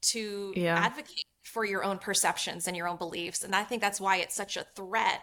to 0.01 0.53
Yeah. 0.55 0.75
advocate 0.75 1.25
for 1.43 1.65
your 1.65 1.83
own 1.83 1.99
perceptions 1.99 2.67
and 2.67 2.75
your 2.75 2.87
own 2.87 2.97
beliefs. 2.97 3.43
And 3.43 3.55
I 3.55 3.63
think 3.63 3.81
that's 3.81 4.01
why 4.01 4.17
it's 4.17 4.35
such 4.35 4.57
a 4.57 4.65
threat 4.75 5.21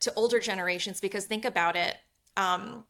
to 0.00 0.12
older 0.14 0.40
generations 0.40 1.00
because 1.00 1.24
think 1.24 1.44
about 1.44 1.76
it. 1.76 1.96
Um, 2.36 2.84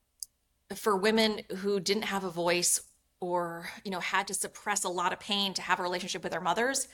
for 0.75 0.97
women 0.97 1.41
who 1.59 1.79
didn't 1.81 2.05
have 2.05 2.25
a 2.25 2.31
voice 2.31 2.81
or 3.21 3.69
you 3.85 3.91
know 3.91 4.01
had 4.01 4.27
to 4.27 4.35
suppress 4.35 4.85
a 4.85 4.89
lot 4.89 5.13
of 5.13 5.21
pain 5.21 5.55
to 5.55 5.63
have 5.63 5.79
a 5.81 5.83
relationship 5.83 6.23
with 6.23 6.33
their 6.33 6.41
mothers 6.41 6.89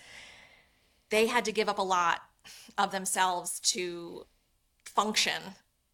they 1.10 1.26
had 1.26 1.44
to 1.44 1.52
give 1.52 1.68
up 1.68 1.78
a 1.78 1.82
lot 1.82 2.20
of 2.78 2.90
themselves 2.90 3.60
to 3.60 4.26
function 4.84 5.40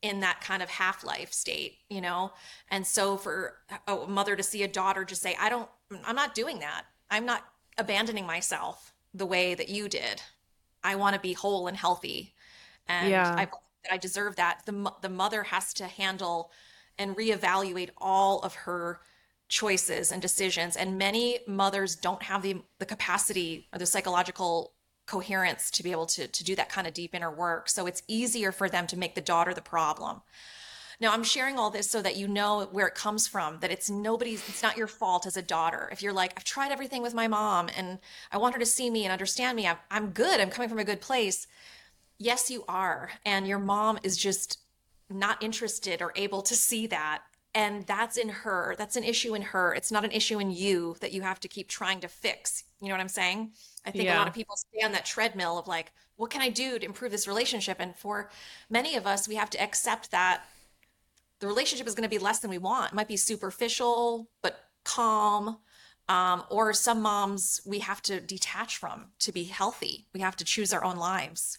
in 0.03 0.21
that 0.21 0.41
kind 0.41 0.63
of 0.63 0.69
half-life 0.71 1.33
state 1.33 1.79
you 1.89 2.01
know? 2.01 2.33
And 2.71 2.87
so 2.87 3.17
for 3.17 3.55
a 3.87 4.07
mother 4.07 4.37
to 4.37 4.43
see 4.43 4.63
a 4.63 4.69
daughter 4.69 5.05
just 5.05 5.23
say 5.23 5.37
i 5.41 5.49
don't 5.49 5.69
i'm 6.05 6.17
not 6.17 6.35
doing 6.35 6.59
that. 6.61 6.85
I'm 7.11 7.25
not 7.25 7.45
abandoning 7.79 8.27
myself 8.27 8.93
the 9.15 9.27
way 9.27 9.55
that 9.55 9.69
you 9.69 9.89
did. 9.89 10.21
I 10.85 10.97
want 10.97 11.15
to 11.15 11.21
be 11.21 11.33
whole 11.33 11.67
and 11.67 11.77
healthy. 11.77 12.35
And 12.87 13.09
Yeah. 13.11 13.35
i 13.37 13.49
i 13.91 13.97
deserve 13.97 14.37
that. 14.37 14.63
The 14.67 14.93
the 15.01 15.09
mother 15.09 15.45
has 15.45 15.73
to 15.75 15.87
handle 15.87 16.51
and 16.99 17.17
reevaluate 17.17 17.91
all 17.99 18.41
of 18.41 18.55
her 18.55 19.01
choices 19.49 20.13
and 20.13 20.21
decisions. 20.21 20.77
And 20.77 20.99
many 20.99 21.41
mothers 21.47 21.97
don't 21.97 22.23
have 22.23 22.43
the 22.43 22.63
the 22.79 22.87
capacity 22.87 23.69
or 23.73 23.79
the 23.79 23.87
psychological 23.87 24.75
coherence 25.07 25.71
to 25.71 25.83
be 25.83 25.91
able 25.91 26.07
to 26.07 26.29
to 26.29 26.45
do 26.45 26.55
that 26.55 26.69
kind 26.69 26.87
of 26.87 26.95
deep 26.95 27.15
inner 27.15 27.31
work. 27.31 27.69
So 27.69 27.87
it's 27.87 28.03
easier 28.07 28.53
for 28.53 28.69
them 28.69 28.87
to 28.89 28.99
make 28.99 29.15
the 29.15 29.21
daughter 29.21 29.55
the 29.55 29.63
problem. 29.63 30.21
Now 31.01 31.13
i'm 31.13 31.25
sharing 31.25 31.59
all 31.59 31.71
this 31.71 31.91
so 31.91 32.03
that 32.03 32.17
you 32.17 32.29
know 32.29 32.69
where 32.73 32.87
it 32.87 32.95
comes 32.95 33.27
from 33.29 33.61
that 33.61 33.71
it's 33.71 33.89
nobody's 33.89 34.47
it's 34.49 34.63
not 34.63 34.77
your 34.77 34.87
fault 34.87 35.27
as 35.27 35.37
a 35.37 35.43
daughter. 35.43 35.89
If 35.93 36.03
you're 36.03 36.13
like 36.13 36.35
i've 36.37 36.45
tried 36.45 36.73
everything 36.73 37.03
with 37.03 37.15
my 37.15 37.29
mom 37.29 37.71
and 37.77 37.99
i 38.33 38.37
want 38.37 38.55
her 38.55 38.61
to 38.61 38.67
see 38.67 38.91
me 38.91 39.05
and 39.05 39.13
understand 39.13 39.57
me. 39.57 39.67
I'm, 39.67 39.79
I'm 39.91 40.11
good. 40.11 40.41
I'm 40.41 40.51
coming 40.51 40.69
from 40.69 40.79
a 40.79 40.85
good 40.85 41.01
place. 41.01 41.47
Yes 42.19 42.51
you 42.51 42.65
are. 42.69 43.11
And 43.25 43.47
your 43.47 43.61
mom 43.61 43.99
is 44.03 44.17
just 44.17 44.59
not 45.11 45.43
interested 45.43 46.03
or 46.03 46.13
able 46.17 46.43
to 46.43 46.55
see 46.55 46.87
that. 46.89 47.23
And 47.55 47.87
that's 47.87 48.17
in 48.17 48.29
her 48.29 48.75
that's 48.77 48.97
an 48.97 49.05
issue 49.05 49.35
in 49.35 49.43
her. 49.43 49.75
It's 49.75 49.91
not 49.91 50.05
an 50.05 50.13
issue 50.13 50.39
in 50.39 50.51
you 50.51 50.97
that 51.01 51.13
you 51.13 51.23
have 51.23 51.41
to 51.41 51.49
keep 51.49 51.69
trying 51.69 52.01
to 52.01 52.09
fix. 52.09 52.65
You 52.81 52.89
know 52.89 52.95
what 52.95 53.01
i'm 53.01 53.09
saying? 53.09 53.53
I 53.87 53.91
think 53.91 54.09
a 54.09 54.15
lot 54.15 54.29
of 54.29 54.35
people 54.35 54.57
stay 54.57 54.85
on 54.85 54.93
that 54.93 55.07
treadmill 55.07 55.59
of 55.59 55.67
like 55.67 55.93
what 56.17 56.31
can 56.31 56.43
i 56.43 56.51
do 56.51 56.79
to 56.79 56.85
improve 56.85 57.11
this 57.11 57.27
relationship? 57.27 57.79
And 57.81 57.97
for 57.97 58.31
many 58.69 58.97
of 58.97 59.07
us 59.07 59.27
we 59.27 59.37
have 59.37 59.51
to 59.51 59.63
accept 59.63 60.11
that 60.11 60.43
the 61.41 61.47
relationship 61.47 61.87
is 61.87 61.95
going 61.95 62.09
to 62.09 62.15
be 62.15 62.19
less 62.19 62.41
than 62.41 62.51
we 62.51 62.59
want. 62.59 62.93
It 62.93 62.95
might 62.95 63.09
be 63.09 63.17
superficial 63.17 64.29
but 64.43 64.69
calm 64.85 65.59
um, 66.09 66.45
or 66.49 66.73
some 66.73 67.03
moms 67.03 67.61
we 67.65 67.81
have 67.81 68.03
to 68.03 68.21
detach 68.21 68.77
from 68.77 69.07
to 69.21 69.33
be 69.33 69.45
healthy. 69.45 70.07
We 70.15 70.21
have 70.21 70.37
to 70.37 70.45
choose 70.45 70.73
our 70.73 70.85
own 70.85 70.97
lives. 70.97 71.59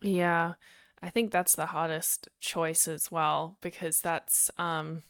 Yeah, 0.00 0.54
I 1.02 1.10
think 1.10 1.30
that's 1.30 1.54
the 1.54 1.66
hardest 1.66 2.28
choice 2.40 2.88
as 2.88 3.10
well 3.10 3.56
because 3.60 4.00
that's 4.00 4.50
um 4.58 5.02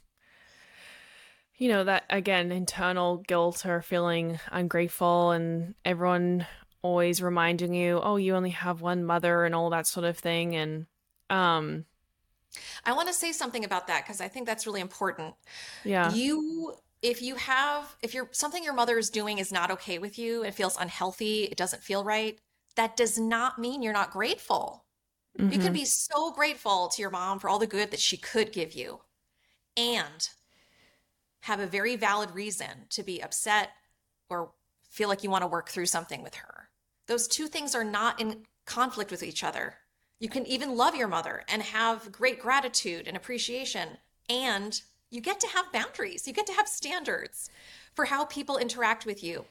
you 1.57 1.68
know 1.68 1.84
that 1.84 2.05
again 2.11 2.53
internal 2.53 3.18
guilt 3.18 3.64
or 3.66 3.82
feeling 3.82 4.39
ungrateful 4.53 5.30
and 5.30 5.74
everyone 5.84 6.47
always 6.80 7.20
reminding 7.20 7.74
you, 7.74 8.01
"Oh, 8.01 8.16
you 8.16 8.36
only 8.36 8.51
have 8.51 8.80
one 8.80 9.05
mother" 9.05 9.45
and 9.45 9.55
all 9.55 9.70
that 9.70 9.86
sort 9.86 10.07
of 10.07 10.16
thing 10.16 10.55
and 10.55 10.86
um 11.30 11.84
i 12.84 12.93
want 12.93 13.09
to 13.09 13.14
say 13.14 13.32
something 13.32 13.64
about 13.64 13.86
that 13.86 14.05
because 14.05 14.20
i 14.20 14.28
think 14.28 14.47
that's 14.47 14.66
really 14.66 14.80
important 14.80 15.34
yeah. 15.84 16.12
you 16.14 16.74
if 17.03 17.22
you 17.22 17.34
have 17.34 17.97
if 18.03 18.14
you're 18.14 18.28
something 18.32 18.64
your 18.64 18.72
mother 18.72 18.99
is 18.99 19.11
doing 19.11 19.39
is 19.39 19.53
not 19.53 19.70
okay 19.70 19.99
with 19.99 20.18
you 20.18 20.43
it 20.43 20.55
feels 20.55 20.76
unhealthy 20.78 21.45
it 21.45 21.57
doesn't 21.57 21.82
feel 21.82 22.03
right 22.05 22.39
that 22.76 22.97
does 22.97 23.18
not 23.18 23.59
mean 23.59 23.82
you're 23.82 23.93
not 23.93 24.11
grateful 24.11 24.84
you 25.36 25.50
can 25.50 25.60
mm-hmm. 25.60 25.72
be 25.72 25.84
so 25.84 26.32
grateful 26.32 26.88
to 26.88 27.02
your 27.02 27.10
mom 27.10 27.38
for 27.38 27.48
all 27.48 27.58
the 27.58 27.66
good 27.66 27.90
that 27.90 28.00
she 28.00 28.16
could 28.16 28.52
give 28.52 28.72
you 28.72 29.00
and 29.76 30.30
have 31.42 31.60
a 31.60 31.66
very 31.66 31.96
valid 31.96 32.30
reason 32.32 32.86
to 32.90 33.02
be 33.02 33.22
upset 33.22 33.70
or 34.28 34.50
feel 34.90 35.08
like 35.08 35.22
you 35.22 35.30
want 35.30 35.42
to 35.42 35.48
work 35.48 35.68
through 35.68 35.86
something 35.86 36.22
with 36.22 36.34
her 36.34 36.68
those 37.06 37.28
two 37.28 37.46
things 37.46 37.74
are 37.74 37.84
not 37.84 38.20
in 38.20 38.44
conflict 38.66 39.10
with 39.10 39.22
each 39.22 39.44
other 39.44 39.76
you 40.20 40.28
can 40.28 40.46
even 40.46 40.76
love 40.76 40.96
your 40.96 41.08
mother 41.08 41.44
and 41.48 41.62
have 41.62 42.10
great 42.10 42.40
gratitude 42.40 43.06
and 43.06 43.16
appreciation. 43.16 43.88
And 44.28 44.80
you 45.10 45.20
get 45.20 45.40
to 45.40 45.48
have 45.48 45.72
boundaries, 45.72 46.26
you 46.26 46.32
get 46.32 46.46
to 46.46 46.52
have 46.52 46.68
standards 46.68 47.50
for 47.94 48.04
how 48.04 48.24
people 48.24 48.58
interact 48.58 49.06
with 49.06 49.22
you. 49.22 49.44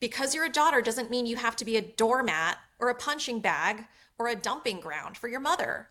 Because 0.00 0.34
you're 0.34 0.44
a 0.44 0.52
daughter 0.52 0.82
doesn't 0.82 1.10
mean 1.10 1.26
you 1.26 1.36
have 1.36 1.56
to 1.56 1.64
be 1.64 1.76
a 1.76 1.80
doormat 1.82 2.58
or 2.80 2.88
a 2.88 2.94
punching 2.94 3.40
bag 3.40 3.84
or 4.20 4.28
a 4.28 4.36
dumping 4.36 4.80
ground 4.80 5.16
for 5.16 5.28
your 5.28 5.40
mother. 5.40 5.88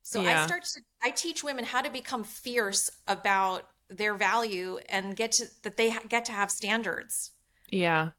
So 0.00 0.22
I 0.22 0.46
start 0.46 0.64
to 0.64 0.80
I 1.02 1.10
teach 1.10 1.44
women 1.44 1.66
how 1.66 1.82
to 1.82 1.90
become 1.90 2.24
fierce 2.24 2.90
about 3.06 3.68
their 3.90 4.14
value 4.14 4.78
and 4.88 5.14
get 5.14 5.32
to 5.32 5.44
that 5.64 5.76
they 5.76 5.90
ha- 5.90 6.00
get 6.08 6.24
to 6.24 6.32
have 6.32 6.50
standards. 6.50 7.32
Yeah. 7.68 8.10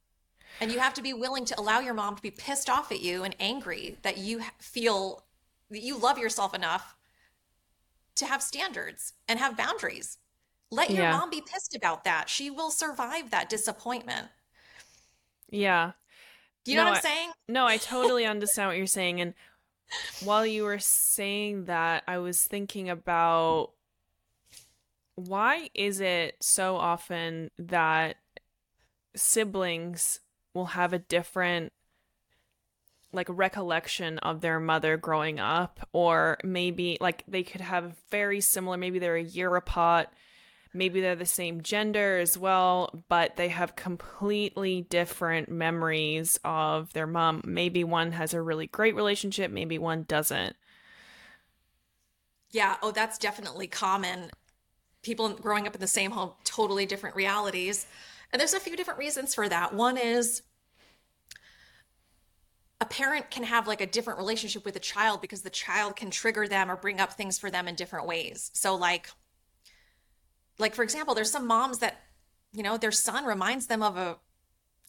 And 0.61 0.71
you 0.71 0.77
have 0.77 0.93
to 0.93 1.01
be 1.01 1.13
willing 1.13 1.45
to 1.45 1.59
allow 1.59 1.79
your 1.79 1.95
mom 1.95 2.15
to 2.15 2.21
be 2.21 2.29
pissed 2.29 2.69
off 2.69 2.91
at 2.91 3.01
you 3.01 3.23
and 3.23 3.35
angry 3.39 3.97
that 4.03 4.19
you 4.19 4.41
feel 4.59 5.23
that 5.71 5.81
you 5.81 5.97
love 5.97 6.19
yourself 6.19 6.53
enough 6.53 6.95
to 8.17 8.27
have 8.27 8.43
standards 8.43 9.13
and 9.27 9.39
have 9.39 9.57
boundaries. 9.57 10.19
Let 10.69 10.91
your 10.91 11.05
Yeah. 11.05 11.17
mom 11.17 11.31
be 11.31 11.41
pissed 11.41 11.75
about 11.75 12.03
that. 12.03 12.29
She 12.29 12.51
will 12.51 12.69
survive 12.69 13.31
that 13.31 13.49
disappointment. 13.49 14.27
Yeah. 15.49 15.93
Do 16.63 16.71
you 16.71 16.77
know 16.77 16.83
No, 16.85 16.91
what 16.91 17.05
I, 17.05 17.09
I'm 17.09 17.15
saying? 17.15 17.31
no, 17.47 17.65
I 17.65 17.77
totally 17.77 18.25
understand 18.25 18.69
what 18.69 18.77
you're 18.77 18.85
saying. 18.85 19.21
And 19.21 19.33
while 20.23 20.45
you 20.45 20.63
were 20.63 20.79
saying 20.79 21.65
that, 21.65 22.03
I 22.07 22.19
was 22.19 22.43
thinking 22.43 22.89
about 22.89 23.71
why 25.15 25.69
is 25.73 25.99
it 25.99 26.35
so 26.39 26.77
often 26.77 27.51
that 27.57 28.17
siblings 29.15 30.19
will 30.53 30.67
have 30.67 30.93
a 30.93 30.99
different 30.99 31.73
like 33.11 33.27
recollection 33.29 34.19
of 34.19 34.41
their 34.41 34.59
mother 34.59 34.95
growing 34.95 35.39
up 35.39 35.79
or 35.93 36.37
maybe 36.43 36.97
like 37.01 37.23
they 37.27 37.41
could 37.41 37.59
have 37.61 37.97
very 38.11 38.39
similar 38.39 38.77
maybe 38.77 38.99
they're 38.99 39.15
a 39.15 39.23
year 39.23 39.55
apart 39.55 40.09
maybe 40.73 41.01
they're 41.01 41.15
the 41.15 41.25
same 41.25 41.61
gender 41.61 42.19
as 42.19 42.37
well 42.37 43.03
but 43.09 43.35
they 43.35 43.49
have 43.49 43.75
completely 43.75 44.81
different 44.89 45.49
memories 45.49 46.39
of 46.43 46.91
their 46.93 47.07
mom 47.07 47.41
maybe 47.45 47.83
one 47.83 48.11
has 48.11 48.33
a 48.33 48.41
really 48.41 48.67
great 48.67 48.95
relationship 48.95 49.51
maybe 49.51 49.77
one 49.77 50.03
doesn't 50.03 50.55
Yeah. 52.51 52.77
Oh, 52.81 52.91
that's 52.91 53.17
definitely 53.17 53.67
common. 53.67 54.31
People 55.01 55.29
growing 55.29 55.67
up 55.67 55.75
in 55.75 55.81
the 55.81 55.87
same 55.87 56.11
home, 56.11 56.33
totally 56.43 56.85
different 56.85 57.15
realities. 57.15 57.87
And 58.31 58.39
there's 58.39 58.53
a 58.53 58.59
few 58.59 58.75
different 58.75 58.99
reasons 58.99 59.33
for 59.35 59.47
that. 59.49 59.73
One 59.73 59.97
is 59.97 60.43
a 62.81 62.85
parent 62.85 63.29
can 63.29 63.43
have 63.43 63.67
like 63.67 63.81
a 63.81 63.87
different 63.87 64.19
relationship 64.19 64.63
with 64.65 64.75
a 64.75 64.79
child 64.79 65.21
because 65.21 65.41
the 65.41 65.49
child 65.49 65.95
can 65.95 66.09
trigger 66.11 66.47
them 66.47 66.71
or 66.71 66.77
bring 66.77 66.99
up 66.99 67.13
things 67.13 67.37
for 67.37 67.51
them 67.51 67.67
in 67.67 67.75
different 67.75 68.07
ways. 68.07 68.51
So, 68.53 68.75
like, 68.75 69.09
like 70.59 70.75
for 70.75 70.83
example, 70.83 71.15
there's 71.15 71.31
some 71.31 71.47
moms 71.47 71.79
that, 71.79 72.01
you 72.53 72.61
know, 72.63 72.77
their 72.77 72.91
son 72.91 73.25
reminds 73.25 73.67
them 73.67 73.81
of 73.81 73.97
a, 73.97 74.17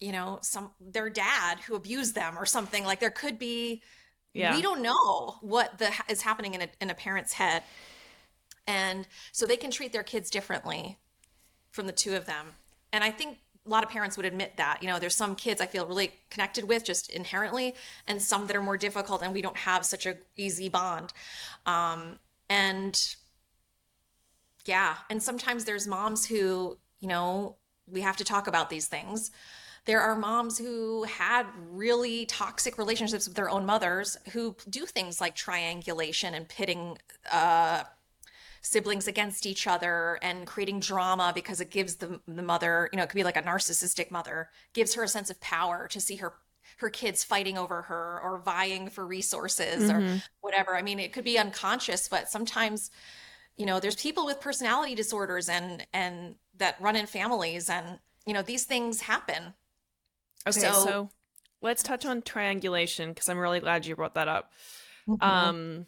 you 0.01 0.13
know, 0.13 0.39
some 0.43 0.73
their 0.81 1.09
dad 1.09 1.61
who 1.61 1.75
abused 1.75 2.15
them 2.15 2.37
or 2.39 2.45
something. 2.45 2.85
Like 2.85 3.01
there 3.01 3.11
could 3.11 3.39
be 3.39 3.83
Yeah. 4.35 4.55
we 4.55 4.63
don't 4.63 4.83
know 4.83 5.37
what 5.41 5.79
the 5.79 5.91
is 6.09 6.23
happening 6.23 6.55
in 6.55 6.63
a, 6.63 6.69
in 6.81 6.91
a 6.91 6.95
parent's 6.95 7.33
head. 7.35 7.63
And 8.67 9.07
so 9.33 9.47
they 9.47 9.57
can 9.57 9.71
treat 9.71 9.93
their 9.93 10.03
kids 10.03 10.31
differently 10.31 10.99
from 11.71 11.87
the 11.87 11.93
two 11.93 12.15
of 12.15 12.27
them. 12.27 12.55
And 12.93 13.03
I 13.03 13.11
think 13.11 13.39
a 13.67 13.69
lot 13.69 13.85
of 13.85 13.91
parents 13.91 14.17
would 14.17 14.27
admit 14.27 14.57
that. 14.57 14.83
You 14.83 14.89
know, 14.89 14.99
there's 14.99 15.15
some 15.15 15.35
kids 15.35 15.61
I 15.61 15.67
feel 15.67 15.87
really 15.87 16.13
connected 16.31 16.65
with 16.65 16.85
just 16.85 17.11
inherently, 17.11 17.75
and 18.07 18.21
some 18.23 18.47
that 18.47 18.57
are 18.57 18.63
more 18.63 18.77
difficult, 18.77 19.23
and 19.23 19.33
we 19.35 19.43
don't 19.43 19.57
have 19.57 19.85
such 19.85 20.07
a 20.07 20.17
easy 20.37 20.69
bond. 20.69 21.13
Um, 21.67 22.19
and 22.49 23.17
yeah, 24.71 24.95
and 25.11 25.21
sometimes 25.21 25.65
there's 25.65 25.89
moms 25.89 26.25
who, 26.25 26.79
you 27.01 27.09
know, 27.09 27.57
we 27.89 28.03
have 28.03 28.17
to 28.19 28.25
talk 28.25 28.47
about 28.47 28.71
these 28.71 28.87
things. 28.87 29.33
There 29.85 30.01
are 30.01 30.15
moms 30.15 30.59
who 30.59 31.03
had 31.03 31.45
really 31.73 32.25
toxic 32.27 32.79
relationships 32.79 33.27
with 33.27 33.37
their 33.37 33.51
own 33.51 33.67
mothers 33.67 34.17
who 34.33 34.55
do 34.69 34.87
things 34.87 35.21
like 35.21 35.35
triangulation 35.35 36.35
and 36.35 36.49
pitting 36.49 36.99
uh, 37.33 37.83
siblings 38.63 39.09
against 39.09 39.45
each 39.45 39.67
other 39.67 40.21
and 40.23 40.47
creating 40.47 40.79
drama 40.79 41.33
because 41.35 41.61
it 41.61 41.71
gives 41.71 41.97
the, 41.97 42.21
the 42.29 42.43
mother, 42.43 42.89
you 42.93 42.97
know, 42.97 43.03
it 43.03 43.09
could 43.09 43.17
be 43.17 43.25
like 43.25 43.39
a 43.39 43.43
narcissistic 43.43 44.13
mother, 44.13 44.51
gives 44.73 44.95
her 44.95 45.03
a 45.03 45.09
sense 45.09 45.31
of 45.31 45.41
power 45.41 45.89
to 45.89 46.01
see 46.01 46.17
her 46.17 46.35
her 46.77 46.91
kids 46.91 47.25
fighting 47.25 47.59
over 47.59 47.83
her 47.83 48.21
or 48.23 48.39
vying 48.39 48.89
for 48.89 49.05
resources 49.05 49.91
or 49.91 49.99
whatever. 50.41 50.77
I 50.77 50.83
mean, 50.83 51.01
it 51.01 51.13
could 51.13 51.25
be 51.25 51.37
unconscious, 51.39 52.09
but 52.09 52.29
sometimes, 52.29 52.93
you 53.61 53.67
know, 53.67 53.79
there's 53.79 53.97
people 53.97 54.25
with 54.25 54.41
personality 54.41 54.95
disorders 54.95 55.49
and 55.49 55.87
and 55.93 56.37
that 56.57 56.81
run 56.81 56.97
in 56.97 57.07
families 57.07 57.69
and 57.69 57.99
you 58.27 58.33
know, 58.33 58.43
these 58.43 58.65
things 58.65 59.03
happen. 59.03 59.55
Okay, 60.47 60.61
So- 60.61 60.85
so, 60.85 61.11
let's 61.61 61.83
touch 61.83 62.07
on 62.07 62.23
triangulation 62.23 63.11
because 63.11 63.29
I'm 63.29 63.39
really 63.39 63.61
glad 63.61 63.85
you 63.85 63.95
brought 63.95 64.15
that 64.15 64.29
up. 64.29 64.53
Mm-hmm. 65.07 65.23
Um, 65.23 65.87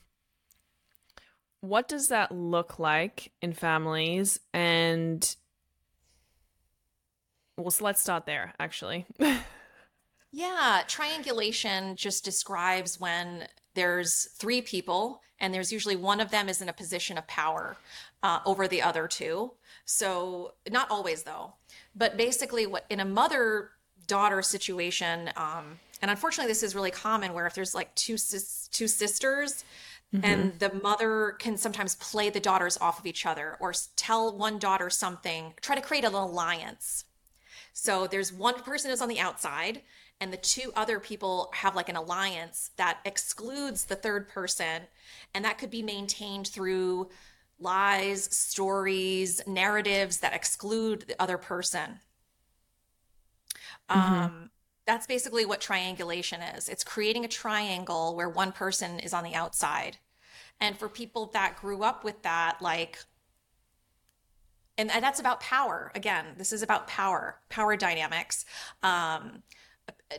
what 1.60 1.88
does 1.88 2.08
that 2.08 2.30
look 2.32 2.78
like 2.78 3.32
in 3.40 3.54
families? 3.54 4.38
And 4.52 5.34
well, 7.56 7.70
so 7.70 7.84
let's 7.84 8.00
start 8.02 8.26
there. 8.26 8.52
Actually, 8.60 9.06
Yeah, 10.34 10.82
triangulation 10.88 11.94
just 11.96 12.24
describes 12.24 12.98
when 12.98 13.46
there's 13.74 14.28
three 14.36 14.62
people 14.62 15.20
and 15.40 15.52
there's 15.52 15.72
usually 15.72 15.96
one 15.96 16.20
of 16.20 16.30
them 16.30 16.48
is 16.48 16.62
in 16.62 16.68
a 16.68 16.72
position 16.72 17.18
of 17.18 17.26
power 17.26 17.76
uh, 18.22 18.38
over 18.46 18.68
the 18.68 18.80
other 18.80 19.08
two. 19.08 19.52
So, 19.84 20.54
not 20.70 20.90
always 20.90 21.24
though, 21.24 21.54
but 21.94 22.16
basically, 22.16 22.66
what 22.66 22.86
in 22.88 23.00
a 23.00 23.04
mother 23.04 23.70
daughter 24.06 24.40
situation, 24.42 25.30
um, 25.36 25.80
and 26.00 26.10
unfortunately, 26.10 26.50
this 26.50 26.62
is 26.62 26.74
really 26.74 26.92
common 26.92 27.34
where 27.34 27.46
if 27.46 27.54
there's 27.54 27.74
like 27.74 27.94
two 27.94 28.16
sis- 28.16 28.68
two 28.72 28.88
sisters. 28.88 29.64
And 30.22 30.58
the 30.58 30.74
mother 30.82 31.36
can 31.38 31.56
sometimes 31.56 31.94
play 31.94 32.28
the 32.28 32.38
daughters 32.38 32.76
off 32.76 32.98
of 32.98 33.06
each 33.06 33.24
other 33.24 33.56
or 33.60 33.72
tell 33.96 34.36
one 34.36 34.58
daughter 34.58 34.90
something, 34.90 35.54
try 35.62 35.74
to 35.74 35.80
create 35.80 36.04
an 36.04 36.12
alliance. 36.12 37.06
So 37.72 38.06
there's 38.06 38.30
one 38.30 38.60
person 38.60 38.90
who's 38.90 39.00
on 39.00 39.08
the 39.08 39.20
outside, 39.20 39.80
and 40.22 40.32
the 40.32 40.36
two 40.36 40.72
other 40.76 41.00
people 41.00 41.50
have 41.52 41.74
like 41.74 41.88
an 41.88 41.96
alliance 41.96 42.70
that 42.76 43.00
excludes 43.04 43.86
the 43.86 43.96
third 43.96 44.28
person. 44.28 44.82
And 45.34 45.44
that 45.44 45.58
could 45.58 45.68
be 45.68 45.82
maintained 45.82 46.46
through 46.46 47.08
lies, 47.58 48.24
stories, 48.32 49.42
narratives 49.48 50.18
that 50.18 50.32
exclude 50.32 51.06
the 51.08 51.20
other 51.20 51.38
person. 51.38 51.98
Um, 53.88 54.50
that's 54.86 55.08
basically 55.08 55.44
what 55.44 55.60
triangulation 55.60 56.40
is 56.40 56.68
it's 56.68 56.84
creating 56.84 57.24
a 57.24 57.28
triangle 57.28 58.14
where 58.14 58.28
one 58.28 58.52
person 58.52 59.00
is 59.00 59.12
on 59.12 59.24
the 59.24 59.34
outside. 59.34 59.96
And 60.60 60.78
for 60.78 60.88
people 60.88 61.26
that 61.34 61.56
grew 61.56 61.82
up 61.82 62.04
with 62.04 62.22
that, 62.22 62.62
like, 62.62 62.98
and 64.78 64.88
and 64.90 65.02
that's 65.02 65.20
about 65.20 65.40
power 65.40 65.92
again 65.94 66.24
this 66.38 66.50
is 66.50 66.62
about 66.62 66.86
power 66.86 67.38
power 67.50 67.76
dynamics 67.76 68.46
um, 68.82 69.42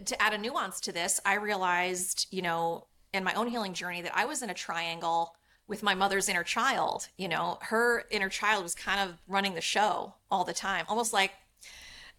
to 0.06 0.22
add 0.22 0.34
a 0.34 0.38
nuance 0.38 0.80
to 0.80 0.92
this 0.92 1.20
i 1.26 1.36
realized 1.36 2.28
you 2.32 2.42
know 2.42 2.88
in 3.14 3.24
my 3.24 3.34
own 3.34 3.48
healing 3.48 3.74
journey 3.74 4.02
that 4.02 4.16
i 4.16 4.26
was 4.26 4.42
in 4.42 4.50
a 4.50 4.54
triangle 4.54 5.36
with 5.68 5.82
my 5.84 5.96
mother's 5.96 6.28
inner 6.28 6.44
child 6.44 7.08
you 7.18 7.28
know. 7.28 7.58
Her 7.62 8.04
inner 8.12 8.30
child 8.30 8.64
was 8.64 8.76
kind 8.76 9.10
of 9.10 9.18
running 9.28 9.54
the 9.56 9.62
show 9.62 10.14
all 10.30 10.44
the 10.44 10.54
time 10.54 10.86
almost 10.90 11.14
like 11.14 11.32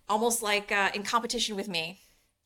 almost 0.09 0.43
like 0.43 0.71
uh, 0.71 0.91
in 0.95 1.03
competition 1.03 1.57
with 1.57 1.69
me. 1.69 2.01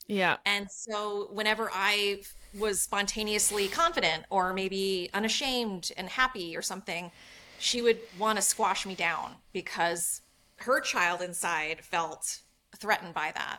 Yeah, 0.06 0.38
and 0.46 0.70
so 0.70 1.28
whenever 1.32 1.70
I 1.72 2.22
was 2.58 2.80
spontaneously 2.80 3.68
confident 3.68 4.24
or 4.30 4.54
maybe 4.54 5.10
unashamed 5.12 5.92
and 5.98 6.08
happy 6.08 6.56
or 6.56 6.62
something, 6.62 7.10
she 7.58 7.82
would 7.82 7.98
want 8.18 8.36
to 8.36 8.42
squash 8.42 8.86
me 8.86 8.94
down 8.94 9.34
because 9.52 10.22
her 10.56 10.80
child 10.80 11.20
inside 11.20 11.84
felt 11.84 12.38
threatened 12.76 13.12
by 13.12 13.32
that. 13.34 13.58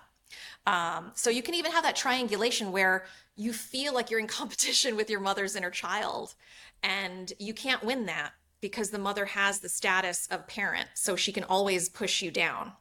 Um, 0.65 1.11
so 1.15 1.29
you 1.29 1.41
can 1.41 1.55
even 1.55 1.71
have 1.71 1.83
that 1.83 1.95
triangulation 1.95 2.71
where 2.71 3.05
you 3.35 3.53
feel 3.53 3.93
like 3.93 4.09
you're 4.09 4.19
in 4.19 4.27
competition 4.39 4.95
with 4.95 5.09
your 5.09 5.19
mother's 5.19 5.55
inner 5.55 5.71
child 5.71 6.35
and 6.83 7.33
you 7.39 7.53
can't 7.53 7.83
win 7.83 8.05
that 8.05 8.33
because 8.61 8.89
the 8.89 8.99
mother 8.99 9.25
has 9.25 9.59
the 9.59 9.69
status 9.69 10.27
of 10.27 10.47
parent. 10.47 10.87
So 10.93 11.15
she 11.15 11.31
can 11.31 11.43
always 11.45 11.89
push 11.89 12.21
you 12.21 12.31
down. 12.31 12.73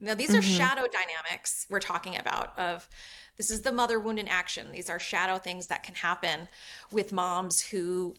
Now, 0.00 0.14
these 0.14 0.34
are 0.34 0.42
shadow 0.42 0.86
dynamics 0.86 1.66
we're 1.68 1.80
talking 1.80 2.16
about 2.16 2.56
of 2.58 2.88
this 3.36 3.50
is 3.50 3.62
the 3.62 3.72
mother 3.72 3.98
wound 3.98 4.18
in 4.18 4.28
action. 4.28 4.70
These 4.72 4.88
are 4.88 4.98
shadow 4.98 5.38
things 5.38 5.66
that 5.68 5.82
can 5.82 5.94
happen 5.94 6.48
with 6.92 7.12
moms 7.12 7.60
who 7.60 8.14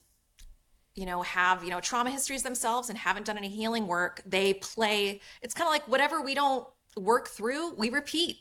you 0.95 1.05
know 1.05 1.22
have 1.22 1.64
you 1.64 1.70
know 1.70 1.80
trauma 1.80 2.10
histories 2.10 2.43
themselves 2.43 2.89
and 2.89 2.97
haven't 2.97 3.26
done 3.26 3.38
any 3.38 3.47
healing 3.47 3.88
work 3.88 4.22
they 4.26 4.55
play 4.55 5.22
it's 5.41 5.53
kind 5.53 5.68
of 5.68 5.72
like 5.72 5.88
whatever 5.88 6.20
we 6.20 6.34
don't 6.34 6.68
work 6.97 7.28
through 7.28 7.74
we 7.76 7.89
repeat 7.89 8.38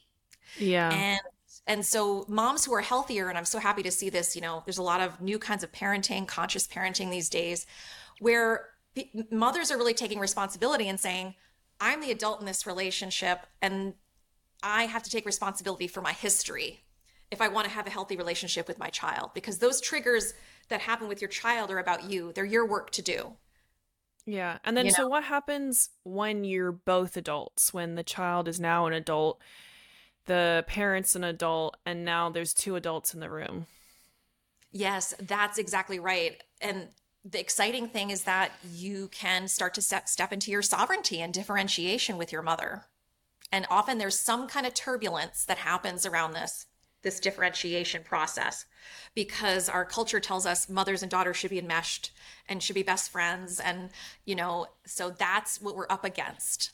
yeah, 0.59 0.93
and 0.93 1.21
and 1.67 1.85
so 1.85 2.25
moms 2.29 2.65
who 2.65 2.73
are 2.75 2.81
healthier 2.81 3.29
and 3.29 3.37
i'm 3.37 3.45
so 3.45 3.59
happy 3.59 3.83
to 3.83 3.91
see 3.91 4.09
this 4.09 4.35
you 4.35 4.41
know 4.41 4.63
there's 4.65 4.79
a 4.79 4.83
lot 4.83 5.01
of 5.01 5.21
new 5.21 5.39
kinds 5.39 5.63
of 5.63 5.71
parenting 5.71 6.27
conscious 6.27 6.67
parenting 6.67 7.11
these 7.11 7.29
days 7.29 7.67
where 8.21 8.67
p- 8.95 9.11
mothers 9.31 9.71
are 9.71 9.77
really 9.77 9.95
taking 9.95 10.19
responsibility 10.19 10.89
and 10.89 10.99
saying 10.99 11.35
i'm 11.81 12.01
the 12.01 12.11
adult 12.11 12.41
in 12.41 12.47
this 12.47 12.67
relationship 12.67 13.47
and 13.61 13.93
i 14.63 14.85
have 14.85 15.03
to 15.03 15.11
take 15.11 15.27
responsibility 15.27 15.87
for 15.87 16.01
my 16.01 16.13
history 16.13 16.81
if 17.31 17.41
i 17.41 17.49
want 17.49 17.67
to 17.67 17.73
have 17.73 17.87
a 17.87 17.91
healthy 17.91 18.17
relationship 18.17 18.67
with 18.67 18.79
my 18.79 18.89
child. 18.89 19.31
Because 19.35 19.59
those 19.59 19.81
triggers 19.81 20.35
that 20.69 20.81
happen 20.81 21.09
with 21.09 21.21
your 21.21 21.29
child 21.29 21.71
are 21.71 21.79
about 21.79 22.05
you. 22.05 22.33
They're 22.33 22.45
your 22.45 22.67
work 22.67 22.91
to 22.93 23.03
do. 23.03 23.33
Yeah. 24.27 24.59
And 24.65 24.77
then, 24.77 24.87
you 24.87 24.93
so 24.93 25.09
what 25.09 25.25
happens 25.25 25.91
when 26.05 26.45
you're 26.45 26.73
both 26.73 27.17
adults? 27.17 27.73
When 27.73 27.95
the 27.95 28.03
child 28.03 28.47
is 28.49 28.61
now 28.61 28.87
an 28.87 28.93
adult, 28.93 29.41
the 30.29 30.65
parent's 30.69 31.17
an 31.17 31.25
adult, 31.25 31.77
and 31.85 32.05
now 32.05 32.31
there's 32.31 32.55
two 32.55 32.77
adults 32.77 33.13
in 33.13 33.21
the 33.21 33.31
room. 33.31 33.67
Yes, 34.71 35.15
that's 35.19 35.59
exactly 35.59 35.99
right. 35.99 36.41
And 36.61 36.89
the 37.25 37.41
exciting 37.41 37.89
thing 37.89 38.11
is 38.11 38.25
that 38.25 38.53
you 38.71 39.09
can 39.09 39.49
start 39.49 39.75
to 39.75 39.83
step, 39.83 40.09
step 40.09 40.33
into 40.33 40.51
your 40.51 40.63
sovereignty 40.63 41.21
and 41.21 41.35
differentiation 41.35 42.17
with 42.17 42.31
your 42.31 42.43
mother. 42.43 42.85
And 43.51 43.67
often 43.71 43.99
there's 43.99 44.19
some 44.19 44.47
kind 44.47 44.67
of 44.67 44.75
turbulence 44.75 45.45
that 45.47 45.59
happens 45.59 46.07
around 46.07 46.33
this 46.33 46.67
this 47.03 47.21
differentiation 47.21 48.03
process 48.03 48.65
because 49.15 49.69
our 49.69 49.85
culture 49.85 50.19
tells 50.19 50.45
us 50.45 50.69
mothers 50.69 51.01
and 51.01 51.11
daughters 51.11 51.37
should 51.37 51.51
be 51.51 51.61
enmeshed 51.61 52.11
and 52.49 52.61
should 52.61 52.75
be 52.75 52.83
best 52.83 53.13
friends 53.13 53.61
and 53.61 53.91
you 54.25 54.35
know 54.35 54.67
so 54.85 55.09
that's 55.09 55.61
what 55.61 55.77
we're 55.77 55.87
up 55.89 56.05
against 56.05 56.73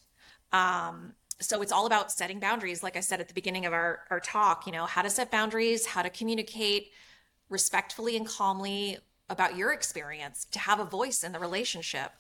um, 0.51 1.13
so 1.41 1.63
it's 1.63 1.73
all 1.73 1.87
about 1.87 2.13
setting 2.13 2.39
boundaries 2.41 2.83
like 2.83 2.97
i 2.97 3.01
said 3.01 3.21
at 3.21 3.29
the 3.29 3.35
beginning 3.35 3.67
of 3.67 3.73
our, 3.73 4.01
our 4.11 4.21
talk 4.21 4.67
you 4.67 4.73
know 4.73 4.87
how 4.87 5.03
to 5.03 5.11
set 5.11 5.31
boundaries 5.31 5.87
how 5.87 6.03
to 6.03 6.11
communicate 6.11 6.91
respectfully 7.51 8.17
and 8.17 8.27
calmly 8.27 8.99
about 9.31 9.57
your 9.57 9.73
experience 9.73 10.47
to 10.47 10.59
have 10.59 10.81
a 10.81 10.85
voice 10.85 11.25
in 11.25 11.33
the 11.33 11.39
relationship 11.39 12.13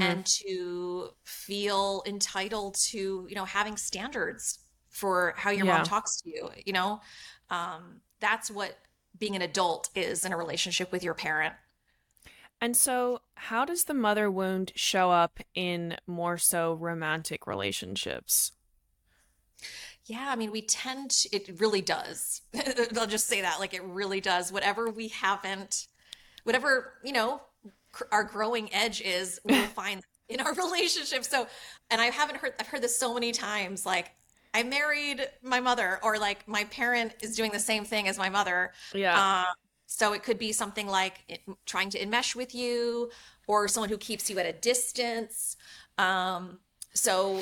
and 0.00 0.26
to 0.26 1.10
feel 1.24 2.02
entitled 2.06 2.74
to 2.76 3.26
you 3.28 3.34
know 3.36 3.44
having 3.44 3.76
standards 3.76 4.60
for 4.90 5.34
how 5.36 5.50
your 5.50 5.64
Yeah. 5.64 5.66
mom 5.66 5.82
talks 5.82 6.20
to 6.22 6.30
you 6.30 6.50
you 6.64 6.72
know 6.72 7.00
um, 7.50 8.00
that's 8.20 8.50
what 8.50 8.78
being 9.18 9.36
an 9.36 9.42
adult 9.42 9.90
is 9.94 10.24
in 10.24 10.32
a 10.32 10.36
relationship 10.36 10.92
with 10.92 11.02
your 11.02 11.14
parent 11.14 11.54
And 12.60 12.76
so, 12.76 13.22
how 13.34 13.64
does 13.64 13.84
the 13.84 13.94
mother 13.94 14.30
wound 14.30 14.72
show 14.76 15.10
up 15.10 15.40
in 15.54 15.96
more 16.06 16.38
so 16.38 16.74
romantic 16.74 17.46
relationships? 17.46 18.52
Yeah, 20.06 20.26
I 20.28 20.36
mean, 20.36 20.50
we 20.50 20.62
tend 20.62 21.10
to, 21.10 21.36
it 21.36 21.60
really 21.60 21.82
does. 21.82 22.42
I'll 22.96 23.06
just 23.06 23.26
say 23.26 23.42
that, 23.42 23.60
like, 23.60 23.74
it 23.74 23.84
really 23.84 24.20
does. 24.20 24.50
Whatever 24.50 24.90
we 24.90 25.08
haven't, 25.08 25.86
whatever, 26.44 26.94
you 27.04 27.12
know, 27.12 27.42
cr- 27.92 28.04
our 28.10 28.24
growing 28.24 28.72
edge 28.72 29.00
is, 29.02 29.38
we'll 29.44 29.66
find 29.74 30.02
in 30.28 30.40
our 30.40 30.54
relationship. 30.54 31.24
So, 31.24 31.46
and 31.90 32.00
I 32.00 32.06
haven't 32.06 32.38
heard, 32.38 32.54
I've 32.58 32.68
heard 32.68 32.82
this 32.82 32.98
so 32.98 33.12
many 33.12 33.32
times 33.32 33.84
like, 33.84 34.12
I 34.54 34.62
married 34.62 35.28
my 35.42 35.60
mother, 35.60 36.00
or 36.02 36.18
like 36.18 36.48
my 36.48 36.64
parent 36.64 37.14
is 37.20 37.36
doing 37.36 37.52
the 37.52 37.58
same 37.58 37.84
thing 37.84 38.08
as 38.08 38.18
my 38.18 38.28
mother. 38.30 38.72
Yeah. 38.94 39.16
Uh, 39.16 39.52
so 39.86 40.12
it 40.12 40.22
could 40.22 40.38
be 40.38 40.52
something 40.52 40.86
like 40.86 41.24
it, 41.28 41.40
trying 41.66 41.90
to 41.90 41.98
enmesh 41.98 42.34
with 42.34 42.54
you, 42.54 43.10
or 43.46 43.68
someone 43.68 43.90
who 43.90 43.98
keeps 43.98 44.28
you 44.30 44.38
at 44.38 44.46
a 44.46 44.52
distance. 44.52 45.56
Um, 45.96 46.58
so 46.94 47.40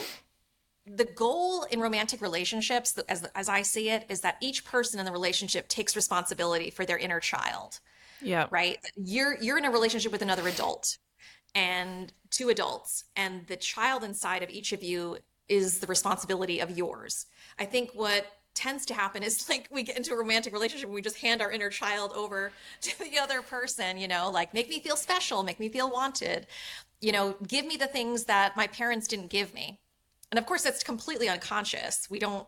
the 0.86 1.04
goal 1.04 1.64
in 1.64 1.80
romantic 1.80 2.20
relationships, 2.20 2.98
as 3.08 3.24
as 3.34 3.48
I 3.48 3.62
see 3.62 3.90
it, 3.90 4.04
is 4.08 4.20
that 4.20 4.36
each 4.40 4.64
person 4.64 5.00
in 5.00 5.06
the 5.06 5.12
relationship 5.12 5.68
takes 5.68 5.96
responsibility 5.96 6.70
for 6.70 6.84
their 6.84 6.98
inner 6.98 7.20
child. 7.20 7.80
Yeah. 8.22 8.46
Right? 8.50 8.78
You're 8.96 9.36
you're 9.40 9.58
in 9.58 9.64
a 9.64 9.70
relationship 9.70 10.12
with 10.12 10.22
another 10.22 10.46
adult 10.46 10.98
and 11.54 12.12
two 12.30 12.50
adults, 12.50 13.04
and 13.16 13.46
the 13.46 13.56
child 13.56 14.04
inside 14.04 14.42
of 14.42 14.50
each 14.50 14.72
of 14.72 14.82
you 14.82 15.18
is 15.48 15.80
the 15.80 15.86
responsibility 15.86 16.60
of 16.60 16.76
yours. 16.76 17.26
I 17.58 17.64
think 17.64 17.90
what 17.92 18.26
tends 18.54 18.86
to 18.86 18.94
happen 18.94 19.22
is 19.22 19.48
like 19.50 19.68
we 19.70 19.82
get 19.82 19.96
into 19.96 20.12
a 20.12 20.16
romantic 20.16 20.52
relationship 20.52 20.86
and 20.86 20.94
we 20.94 21.02
just 21.02 21.18
hand 21.18 21.42
our 21.42 21.50
inner 21.50 21.70
child 21.70 22.12
over 22.14 22.52
to 22.80 22.98
the 22.98 23.18
other 23.18 23.42
person, 23.42 23.98
you 23.98 24.08
know, 24.08 24.30
like 24.30 24.54
make 24.54 24.68
me 24.68 24.80
feel 24.80 24.96
special, 24.96 25.42
make 25.42 25.60
me 25.60 25.68
feel 25.68 25.90
wanted, 25.90 26.46
you 27.00 27.12
know, 27.12 27.36
give 27.46 27.66
me 27.66 27.76
the 27.76 27.86
things 27.86 28.24
that 28.24 28.56
my 28.56 28.66
parents 28.68 29.06
didn't 29.06 29.28
give 29.28 29.52
me. 29.52 29.80
And 30.30 30.38
of 30.38 30.46
course, 30.46 30.62
that's 30.62 30.82
completely 30.82 31.28
unconscious. 31.28 32.08
We 32.10 32.18
don't, 32.18 32.46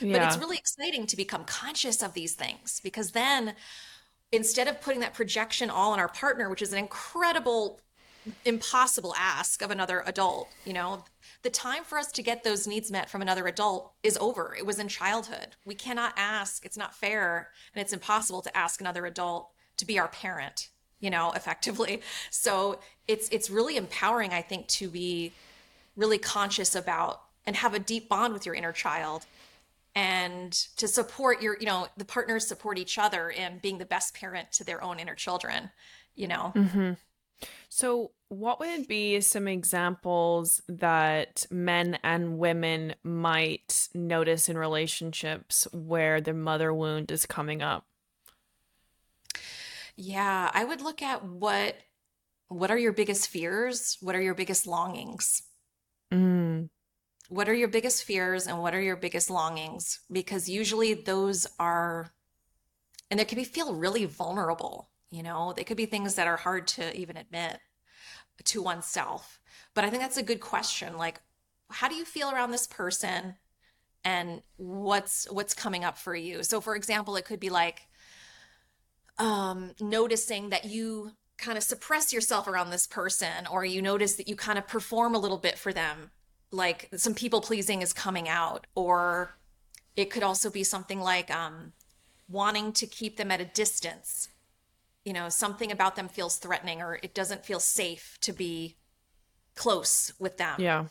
yeah. 0.00 0.18
but 0.18 0.26
it's 0.26 0.38
really 0.38 0.56
exciting 0.56 1.06
to 1.06 1.16
become 1.16 1.44
conscious 1.44 2.02
of 2.02 2.14
these 2.14 2.34
things 2.34 2.80
because 2.82 3.12
then 3.12 3.54
instead 4.32 4.68
of 4.68 4.80
putting 4.80 5.00
that 5.00 5.14
projection 5.14 5.70
all 5.70 5.92
on 5.92 5.98
our 5.98 6.08
partner, 6.08 6.48
which 6.48 6.62
is 6.62 6.72
an 6.72 6.78
incredible 6.78 7.80
impossible 8.44 9.14
ask 9.16 9.62
of 9.62 9.70
another 9.70 10.02
adult 10.04 10.48
you 10.66 10.72
know 10.74 11.02
the 11.42 11.48
time 11.48 11.82
for 11.82 11.96
us 11.96 12.12
to 12.12 12.22
get 12.22 12.44
those 12.44 12.66
needs 12.66 12.90
met 12.90 13.08
from 13.08 13.22
another 13.22 13.46
adult 13.46 13.92
is 14.02 14.18
over. 14.18 14.56
It 14.58 14.66
was 14.66 14.80
in 14.80 14.88
childhood. 14.88 15.54
We 15.64 15.76
cannot 15.76 16.12
ask. 16.16 16.66
It's 16.66 16.76
not 16.76 16.94
fair. 16.94 17.50
And 17.72 17.80
it's 17.80 17.92
impossible 17.92 18.42
to 18.42 18.56
ask 18.56 18.80
another 18.80 19.06
adult 19.06 19.50
to 19.76 19.86
be 19.86 19.98
our 19.98 20.08
parent 20.08 20.70
you 21.00 21.10
know 21.10 21.32
effectively. 21.32 22.02
So 22.30 22.80
it's 23.06 23.28
it's 23.30 23.48
really 23.48 23.76
empowering 23.76 24.32
i 24.32 24.42
think 24.42 24.68
to 24.68 24.88
be 24.88 25.32
really 25.98 26.16
conscious 26.16 26.74
about 26.74 27.20
and 27.44 27.56
have 27.56 27.74
a 27.74 27.78
deep 27.78 28.08
bond 28.08 28.32
with 28.32 28.46
your 28.46 28.54
inner 28.54 28.72
child 28.72 29.26
and 29.94 30.52
to 30.76 30.88
support 30.88 31.42
your 31.42 31.58
you 31.58 31.66
know 31.66 31.88
the 31.98 32.04
partners 32.04 32.46
support 32.46 32.78
each 32.78 32.96
other 32.96 33.28
in 33.28 33.58
being 33.58 33.76
the 33.76 33.84
best 33.84 34.14
parent 34.14 34.50
to 34.52 34.64
their 34.64 34.82
own 34.82 34.98
inner 34.98 35.14
children 35.14 35.70
you 36.14 36.26
know 36.26 36.52
mm-hmm. 36.54 36.92
So, 37.68 38.12
what 38.28 38.60
would 38.60 38.88
be 38.88 39.20
some 39.20 39.48
examples 39.48 40.60
that 40.68 41.46
men 41.50 41.98
and 42.02 42.38
women 42.38 42.94
might 43.02 43.88
notice 43.94 44.48
in 44.48 44.58
relationships 44.58 45.66
where 45.72 46.20
the 46.20 46.34
mother 46.34 46.72
wound 46.72 47.10
is 47.10 47.26
coming 47.26 47.62
up? 47.62 47.86
Yeah, 49.96 50.50
I 50.52 50.64
would 50.64 50.80
look 50.80 51.02
at 51.02 51.24
what 51.24 51.76
what 52.48 52.70
are 52.70 52.78
your 52.78 52.92
biggest 52.92 53.28
fears? 53.28 53.98
What 54.00 54.16
are 54.16 54.22
your 54.22 54.34
biggest 54.34 54.66
longings? 54.66 55.42
Mm. 56.12 56.68
What 57.28 57.48
are 57.48 57.54
your 57.54 57.68
biggest 57.68 58.04
fears 58.04 58.46
and 58.46 58.60
what 58.60 58.74
are 58.74 58.80
your 58.80 58.96
biggest 58.96 59.28
longings? 59.30 60.00
Because 60.10 60.48
usually 60.48 60.94
those 60.94 61.46
are 61.58 62.12
and 63.10 63.18
they 63.18 63.24
can 63.24 63.36
be 63.36 63.44
feel 63.44 63.74
really 63.74 64.04
vulnerable 64.04 64.90
you 65.10 65.22
know, 65.22 65.52
they 65.56 65.64
could 65.64 65.76
be 65.76 65.86
things 65.86 66.14
that 66.16 66.26
are 66.26 66.36
hard 66.36 66.66
to 66.68 66.96
even 66.96 67.16
admit 67.16 67.58
to 68.44 68.62
oneself. 68.62 69.40
But 69.74 69.84
I 69.84 69.90
think 69.90 70.02
that's 70.02 70.18
a 70.18 70.22
good 70.22 70.40
question. 70.40 70.96
Like, 70.98 71.20
how 71.70 71.88
do 71.88 71.94
you 71.94 72.04
feel 72.04 72.30
around 72.30 72.50
this 72.50 72.66
person? 72.66 73.36
And 74.04 74.42
what's 74.56 75.30
what's 75.30 75.54
coming 75.54 75.84
up 75.84 75.98
for 75.98 76.14
you? 76.14 76.42
So 76.42 76.60
for 76.60 76.76
example, 76.76 77.16
it 77.16 77.24
could 77.24 77.40
be 77.40 77.50
like 77.50 77.82
um 79.18 79.72
noticing 79.80 80.50
that 80.50 80.66
you 80.66 81.12
kind 81.38 81.56
of 81.56 81.64
suppress 81.64 82.12
yourself 82.12 82.46
around 82.46 82.70
this 82.70 82.86
person 82.86 83.46
or 83.50 83.64
you 83.64 83.80
notice 83.80 84.16
that 84.16 84.28
you 84.28 84.36
kind 84.36 84.58
of 84.58 84.66
perform 84.66 85.14
a 85.14 85.18
little 85.18 85.38
bit 85.38 85.56
for 85.56 85.72
them 85.72 86.10
like 86.50 86.88
some 86.96 87.14
people 87.14 87.40
pleasing 87.40 87.82
is 87.82 87.92
coming 87.92 88.28
out 88.28 88.66
or 88.74 89.36
it 89.96 90.10
could 90.10 90.22
also 90.22 90.50
be 90.50 90.64
something 90.64 91.00
like 91.00 91.30
um 91.30 91.72
wanting 92.28 92.72
to 92.72 92.86
keep 92.86 93.16
them 93.16 93.30
at 93.30 93.40
a 93.40 93.44
distance. 93.44 94.28
You 95.04 95.12
know 95.12 95.28
something 95.28 95.72
about 95.72 95.96
them 95.96 96.08
feels 96.08 96.36
threatening 96.36 96.82
or 96.82 96.98
it 97.02 97.14
doesn't 97.14 97.44
feel 97.44 97.60
safe 97.60 98.18
to 98.22 98.32
be 98.32 98.76
close 99.54 100.12
with 100.18 100.36
them. 100.36 100.56
Yeah. 100.58 100.86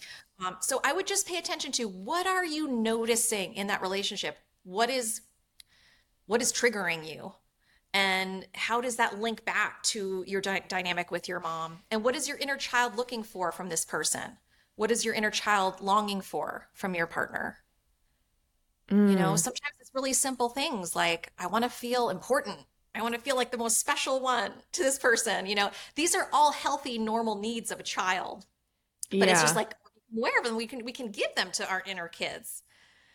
Um, 0.45 0.58
so 0.60 0.80
i 0.84 0.93
would 0.93 1.08
just 1.08 1.28
pay 1.28 1.38
attention 1.38 1.72
to 1.74 1.86
what 1.86 2.28
are 2.28 2.45
you 2.45 2.68
noticing 2.68 3.54
in 3.56 3.68
that 3.68 3.82
relationship? 3.82 4.38
What 4.64 4.89
is 4.89 5.22
what 6.26 6.41
is 6.41 6.52
triggering 6.52 7.10
you 7.10 7.34
and 7.94 8.46
how 8.54 8.82
does 8.82 8.98
that 8.98 9.20
link 9.20 9.46
back 9.46 9.82
to 9.84 10.24
your 10.28 10.42
dy- 10.42 10.64
dynamic 10.68 11.12
with 11.12 11.28
your 11.28 11.40
mom 11.40 11.80
and 11.92 12.04
what 12.04 12.16
is 12.16 12.28
your 12.28 12.38
inner 12.38 12.58
child 12.58 12.96
looking 12.98 13.24
for 13.24 13.52
from 13.52 13.70
this 13.70 13.86
person 13.86 14.38
what 14.76 14.92
is 14.92 15.06
your 15.06 15.14
inner 15.14 15.32
child 15.32 15.82
longing 15.82 16.22
for 16.22 16.68
from 16.74 16.94
your 16.94 17.08
partner 17.08 17.58
mm. 18.90 19.10
you 19.10 19.16
know 19.16 19.34
mm. 19.34 19.40
sometimes 19.40 19.76
it's 19.80 19.92
really 19.94 20.14
simple 20.14 20.50
things 20.50 20.96
like 20.96 21.32
i 21.40 21.48
want 21.48 21.64
to 21.64 21.70
feel 21.70 22.10
important 22.10 22.60
I 22.98 23.02
want 23.02 23.14
to 23.14 23.22
feel 23.22 23.36
like 23.36 23.52
the 23.52 23.58
most 23.58 23.80
special 23.80 24.20
one 24.20 24.52
to 24.72 24.84
this 24.84 24.98
person. 24.98 25.46
You 25.46 25.56
know, 25.56 25.70
these 25.96 26.16
are 26.16 26.28
all 26.34 26.52
healthy, 26.52 26.98
normal 26.98 27.38
needs 27.38 27.72
of 27.72 27.80
a 27.80 27.84
child. 27.84 28.46
But 29.12 29.20
yeah. 29.20 29.32
it's 29.34 29.42
just 29.42 29.56
like 29.56 29.76
where 30.12 30.38
of 30.40 30.46
them 30.46 30.56
we 30.56 30.68
can 30.68 30.84
we 30.84 30.92
can 30.92 31.12
give 31.12 31.34
them 31.36 31.52
to 31.54 31.70
our 31.70 31.84
inner 31.86 32.08
kids. 32.08 32.64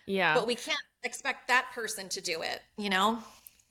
Yeah. 0.07 0.35
But 0.35 0.47
we 0.47 0.55
can't 0.55 0.79
expect 1.03 1.49
that 1.49 1.67
person 1.75 2.09
to 2.11 2.21
do 2.21 2.43
it, 2.43 2.61
you 2.77 2.91
know? 2.91 3.19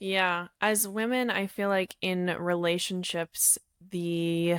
Yeah. 0.02 0.48
As 0.60 0.88
women, 0.88 1.30
I 1.30 1.46
feel 1.46 1.68
like 1.68 1.94
in 2.02 2.26
relationships, 2.38 3.56
the 3.90 4.56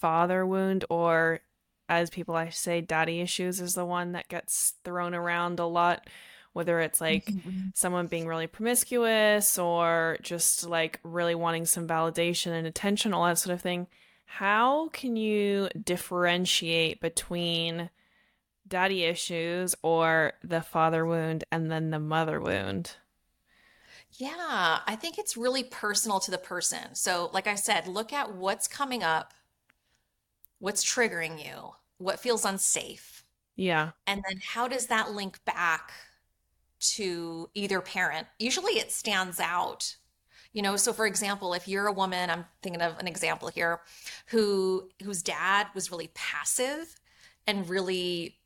father 0.00 0.44
wound 0.44 0.84
or 0.90 1.40
as 1.88 2.10
people 2.10 2.34
I 2.34 2.50
say 2.50 2.82
daddy 2.82 3.20
issues 3.20 3.60
is 3.60 3.74
the 3.74 3.86
one 3.86 4.12
that 4.12 4.28
gets 4.28 4.74
thrown 4.84 5.14
around 5.14 5.60
a 5.60 5.66
lot 5.66 6.08
whether 6.54 6.78
it's 6.80 7.00
like 7.00 7.26
mm-hmm. 7.26 7.68
someone 7.74 8.06
being 8.06 8.26
really 8.26 8.46
promiscuous 8.46 9.58
or 9.58 10.18
just 10.22 10.66
like 10.66 11.00
really 11.02 11.34
wanting 11.34 11.66
some 11.66 11.86
validation 11.86 12.52
and 12.52 12.66
attention, 12.66 13.12
all 13.12 13.24
that 13.24 13.38
sort 13.38 13.52
of 13.52 13.60
thing. 13.60 13.88
How 14.24 14.88
can 14.88 15.16
you 15.16 15.68
differentiate 15.82 17.00
between 17.00 17.90
daddy 18.68 19.02
issues 19.02 19.74
or 19.82 20.34
the 20.44 20.60
father 20.60 21.04
wound 21.04 21.42
and 21.50 21.72
then 21.72 21.90
the 21.90 21.98
mother 21.98 22.40
wound? 22.40 22.98
Yeah, 24.16 24.78
I 24.86 24.96
think 24.96 25.18
it's 25.18 25.36
really 25.36 25.64
personal 25.64 26.20
to 26.20 26.30
the 26.30 26.38
person. 26.38 26.94
So, 26.94 27.30
like 27.32 27.46
I 27.46 27.56
said, 27.56 27.86
look 27.86 28.12
at 28.12 28.34
what's 28.34 28.68
coming 28.68 29.02
up, 29.02 29.34
what's 30.58 30.84
triggering 30.84 31.44
you, 31.44 31.72
what 31.98 32.20
feels 32.20 32.44
unsafe. 32.44 33.24
Yeah. 33.56 33.90
And 34.06 34.22
then 34.28 34.40
how 34.46 34.68
does 34.68 34.86
that 34.86 35.12
link 35.12 35.44
back 35.44 35.92
to 36.84 37.48
either 37.54 37.80
parent. 37.80 38.26
Usually 38.38 38.72
it 38.72 38.92
stands 38.92 39.40
out. 39.40 39.96
You 40.52 40.62
know, 40.62 40.76
so 40.76 40.92
for 40.92 41.06
example, 41.06 41.52
if 41.54 41.66
you're 41.66 41.86
a 41.86 41.92
woman, 41.92 42.30
I'm 42.30 42.44
thinking 42.62 42.82
of 42.82 42.96
an 42.98 43.08
example 43.08 43.48
here, 43.48 43.80
who 44.26 44.88
whose 45.02 45.22
dad 45.22 45.66
was 45.74 45.90
really 45.90 46.10
passive 46.14 46.94
and 47.46 47.68
really 47.68 48.38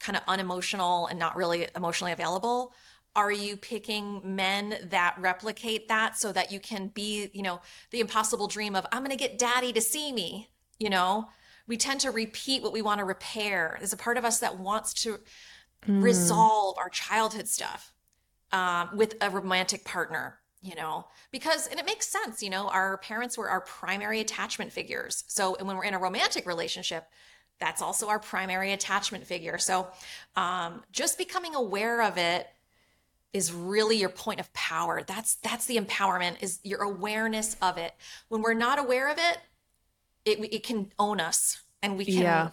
kind 0.00 0.16
of 0.16 0.22
unemotional 0.26 1.06
and 1.06 1.18
not 1.18 1.36
really 1.36 1.68
emotionally 1.76 2.12
available, 2.12 2.72
are 3.16 3.32
you 3.32 3.56
picking 3.56 4.20
men 4.24 4.76
that 4.90 5.16
replicate 5.18 5.88
that 5.88 6.16
so 6.16 6.32
that 6.32 6.52
you 6.52 6.60
can 6.60 6.88
be, 6.88 7.30
you 7.32 7.42
know, 7.42 7.60
the 7.90 8.00
impossible 8.00 8.46
dream 8.46 8.76
of 8.76 8.86
I'm 8.92 9.00
going 9.00 9.10
to 9.10 9.16
get 9.16 9.38
daddy 9.38 9.72
to 9.72 9.80
see 9.80 10.12
me, 10.12 10.50
you 10.78 10.90
know? 10.90 11.28
We 11.66 11.76
tend 11.76 12.00
to 12.00 12.10
repeat 12.10 12.62
what 12.62 12.72
we 12.72 12.82
want 12.82 12.98
to 12.98 13.04
repair. 13.04 13.76
There's 13.78 13.92
a 13.92 13.96
part 13.96 14.16
of 14.16 14.24
us 14.24 14.40
that 14.40 14.58
wants 14.58 14.92
to 15.02 15.20
mm. 15.86 16.02
resolve 16.02 16.78
our 16.78 16.88
childhood 16.88 17.48
stuff 17.48 17.92
um, 18.52 18.90
with 18.94 19.14
a 19.20 19.30
romantic 19.30 19.84
partner 19.84 20.40
you 20.62 20.74
know 20.74 21.06
because 21.30 21.66
and 21.68 21.80
it 21.80 21.86
makes 21.86 22.06
sense 22.06 22.42
you 22.42 22.50
know 22.50 22.68
our 22.68 22.98
parents 22.98 23.38
were 23.38 23.48
our 23.48 23.60
primary 23.62 24.20
attachment 24.20 24.72
figures 24.72 25.24
so 25.26 25.54
and 25.56 25.66
when 25.66 25.76
we're 25.76 25.84
in 25.84 25.94
a 25.94 25.98
romantic 25.98 26.46
relationship 26.46 27.06
that's 27.58 27.82
also 27.82 28.08
our 28.08 28.18
primary 28.18 28.72
attachment 28.72 29.26
figure 29.26 29.58
so 29.58 29.88
um, 30.36 30.82
just 30.92 31.16
becoming 31.16 31.54
aware 31.54 32.02
of 32.02 32.18
it 32.18 32.46
is 33.32 33.52
really 33.52 33.96
your 33.96 34.08
point 34.08 34.40
of 34.40 34.52
power 34.52 35.02
that's 35.06 35.36
that's 35.36 35.66
the 35.66 35.76
empowerment 35.76 36.42
is 36.42 36.58
your 36.64 36.82
awareness 36.82 37.56
of 37.62 37.78
it 37.78 37.94
when 38.28 38.42
we're 38.42 38.54
not 38.54 38.78
aware 38.78 39.10
of 39.10 39.18
it 39.18 39.38
it, 40.24 40.38
it 40.52 40.62
can 40.62 40.92
own 40.98 41.20
us 41.20 41.62
and 41.82 41.96
we 41.96 42.04
can 42.04 42.14
yeah 42.14 42.50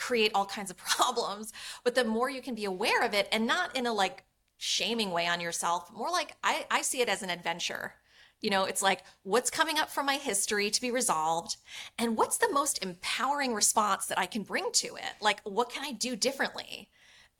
create 0.00 0.32
all 0.34 0.46
kinds 0.46 0.70
of 0.70 0.76
problems. 0.96 1.52
But 1.84 1.94
the 1.94 2.04
more 2.04 2.28
you 2.28 2.42
can 2.42 2.56
be 2.56 2.64
aware 2.64 3.04
of 3.04 3.14
it 3.14 3.28
and 3.30 3.46
not 3.46 3.76
in 3.76 3.86
a 3.86 3.92
like 3.92 4.24
shaming 4.56 5.12
way 5.12 5.26
on 5.28 5.40
yourself, 5.40 5.92
more 5.94 6.10
like 6.10 6.34
I, 6.42 6.66
I 6.70 6.82
see 6.82 7.00
it 7.00 7.08
as 7.08 7.22
an 7.22 7.30
adventure. 7.30 7.94
You 8.40 8.48
know, 8.48 8.64
it's 8.64 8.80
like, 8.80 9.04
what's 9.22 9.50
coming 9.50 9.78
up 9.78 9.90
from 9.90 10.06
my 10.06 10.14
history 10.14 10.70
to 10.70 10.80
be 10.80 10.90
resolved? 10.90 11.58
And 11.98 12.16
what's 12.16 12.38
the 12.38 12.50
most 12.50 12.82
empowering 12.82 13.52
response 13.52 14.06
that 14.06 14.18
I 14.18 14.24
can 14.24 14.44
bring 14.44 14.72
to 14.72 14.96
it? 14.96 15.12
Like, 15.20 15.42
what 15.44 15.68
can 15.68 15.84
I 15.84 15.92
do 15.92 16.16
differently 16.16 16.88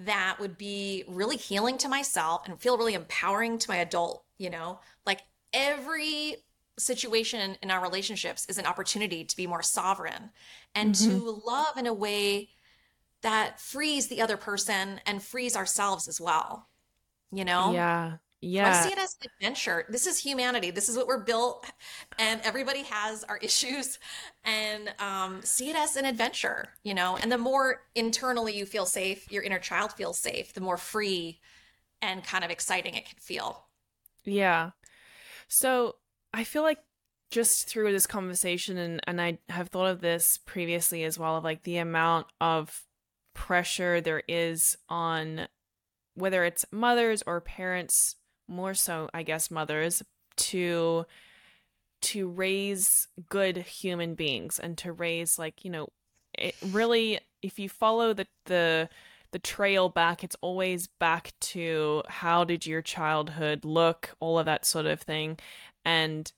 that 0.00 0.38
would 0.40 0.56
be 0.58 1.04
really 1.06 1.36
healing 1.36 1.78
to 1.78 1.88
myself 1.88 2.42
and 2.46 2.58
feel 2.58 2.78
really 2.78 2.94
empowering 2.94 3.58
to 3.58 3.70
my 3.70 3.76
adult, 3.76 4.24
you 4.38 4.50
know? 4.50 4.80
Like, 5.06 5.20
every 5.52 6.36
situation 6.78 7.56
in 7.62 7.70
our 7.70 7.82
relationships 7.82 8.46
is 8.48 8.58
an 8.58 8.66
opportunity 8.66 9.24
to 9.24 9.36
be 9.36 9.46
more 9.46 9.62
sovereign 9.62 10.30
and 10.74 10.94
mm-hmm. 10.94 11.18
to 11.18 11.42
love 11.46 11.76
in 11.76 11.86
a 11.86 11.92
way 11.92 12.48
that 13.22 13.60
frees 13.60 14.08
the 14.08 14.22
other 14.22 14.38
person 14.38 15.00
and 15.04 15.22
frees 15.22 15.54
ourselves 15.54 16.08
as 16.08 16.20
well. 16.20 16.68
You 17.30 17.44
know? 17.44 17.72
Yeah. 17.72 18.16
Yeah. 18.42 18.70
I 18.70 18.86
see 18.86 18.92
it 18.92 18.98
as 18.98 19.16
an 19.20 19.28
adventure. 19.36 19.84
This 19.88 20.06
is 20.06 20.18
humanity. 20.18 20.70
This 20.70 20.88
is 20.88 20.96
what 20.96 21.06
we're 21.06 21.22
built, 21.22 21.70
and 22.18 22.40
everybody 22.42 22.82
has 22.84 23.22
our 23.24 23.36
issues. 23.42 23.98
And 24.44 24.92
um, 24.98 25.42
see 25.42 25.68
it 25.68 25.76
as 25.76 25.96
an 25.96 26.06
adventure, 26.06 26.68
you 26.82 26.94
know. 26.94 27.18
And 27.20 27.30
the 27.30 27.38
more 27.38 27.82
internally 27.94 28.56
you 28.56 28.64
feel 28.64 28.86
safe, 28.86 29.30
your 29.30 29.42
inner 29.42 29.58
child 29.58 29.92
feels 29.92 30.18
safe, 30.18 30.54
the 30.54 30.60
more 30.60 30.78
free 30.78 31.40
and 32.00 32.24
kind 32.24 32.44
of 32.44 32.50
exciting 32.50 32.94
it 32.94 33.04
can 33.04 33.18
feel. 33.18 33.66
Yeah. 34.24 34.70
So 35.48 35.96
I 36.32 36.44
feel 36.44 36.62
like 36.62 36.78
just 37.30 37.68
through 37.68 37.92
this 37.92 38.06
conversation, 38.06 38.78
and, 38.78 39.00
and 39.06 39.20
I 39.20 39.38
have 39.48 39.68
thought 39.68 39.86
of 39.90 40.00
this 40.00 40.38
previously 40.38 41.04
as 41.04 41.18
well, 41.18 41.36
of 41.36 41.44
like 41.44 41.62
the 41.62 41.76
amount 41.76 42.26
of 42.40 42.84
pressure 43.34 44.00
there 44.00 44.22
is 44.28 44.76
on 44.88 45.46
whether 46.14 46.44
it's 46.44 46.64
mothers 46.72 47.22
or 47.26 47.40
parents 47.40 48.16
more 48.50 48.74
so 48.74 49.08
I 49.14 49.22
guess 49.22 49.50
mothers 49.50 50.02
to 50.36 51.06
to 52.02 52.28
raise 52.28 53.08
good 53.28 53.58
human 53.58 54.14
beings 54.14 54.58
and 54.58 54.76
to 54.78 54.92
raise 54.92 55.38
like 55.38 55.64
you 55.64 55.70
know 55.70 55.88
it 56.38 56.54
really 56.70 57.20
if 57.42 57.58
you 57.58 57.68
follow 57.68 58.12
the 58.12 58.26
the 58.46 58.88
the 59.32 59.38
trail 59.38 59.88
back 59.88 60.24
it's 60.24 60.36
always 60.40 60.86
back 60.86 61.32
to 61.40 62.02
how 62.08 62.42
did 62.42 62.66
your 62.66 62.82
childhood 62.82 63.64
look 63.64 64.14
all 64.18 64.38
of 64.38 64.46
that 64.46 64.64
sort 64.64 64.86
of 64.86 65.00
thing 65.00 65.38
and 65.84 66.32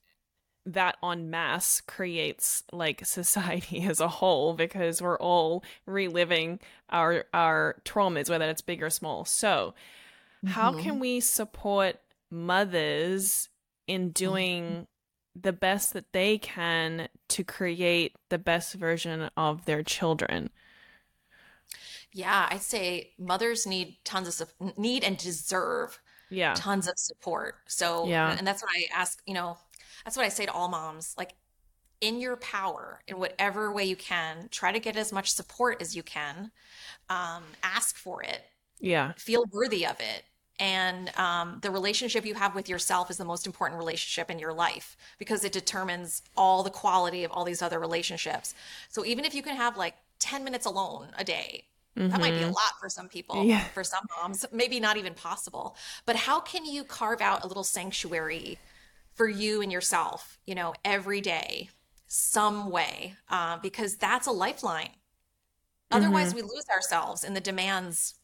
that 0.66 0.96
en 1.02 1.30
masse 1.30 1.80
creates 1.80 2.64
like 2.72 3.04
society 3.06 3.82
as 3.82 4.00
a 4.00 4.08
whole 4.08 4.54
because 4.54 5.00
we're 5.00 5.18
all 5.18 5.62
reliving 5.86 6.58
our 6.90 7.24
our 7.32 7.76
traumas 7.84 8.28
whether 8.28 8.48
it's 8.48 8.62
big 8.62 8.82
or 8.82 8.90
small 8.90 9.24
so 9.24 9.74
how 10.46 10.72
mm-hmm. 10.72 10.80
can 10.80 10.98
we 10.98 11.20
support 11.20 12.00
mothers 12.32 13.48
in 13.86 14.10
doing 14.10 14.64
mm-hmm. 14.64 15.40
the 15.40 15.52
best 15.52 15.92
that 15.92 16.12
they 16.12 16.38
can 16.38 17.08
to 17.28 17.44
create 17.44 18.16
the 18.30 18.38
best 18.38 18.74
version 18.74 19.30
of 19.36 19.64
their 19.66 19.82
children? 19.82 20.50
Yeah, 22.12 22.48
I'd 22.50 22.62
say 22.62 23.12
mothers 23.18 23.66
need 23.66 23.96
tons 24.04 24.40
of 24.40 24.52
need 24.76 25.04
and 25.04 25.16
deserve 25.16 25.98
yeah 26.30 26.54
tons 26.54 26.88
of 26.88 26.98
support. 26.98 27.56
So 27.66 28.06
yeah, 28.06 28.36
and 28.36 28.46
that's 28.46 28.62
what 28.62 28.70
I 28.74 28.84
ask. 28.94 29.22
You 29.26 29.34
know, 29.34 29.56
that's 30.04 30.16
what 30.16 30.26
I 30.26 30.28
say 30.28 30.46
to 30.46 30.52
all 30.52 30.68
moms. 30.68 31.14
Like 31.16 31.34
in 32.00 32.20
your 32.20 32.36
power, 32.36 33.00
in 33.06 33.18
whatever 33.18 33.72
way 33.72 33.84
you 33.84 33.96
can, 33.96 34.48
try 34.50 34.72
to 34.72 34.80
get 34.80 34.96
as 34.96 35.12
much 35.12 35.30
support 35.30 35.80
as 35.80 35.96
you 35.96 36.02
can. 36.02 36.50
Um, 37.08 37.44
ask 37.62 37.96
for 37.96 38.22
it. 38.22 38.42
Yeah, 38.78 39.12
feel 39.16 39.44
worthy 39.50 39.86
of 39.86 39.98
it 40.00 40.24
and 40.62 41.10
um, 41.18 41.58
the 41.60 41.72
relationship 41.72 42.24
you 42.24 42.34
have 42.34 42.54
with 42.54 42.68
yourself 42.68 43.10
is 43.10 43.16
the 43.16 43.24
most 43.24 43.46
important 43.46 43.80
relationship 43.80 44.30
in 44.30 44.38
your 44.38 44.52
life 44.52 44.96
because 45.18 45.42
it 45.42 45.50
determines 45.50 46.22
all 46.36 46.62
the 46.62 46.70
quality 46.70 47.24
of 47.24 47.32
all 47.32 47.44
these 47.44 47.62
other 47.62 47.80
relationships 47.80 48.54
so 48.88 49.04
even 49.04 49.24
if 49.24 49.34
you 49.34 49.42
can 49.42 49.56
have 49.56 49.76
like 49.76 49.96
10 50.20 50.44
minutes 50.44 50.64
alone 50.64 51.08
a 51.18 51.24
day 51.24 51.64
mm-hmm. 51.98 52.08
that 52.10 52.20
might 52.20 52.30
be 52.30 52.36
a 52.36 52.40
mm-hmm. 52.42 52.52
lot 52.52 52.78
for 52.80 52.88
some 52.88 53.08
people 53.08 53.44
yeah. 53.44 53.64
for 53.74 53.82
some 53.82 54.04
moms 54.16 54.46
maybe 54.52 54.78
not 54.78 54.96
even 54.96 55.14
possible 55.14 55.76
but 56.06 56.14
how 56.14 56.38
can 56.38 56.64
you 56.64 56.84
carve 56.84 57.20
out 57.20 57.42
a 57.42 57.48
little 57.48 57.64
sanctuary 57.64 58.56
for 59.14 59.28
you 59.28 59.62
and 59.62 59.72
yourself 59.72 60.38
you 60.46 60.54
know 60.54 60.72
every 60.84 61.20
day 61.20 61.68
some 62.06 62.70
way 62.70 63.14
uh, 63.30 63.58
because 63.58 63.96
that's 63.96 64.28
a 64.28 64.32
lifeline 64.32 64.90
otherwise 65.90 66.28
mm-hmm. 66.28 66.46
we 66.46 66.54
lose 66.54 66.66
ourselves 66.72 67.24
in 67.24 67.34
the 67.34 67.40
demands 67.40 68.14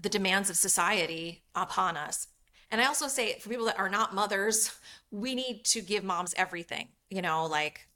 the 0.00 0.08
demands 0.08 0.50
of 0.50 0.56
society 0.56 1.42
upon 1.54 1.96
us. 1.96 2.28
And 2.70 2.80
I 2.80 2.86
also 2.86 3.08
say 3.08 3.38
for 3.38 3.48
people 3.48 3.66
that 3.66 3.78
are 3.78 3.88
not 3.88 4.14
mothers, 4.14 4.72
we 5.10 5.34
need 5.34 5.64
to 5.66 5.80
give 5.80 6.04
moms 6.04 6.34
everything. 6.36 6.88
You 7.10 7.22
know, 7.22 7.46
like 7.46 7.88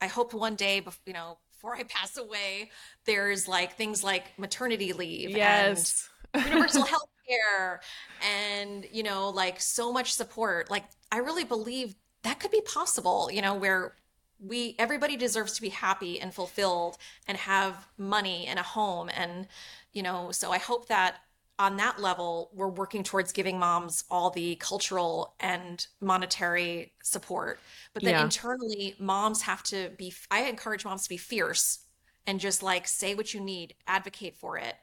I 0.00 0.06
hope 0.06 0.32
one 0.32 0.56
day, 0.56 0.82
you 1.04 1.12
know, 1.12 1.38
before 1.50 1.76
I 1.76 1.82
pass 1.84 2.16
away, 2.16 2.70
there's 3.04 3.46
like 3.46 3.76
things 3.76 4.02
like 4.02 4.38
maternity 4.38 4.92
leave 4.92 5.30
yes. 5.30 6.08
and 6.32 6.44
universal 6.46 6.84
health 6.86 7.10
care 7.28 7.80
and, 8.22 8.86
you 8.90 9.02
know, 9.02 9.28
like 9.28 9.60
so 9.60 9.92
much 9.92 10.14
support. 10.14 10.70
Like 10.70 10.84
I 11.12 11.18
really 11.18 11.44
believe 11.44 11.94
that 12.22 12.40
could 12.40 12.50
be 12.50 12.62
possible, 12.62 13.30
you 13.30 13.42
know, 13.42 13.54
where 13.54 13.94
we 14.38 14.74
everybody 14.78 15.16
deserves 15.16 15.54
to 15.54 15.62
be 15.62 15.70
happy 15.70 16.20
and 16.20 16.34
fulfilled 16.34 16.98
and 17.26 17.38
have 17.38 17.88
money 17.96 18.46
and 18.46 18.58
a 18.58 18.62
home 18.62 19.08
and 19.16 19.46
you 19.92 20.02
know 20.02 20.30
so 20.30 20.52
i 20.52 20.58
hope 20.58 20.88
that 20.88 21.16
on 21.58 21.76
that 21.78 22.00
level, 22.00 22.50
we're 22.52 22.68
working 22.68 23.02
towards 23.02 23.32
giving 23.32 23.58
moms 23.58 24.04
all 24.10 24.30
the 24.30 24.56
cultural 24.56 25.34
and 25.40 25.86
monetary 26.00 26.92
support. 27.02 27.60
But 27.94 28.02
then 28.02 28.14
yeah. 28.14 28.24
internally, 28.24 28.94
moms 28.98 29.42
have 29.42 29.62
to 29.64 29.90
be, 29.96 30.12
I 30.30 30.44
encourage 30.44 30.84
moms 30.84 31.04
to 31.04 31.08
be 31.08 31.16
fierce 31.16 31.78
and 32.26 32.38
just 32.38 32.62
like 32.62 32.86
say 32.86 33.14
what 33.14 33.32
you 33.32 33.40
need, 33.40 33.74
advocate 33.86 34.36
for 34.36 34.58
it, 34.58 34.74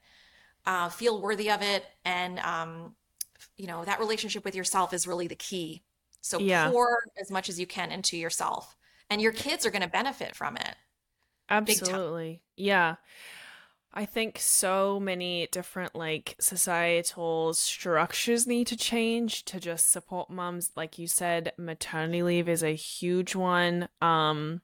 uh, 0.65 0.89
feel 0.89 1.21
worthy 1.21 1.51
of 1.51 1.61
it. 1.61 1.85
And, 2.05 2.39
um, 2.39 2.95
you 3.57 3.67
know, 3.67 3.85
that 3.85 3.99
relationship 3.99 4.43
with 4.43 4.55
yourself 4.55 4.93
is 4.93 5.05
really 5.05 5.27
the 5.27 5.35
key. 5.35 5.83
So 6.21 6.39
yeah. 6.39 6.71
pour 6.71 7.03
as 7.21 7.29
much 7.29 7.49
as 7.49 7.59
you 7.59 7.67
can 7.67 7.91
into 7.91 8.17
yourself, 8.17 8.75
and 9.09 9.21
your 9.21 9.33
kids 9.33 9.65
are 9.65 9.71
going 9.71 9.81
to 9.81 9.89
benefit 9.89 10.35
from 10.35 10.55
it. 10.55 10.75
Absolutely. 11.49 12.41
Yeah. 12.55 12.95
I 13.93 14.05
think 14.05 14.39
so 14.39 14.99
many 14.99 15.47
different 15.51 15.95
like 15.95 16.35
societal 16.39 17.53
structures 17.53 18.47
need 18.47 18.67
to 18.67 18.77
change 18.77 19.45
to 19.45 19.59
just 19.59 19.91
support 19.91 20.31
moms. 20.31 20.71
Like 20.75 20.97
you 20.97 21.07
said, 21.07 21.53
maternity 21.57 22.23
leave 22.23 22.49
is 22.49 22.63
a 22.63 22.75
huge 22.75 23.35
one. 23.35 23.87
Um 24.01 24.61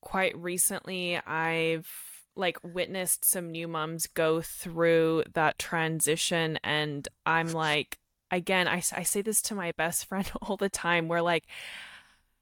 quite 0.00 0.36
recently 0.38 1.16
I've 1.26 1.88
like 2.36 2.58
witnessed 2.62 3.24
some 3.24 3.50
new 3.50 3.68
moms 3.68 4.06
go 4.06 4.40
through 4.40 5.24
that 5.34 5.58
transition 5.58 6.58
and 6.64 7.06
I'm 7.26 7.48
like 7.48 7.98
again 8.30 8.66
I, 8.66 8.82
I 8.92 9.02
say 9.02 9.20
this 9.20 9.42
to 9.42 9.54
my 9.54 9.72
best 9.72 10.06
friend 10.06 10.30
all 10.42 10.56
the 10.56 10.70
time 10.70 11.08
we're 11.08 11.20
like 11.20 11.44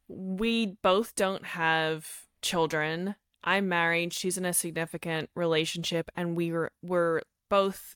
we 0.09 0.77
both 0.83 1.15
don't 1.17 1.45
have 1.45 2.07
children 2.43 3.17
I'm 3.45 3.69
married, 3.69 4.13
she's 4.13 4.37
in 4.37 4.45
a 4.45 4.53
significant 4.53 5.31
relationship, 5.35 6.11
and 6.17 6.37
we 6.37 6.53
were 6.53 6.73
we're 6.83 7.23
both 7.49 7.95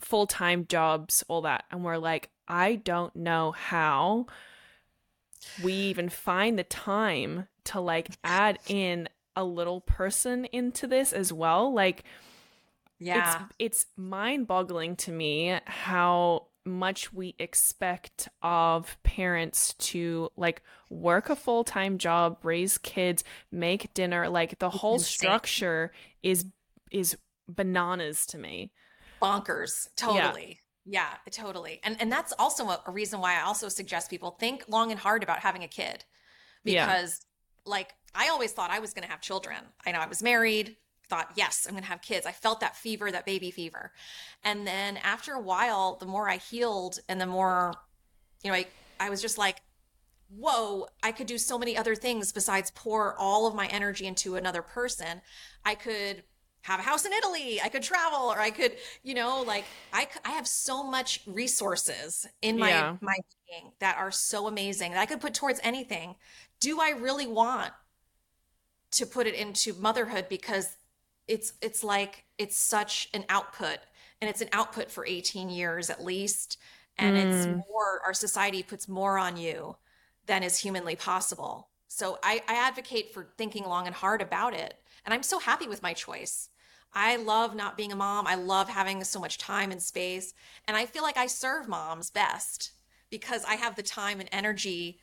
full 0.00 0.26
time 0.26 0.66
jobs, 0.66 1.22
all 1.28 1.42
that. 1.42 1.64
And 1.70 1.84
we're 1.84 1.98
like, 1.98 2.30
I 2.48 2.76
don't 2.76 3.14
know 3.14 3.52
how 3.52 4.26
we 5.62 5.72
even 5.72 6.08
find 6.08 6.58
the 6.58 6.64
time 6.64 7.48
to 7.64 7.80
like 7.80 8.10
add 8.24 8.58
in 8.66 9.08
a 9.36 9.44
little 9.44 9.80
person 9.80 10.44
into 10.46 10.86
this 10.86 11.12
as 11.12 11.32
well. 11.32 11.72
Like 11.72 12.04
yeah. 13.00 13.46
It's 13.58 13.84
it's 13.84 13.86
mind 13.96 14.46
boggling 14.46 14.94
to 14.96 15.12
me 15.12 15.58
how 15.64 16.48
much 16.70 17.12
we 17.12 17.34
expect 17.38 18.28
of 18.42 18.96
parents 19.02 19.74
to 19.74 20.30
like 20.36 20.62
work 20.88 21.28
a 21.28 21.36
full-time 21.36 21.98
job, 21.98 22.38
raise 22.42 22.78
kids, 22.78 23.24
make 23.52 23.92
dinner, 23.94 24.28
like 24.28 24.58
the 24.58 24.70
whole 24.70 24.98
structure 24.98 25.92
is 26.22 26.46
is 26.90 27.16
bananas 27.48 28.26
to 28.26 28.38
me. 28.38 28.72
Bonkers. 29.20 29.88
Totally. 29.96 30.60
Yeah. 30.86 31.08
yeah, 31.26 31.32
totally. 31.32 31.80
And 31.84 31.96
and 32.00 32.10
that's 32.10 32.32
also 32.38 32.68
a, 32.68 32.82
a, 32.86 32.90
reason 32.90 33.20
why 33.20 33.38
I 33.38 33.42
also 33.42 33.68
suggest 33.68 34.10
people 34.10 34.32
think 34.32 34.64
long 34.68 34.90
and 34.90 34.98
hard 34.98 35.22
about 35.22 35.40
having 35.40 35.62
a 35.62 35.68
kid. 35.68 36.04
Because 36.64 37.20
yeah. 37.66 37.70
like 37.70 37.94
I 38.14 38.28
always 38.28 38.52
thought 38.52 38.70
I 38.70 38.80
was 38.80 38.94
going 38.94 39.04
to 39.04 39.10
have 39.10 39.20
children. 39.20 39.58
I 39.86 39.92
know 39.92 39.98
I 39.98 40.06
was 40.06 40.22
married, 40.22 40.76
thought, 41.10 41.32
yes, 41.36 41.66
I'm 41.66 41.74
going 41.74 41.82
to 41.84 41.88
have 41.90 42.02
kids. 42.02 42.26
I 42.26 42.32
felt 42.32 42.60
that 42.60 42.76
fever, 42.76 43.10
that 43.10 43.26
baby 43.26 43.50
fever. 43.50 43.92
And 44.44 44.66
then 44.66 44.96
after 44.98 45.32
a 45.34 45.40
while, 45.40 45.96
the 45.96 46.06
more 46.06 46.28
I 46.30 46.38
healed 46.38 47.00
and 47.08 47.20
the 47.20 47.26
more, 47.26 47.74
you 48.44 48.50
know, 48.50 48.56
I, 48.56 48.66
I 49.00 49.10
was 49.10 49.20
just 49.22 49.38
like, 49.38 49.58
whoa, 50.28 50.86
I 51.02 51.12
could 51.12 51.26
do 51.26 51.38
so 51.38 51.58
many 51.58 51.76
other 51.76 51.94
things 51.96 52.32
besides 52.32 52.70
pour 52.72 53.16
all 53.18 53.46
of 53.46 53.54
my 53.54 53.66
energy 53.66 54.06
into 54.06 54.36
another 54.36 54.62
person. 54.62 55.20
I 55.64 55.74
could 55.74 56.22
have 56.62 56.80
a 56.80 56.82
house 56.84 57.04
in 57.06 57.12
Italy. 57.12 57.60
I 57.62 57.68
could 57.68 57.82
travel 57.82 58.30
or 58.30 58.38
I 58.38 58.50
could, 58.50 58.76
you 59.02 59.14
know, 59.14 59.42
like 59.42 59.64
I, 59.92 60.06
I 60.24 60.30
have 60.30 60.46
so 60.46 60.84
much 60.84 61.20
resources 61.26 62.26
in 62.42 62.58
my, 62.58 62.68
Yeah. 62.68 62.96
my 63.00 63.16
being 63.48 63.72
that 63.80 63.96
are 63.98 64.10
so 64.12 64.46
amazing 64.46 64.92
that 64.92 65.00
I 65.00 65.06
could 65.06 65.20
put 65.20 65.34
towards 65.34 65.60
anything. 65.62 66.16
Do 66.60 66.80
I 66.80 66.90
really 66.90 67.26
want 67.26 67.72
to 68.92 69.06
put 69.06 69.26
it 69.26 69.34
into 69.34 69.74
motherhood 69.74 70.26
because 70.28 70.76
it's, 71.30 71.54
it's 71.62 71.84
like, 71.84 72.24
it's 72.38 72.56
such 72.56 73.08
an 73.14 73.24
output 73.30 73.78
and 74.20 74.30
it's 74.30 74.42
an 74.42 74.50
output 74.52 74.90
for 74.90 75.06
18 75.06 75.50
years 75.50 75.90
at 75.90 76.04
least. 76.04 76.58
And 76.98 77.16
it's 77.16 77.46
Mm, 77.46 77.60
more, 77.68 78.02
our 78.04 78.14
society 78.14 78.62
puts 78.62 78.88
more 78.88 79.18
on 79.18 79.36
you 79.38 79.76
than 80.26 80.42
is 80.42 80.58
humanly 80.58 80.96
possible. 80.96 81.68
So 81.88 82.18
I, 82.22 82.42
I 82.48 82.54
advocate 82.54 83.12
for 83.14 83.28
thinking 83.38 83.64
long 83.64 83.86
and 83.86 83.96
hard 83.96 84.22
about 84.22 84.54
it. 84.54 84.74
And 85.04 85.14
I'm 85.14 85.22
so 85.22 85.38
happy 85.38 85.68
with 85.68 85.82
my 85.82 85.94
choice. 85.94 86.50
I 86.92 87.16
love 87.16 87.54
not 87.54 87.76
being 87.76 87.92
a 87.92 87.96
mom. 87.96 88.26
I 88.26 88.34
love 88.34 88.68
having 88.68 89.02
so 89.04 89.20
much 89.20 89.38
time 89.38 89.72
and 89.72 89.82
space. 89.82 90.34
And 90.68 90.76
I 90.76 90.86
feel 90.86 91.02
like 91.02 91.16
I 91.16 91.26
serve 91.26 91.68
moms 91.68 92.10
best 92.10 92.72
because 93.10 93.44
I 93.44 93.54
have 93.56 93.76
the 93.76 93.82
time 93.82 94.20
and 94.20 94.28
energy 94.32 95.00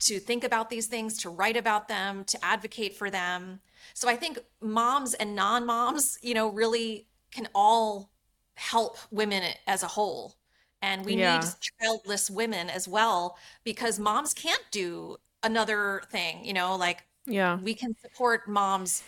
to 0.00 0.18
think 0.20 0.44
about 0.44 0.70
these 0.70 0.86
things, 0.86 1.18
to 1.18 1.30
write 1.30 1.56
about 1.56 1.88
them, 1.88 2.24
to 2.26 2.44
advocate 2.44 2.96
for 2.96 3.10
them. 3.10 3.60
So 3.94 4.08
I 4.08 4.16
think 4.16 4.38
moms 4.60 5.14
and 5.14 5.34
non 5.34 5.64
moms, 5.66 6.18
you 6.22 6.34
know, 6.34 6.48
really 6.48 7.08
can 7.30 7.48
all 7.54 8.10
help 8.54 8.98
women 9.10 9.42
as 9.66 9.82
a 9.82 9.86
whole. 9.88 10.36
And 10.82 11.04
we 11.04 11.16
need 11.16 11.44
childless 11.80 12.30
women 12.30 12.70
as 12.70 12.86
well 12.86 13.38
because 13.64 13.98
moms 13.98 14.34
can't 14.34 14.62
do 14.70 15.16
another 15.42 16.02
thing, 16.10 16.44
you 16.44 16.52
know, 16.52 16.76
like 16.76 17.04
Yeah. 17.26 17.60
we 17.60 17.74
can 17.74 17.96
support 18.02 18.48
moms 18.48 19.04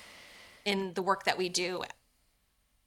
in 0.65 0.94
the 0.94 1.02
work 1.02 1.24
that 1.24 1.39
we 1.39 1.48
do 1.48 1.82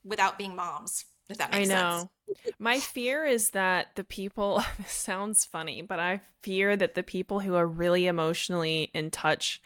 without 0.03 0.38
being 0.38 0.56
moms, 0.56 1.06
if 1.30 1.38
that 1.38 1.52
makes 1.52 1.69
sense. 1.69 2.06
know. 2.06 2.11
My 2.59 2.79
fear 2.79 3.25
is 3.25 3.51
that 3.51 3.95
the 3.95 4.03
people, 4.03 4.63
sounds 4.87 5.45
funny, 5.45 5.81
but 5.81 5.99
I 5.99 6.21
fear 6.41 6.75
that 6.75 6.95
the 6.95 7.03
people 7.03 7.41
who 7.41 7.55
are 7.55 7.67
really 7.67 8.07
emotionally 8.07 8.89
in 8.93 9.11
touch, 9.11 9.61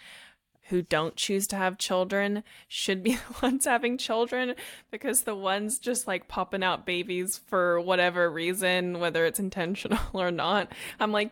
who 0.69 0.81
don't 0.81 1.15
choose 1.15 1.47
to 1.47 1.55
have 1.55 1.77
children, 1.77 2.43
should 2.67 3.03
be 3.03 3.15
the 3.15 3.35
ones 3.41 3.65
having 3.65 3.97
children 3.97 4.55
because 4.91 5.23
the 5.23 5.35
ones 5.35 5.79
just 5.79 6.07
like 6.07 6.27
popping 6.27 6.63
out 6.63 6.85
babies 6.85 7.37
for 7.47 7.79
whatever 7.79 8.29
reason, 8.29 8.99
whether 8.99 9.25
it's 9.25 9.39
intentional 9.39 9.99
or 10.13 10.31
not, 10.31 10.71
I'm 10.99 11.11
like, 11.11 11.31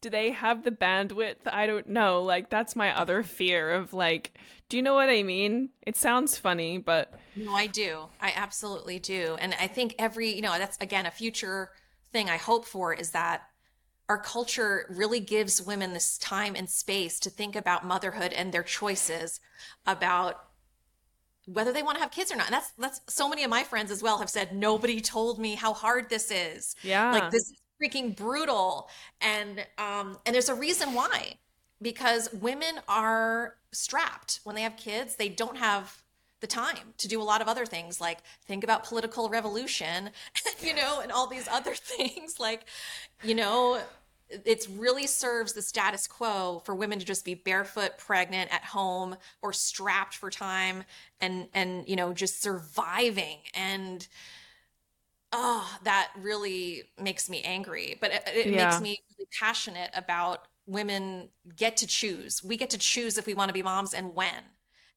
do 0.00 0.08
they 0.08 0.30
have 0.30 0.64
the 0.64 0.70
bandwidth? 0.70 1.46
I 1.46 1.66
don't 1.66 1.88
know. 1.88 2.22
Like, 2.22 2.48
that's 2.48 2.74
my 2.74 2.96
other 2.96 3.22
fear 3.22 3.72
of 3.72 3.92
like, 3.92 4.32
do 4.70 4.76
you 4.76 4.82
know 4.82 4.94
what 4.94 5.10
I 5.10 5.22
mean? 5.22 5.70
It 5.82 5.96
sounds 5.96 6.38
funny, 6.38 6.78
but 6.78 7.12
No, 7.44 7.54
I 7.54 7.66
do. 7.66 8.08
I 8.20 8.32
absolutely 8.36 8.98
do. 8.98 9.36
And 9.40 9.54
I 9.60 9.66
think 9.66 9.94
every, 9.98 10.34
you 10.34 10.42
know, 10.42 10.56
that's 10.58 10.76
again 10.80 11.06
a 11.06 11.10
future 11.10 11.70
thing 12.12 12.28
I 12.28 12.36
hope 12.36 12.64
for 12.66 12.92
is 12.92 13.10
that 13.10 13.42
our 14.08 14.18
culture 14.18 14.86
really 14.90 15.20
gives 15.20 15.62
women 15.62 15.92
this 15.92 16.18
time 16.18 16.54
and 16.56 16.68
space 16.68 17.20
to 17.20 17.30
think 17.30 17.54
about 17.54 17.86
motherhood 17.86 18.32
and 18.32 18.52
their 18.52 18.64
choices 18.64 19.40
about 19.86 20.44
whether 21.46 21.72
they 21.72 21.82
want 21.82 21.96
to 21.96 22.02
have 22.02 22.10
kids 22.10 22.30
or 22.30 22.36
not. 22.36 22.46
And 22.46 22.54
that's 22.54 22.72
that's 22.78 23.00
so 23.08 23.28
many 23.28 23.44
of 23.44 23.50
my 23.50 23.62
friends 23.62 23.90
as 23.90 24.02
well 24.02 24.18
have 24.18 24.30
said 24.30 24.54
nobody 24.54 25.00
told 25.00 25.38
me 25.38 25.54
how 25.54 25.72
hard 25.72 26.10
this 26.10 26.30
is. 26.30 26.74
Yeah. 26.82 27.12
Like 27.12 27.30
this 27.30 27.42
is 27.42 27.54
freaking 27.82 28.14
brutal. 28.16 28.88
And 29.20 29.64
um 29.78 30.18
and 30.26 30.34
there's 30.34 30.48
a 30.48 30.54
reason 30.54 30.92
why. 30.92 31.34
Because 31.82 32.28
women 32.34 32.80
are 32.88 33.54
strapped 33.72 34.40
when 34.44 34.54
they 34.54 34.62
have 34.62 34.76
kids, 34.76 35.16
they 35.16 35.30
don't 35.30 35.56
have 35.56 36.02
the 36.40 36.46
time 36.46 36.94
to 36.98 37.08
do 37.08 37.20
a 37.20 37.24
lot 37.24 37.40
of 37.40 37.48
other 37.48 37.66
things 37.66 38.00
like 38.00 38.18
think 38.46 38.64
about 38.64 38.84
political 38.84 39.28
revolution, 39.28 40.10
you 40.62 40.74
know, 40.74 41.00
and 41.00 41.12
all 41.12 41.26
these 41.26 41.48
other 41.48 41.74
things 41.74 42.40
like, 42.40 42.64
you 43.22 43.34
know, 43.34 43.80
it 44.30 44.66
really 44.76 45.06
serves 45.06 45.52
the 45.52 45.62
status 45.62 46.06
quo 46.06 46.62
for 46.64 46.74
women 46.74 46.98
to 46.98 47.04
just 47.04 47.24
be 47.24 47.34
barefoot 47.34 47.98
pregnant 47.98 48.52
at 48.54 48.64
home 48.64 49.16
or 49.42 49.52
strapped 49.52 50.14
for 50.14 50.30
time 50.30 50.84
and 51.20 51.48
and 51.52 51.88
you 51.88 51.96
know 51.96 52.12
just 52.12 52.40
surviving. 52.40 53.38
And 53.54 54.06
oh 55.32 55.78
that 55.84 56.10
really 56.20 56.84
makes 57.00 57.30
me 57.30 57.40
angry 57.42 57.96
but 58.00 58.12
it, 58.12 58.22
it 58.34 58.54
makes 58.54 58.80
me 58.80 59.00
really 59.16 59.28
passionate 59.38 59.90
about 59.94 60.46
women 60.66 61.28
get 61.56 61.76
to 61.78 61.86
choose. 61.86 62.42
We 62.44 62.56
get 62.56 62.70
to 62.70 62.78
choose 62.78 63.18
if 63.18 63.26
we 63.26 63.34
want 63.34 63.48
to 63.48 63.52
be 63.52 63.62
moms 63.62 63.94
and 63.94 64.14
when 64.14 64.44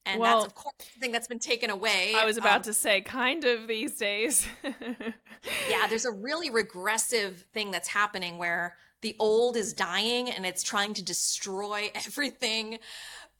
and 0.06 0.24
that's 0.24 0.44
of 0.44 0.54
Well, 0.54 0.54
course 0.54 0.74
something 0.94 1.12
that's 1.12 1.28
been 1.28 1.38
taken 1.38 1.70
away 1.70 2.14
I 2.14 2.24
was 2.24 2.36
about 2.36 2.56
um, 2.56 2.62
to 2.64 2.72
say, 2.72 3.00
kind 3.00 3.44
of 3.44 3.66
these 3.66 3.96
days. 3.98 4.46
yeah 5.68 5.86
there's 5.88 6.04
a 6.04 6.10
really 6.12 6.50
regressive 6.50 7.44
thing 7.52 7.70
that's 7.70 7.88
happening 7.88 8.38
where 8.38 8.76
the 9.02 9.16
old 9.18 9.56
is 9.56 9.72
dying 9.74 10.30
and 10.30 10.46
it's 10.46 10.62
trying 10.62 10.94
to 10.94 11.02
destroy 11.02 11.90
everything 11.94 12.78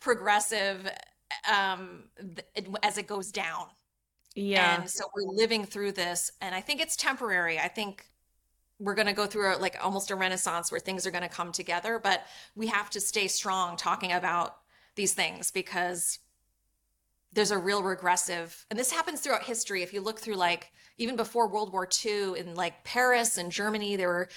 progressive 0.01 0.89
um 1.53 2.05
as 2.82 2.99
it 2.99 3.07
goes 3.07 3.32
down 3.32 3.66
Yeah. 4.35 4.81
and 4.81 4.91
so 4.91 5.05
we're 5.15 5.31
living 5.32 5.65
through 5.65 5.93
this 5.93 6.31
and 6.41 6.55
i 6.55 6.61
think 6.61 6.81
it's 6.81 6.97
temporary 6.97 7.59
i 7.59 7.69
think 7.69 8.07
we're 8.81 8.95
going 8.95 9.07
to 9.09 9.12
go 9.15 9.27
through 9.27 9.55
a, 9.55 9.59
like 9.59 9.77
almost 9.82 10.11
a 10.11 10.16
renaissance 10.16 10.70
where 10.73 10.81
things 10.81 11.07
are 11.07 11.11
going 11.11 11.23
to 11.23 11.28
come 11.28 11.53
together 11.53 12.01
but 12.03 12.24
we 12.57 12.66
have 12.69 12.91
to 12.91 13.01
stay 13.01 13.28
strong 13.28 13.77
talking 13.77 14.12
about 14.12 14.57
these 14.97 15.15
things 15.15 15.51
because 15.51 16.19
there's 17.35 17.51
a 17.51 17.59
real 17.59 17.82
regressive 17.82 18.65
and 18.70 18.78
this 18.78 18.90
happens 18.90 19.20
throughout 19.20 19.43
history. 19.43 19.82
If 19.82 19.93
you 19.93 20.01
look 20.01 20.19
through 20.20 20.36
like 20.36 20.73
even 20.97 21.16
before 21.16 21.48
world 21.48 21.73
war 21.73 21.89
ii 22.05 22.39
in 22.39 22.55
like 22.55 22.85
paris 22.85 23.36
and 23.36 23.51
germany 23.51 23.97
there 23.97 24.09
were 24.09 24.28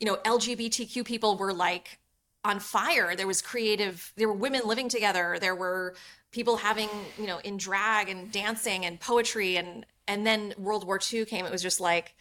you 0.00 0.06
know 0.06 0.16
lgbtq 0.16 1.04
people 1.04 1.36
were 1.36 1.52
like 1.52 2.00
on 2.44 2.58
fire. 2.58 3.14
There 3.14 3.26
was 3.26 3.40
creative 3.40 4.12
there 4.16 4.28
were 4.28 4.34
women 4.34 4.62
living 4.64 4.88
together. 4.88 5.38
There 5.40 5.54
were 5.54 5.94
people 6.30 6.56
having 6.56 6.88
you 7.18 7.26
know 7.26 7.38
in 7.38 7.56
drag 7.56 8.08
and 8.08 8.30
dancing 8.32 8.84
and 8.84 8.98
poetry. 8.98 9.56
And 9.56 9.86
and 10.08 10.26
then 10.26 10.54
world 10.58 10.86
war 10.86 11.00
ii 11.12 11.24
came. 11.24 11.44
It 11.44 11.52
was 11.52 11.62
just 11.62 11.80
like 11.80 12.14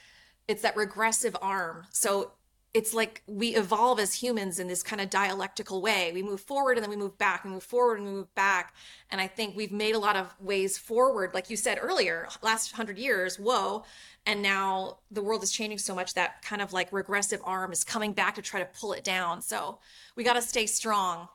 it's 0.48 0.62
that 0.62 0.76
regressive 0.76 1.36
arm. 1.42 1.86
So 1.92 2.32
it's 2.74 2.94
like 2.94 3.22
we 3.28 3.50
evolve 3.56 4.00
as 4.00 4.14
humans 4.14 4.58
in 4.58 4.68
this 4.68 4.82
kind 4.82 5.02
of 5.02 5.10
dialectical 5.10 5.82
way. 5.82 6.12
We 6.14 6.24
move 6.24 6.40
forward 6.40 6.78
and 6.78 6.84
then 6.84 6.90
we 6.90 6.96
move 6.96 7.18
back 7.18 7.44
we 7.44 7.52
move 7.52 7.64
forward 7.64 8.00
and 8.00 8.08
we 8.08 8.14
move 8.14 8.34
back. 8.36 8.76
And 9.10 9.20
i 9.20 9.28
think 9.28 9.56
we've 9.56 9.72
made 9.72 9.96
a 9.96 10.00
lot 10.00 10.16
of 10.16 10.34
ways 10.40 10.78
forward 10.78 11.34
like 11.34 11.50
you 11.50 11.58
said 11.58 11.80
earlier 11.82 12.28
last 12.42 12.74
100 12.74 12.98
years 12.98 13.38
whoa 13.38 13.84
and 14.26 14.42
now 14.42 14.98
the 15.10 15.22
world 15.22 15.44
is 15.44 15.52
changing 15.52 15.80
so 15.80 15.96
much 15.96 16.14
that 16.14 16.42
kind 16.44 16.62
of 16.62 16.74
like 16.74 16.92
regressive 16.92 17.42
arm 17.44 17.72
is 17.72 17.84
coming 17.84 18.14
back 18.14 18.36
to 18.36 18.42
try 18.42 18.60
to 18.60 18.68
pull 18.80 18.94
it 18.94 19.04
down. 19.04 19.42
So 19.42 19.80
we 20.16 20.24
got 20.24 20.34
to 20.34 20.42
stay 20.42 20.68
strong 20.68 21.28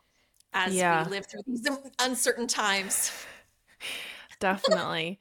as 0.53 0.75
Yeah, 0.75 1.05
we 1.05 1.11
live 1.11 1.27
through 1.27 1.43
these 1.47 1.67
uncertain 1.99 2.47
times. 2.47 3.11
Definitely. 4.39 5.19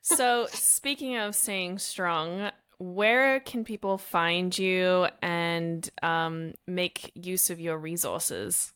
So, 0.00 0.46
speaking 0.50 1.16
of 1.16 1.34
staying 1.34 1.78
strong, 1.78 2.50
where 2.78 3.40
can 3.40 3.64
people 3.64 3.98
find 3.98 4.56
you 4.56 5.08
and 5.22 5.88
um, 6.02 6.54
make 6.66 7.10
use 7.14 7.50
of 7.50 7.60
your 7.60 7.78
resources? 7.78 8.72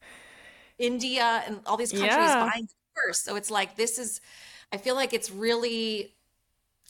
India 0.78 1.42
and 1.46 1.60
all 1.66 1.76
these 1.76 1.92
countries 1.92 2.10
yeah. 2.10 2.48
buying 2.50 2.64
the 2.64 3.00
course. 3.00 3.20
So 3.20 3.36
it's 3.36 3.50
like 3.50 3.76
this 3.76 3.98
is, 3.98 4.22
I 4.72 4.78
feel 4.78 4.94
like 4.94 5.12
it's 5.12 5.30
really 5.30 6.13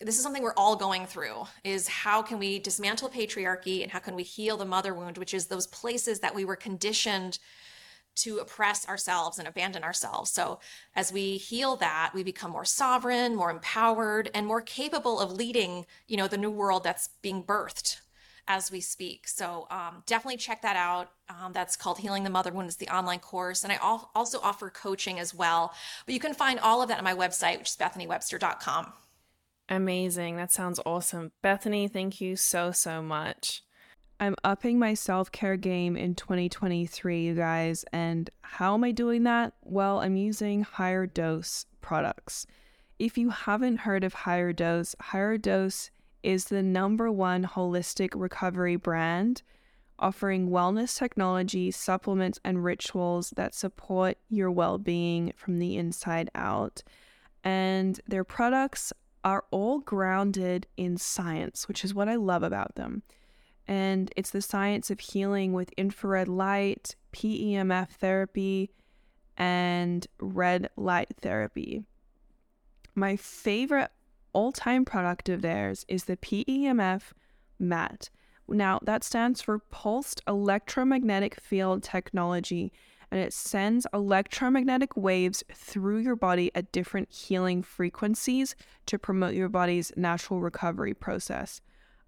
this 0.05 0.17
is 0.17 0.23
something 0.23 0.43
we're 0.43 0.55
all 0.55 0.77
going 0.77 1.07
through 1.07 1.47
is 1.65 1.89
how 1.89 2.23
can 2.23 2.39
we 2.39 2.59
dismantle 2.59 3.09
patriarchy 3.09 3.83
and 3.83 3.91
how 3.91 3.99
can 3.99 4.15
we 4.15 4.23
heal 4.23 4.57
the 4.57 4.65
mother 4.65 4.95
wound 4.95 5.19
which 5.19 5.35
is 5.35 5.47
those 5.47 5.67
places 5.67 6.21
that 6.21 6.35
we 6.35 6.45
were 6.45 6.57
conditioned 6.57 7.39
to 8.17 8.39
oppress 8.39 8.89
ourselves 8.89 9.39
and 9.39 9.49
abandon 9.49 9.83
ourselves. 9.83 10.31
So, 10.31 10.61
as 10.95 11.13
we 11.13 11.37
heal 11.37 11.77
that, 11.77 12.13
we 12.15 12.23
become 12.23 12.51
more 12.51 12.65
sovereign, 12.65 13.35
more 13.35 13.51
empowered, 13.51 14.31
and 14.35 14.47
more 14.47 14.61
capable 14.61 15.21
of 15.21 15.33
leading, 15.33 15.87
you 16.07 16.17
know, 16.17 16.29
the 16.29 16.39
new 16.39 16.51
world 16.51 16.85
that's 16.85 17.09
being 17.23 17.43
birthed. 17.43 18.01
as 18.47 18.71
we 18.71 18.79
speak. 18.79 19.27
So 19.27 19.67
um, 19.71 20.03
definitely 20.05 20.37
check 20.37 20.61
that 20.61 20.77
out. 20.77 21.13
Um, 21.31 21.55
that's 21.55 21.77
called 21.77 21.97
Healing 21.97 22.25
the 22.25 22.31
Mother 22.31 22.53
Wound. 22.53 22.69
It's 22.69 22.77
the 22.77 22.95
online 22.95 23.21
course. 23.21 23.65
And 23.65 23.73
I 23.73 23.77
al- 23.77 24.11
also 24.15 24.39
offer 24.43 24.69
coaching 24.69 25.19
as 25.19 25.35
well. 25.35 25.73
But 26.05 26.13
you 26.13 26.21
can 26.21 26.35
find 26.35 26.61
all 26.61 26.83
of 26.83 26.89
that 26.89 26.99
on 26.99 27.05
my 27.05 27.15
website, 27.15 27.57
which 27.57 27.71
is 27.71 27.77
bethanywebster.com. 27.77 28.93
Amazing. 29.69 30.36
That 30.36 30.53
sounds 30.53 30.81
awesome. 30.85 31.32
Bethany, 31.43 31.89
thank 31.89 32.20
you 32.20 32.36
so, 32.36 32.70
so 32.70 33.03
much. 33.03 33.62
I'm 34.20 34.36
upping 34.45 34.78
my 34.78 34.95
self 34.95 35.32
care 35.32 35.57
game 35.57 35.97
in 35.97 36.15
2023, 36.15 37.23
you 37.23 37.35
guys. 37.35 37.85
And 37.93 38.31
how 38.43 38.74
am 38.74 38.85
I 38.85 38.93
doing 38.93 39.24
that? 39.24 39.55
Well, 39.62 40.01
I'm 40.01 40.16
using 40.16 40.65
HigherDOSE 40.65 41.66
products. 41.81 42.47
If 42.99 43.19
you 43.19 43.31
haven't 43.31 43.78
heard 43.78 44.05
of 44.05 44.15
HigherDOSE, 44.15 44.95
Higher 45.01 45.36
Dose 45.36 45.91
is 46.23 46.47
the 46.47 46.62
number 46.62 47.11
one 47.11 47.45
holistic 47.45 48.11
recovery 48.15 48.77
brand 48.77 49.43
offering 49.99 50.51
wellness 50.51 50.99
technology, 50.99 51.70
supplements, 51.70 52.41
and 52.45 52.65
rituals 52.65 53.31
that 53.36 53.55
support 53.55 54.19
your 54.28 54.51
well 54.51 54.78
being 54.78 55.32
from 55.36 55.59
the 55.59 55.77
inside 55.77 56.31
out. 56.35 56.82
And 57.43 58.01
their 58.07 58.24
products 58.24 58.93
are 59.25 59.45
all 59.51 59.81
grounded 59.81 60.67
in 60.77 60.99
science, 60.99 61.67
which 61.67 61.85
is 61.85 61.95
what 61.95 62.09
I 62.09 62.17
love 62.17 62.43
about 62.43 62.77
them. 62.77 63.03
And 63.67 64.13
it's 64.17 64.31
the 64.31 64.43
science 64.43 64.91
of 64.91 65.01
healing 65.01 65.55
with 65.55 65.73
infrared 65.73 66.29
light, 66.29 66.95
PEMF 67.13 67.89
therapy, 67.89 68.71
and 69.37 70.07
red 70.21 70.69
light 70.77 71.15
therapy. 71.23 71.85
My 72.95 73.17
favorite 73.17 73.91
all 74.33 74.53
time 74.53 74.85
product 74.85 75.29
of 75.29 75.41
theirs 75.41 75.87
is 75.89 76.05
the 76.05 76.19
PEMF 76.19 77.13
MAT. 77.59 78.11
Now, 78.47 78.79
that 78.83 79.03
stands 79.03 79.41
for 79.41 79.59
Pulsed 79.59 80.21
Electromagnetic 80.29 81.41
Field 81.41 81.83
Technology, 81.83 82.73
and 83.15 83.23
it 83.23 83.32
sends 83.32 83.86
electromagnetic 83.95 84.97
waves 84.97 85.45
through 85.53 85.99
your 85.99 86.16
body 86.16 86.51
at 86.57 86.73
different 86.73 87.12
healing 87.12 87.62
frequencies 87.62 88.57
to 88.86 88.99
promote 88.99 89.35
your 89.35 89.49
body's 89.49 89.93
natural 89.97 90.41
recovery 90.41 90.95
process. 90.95 91.61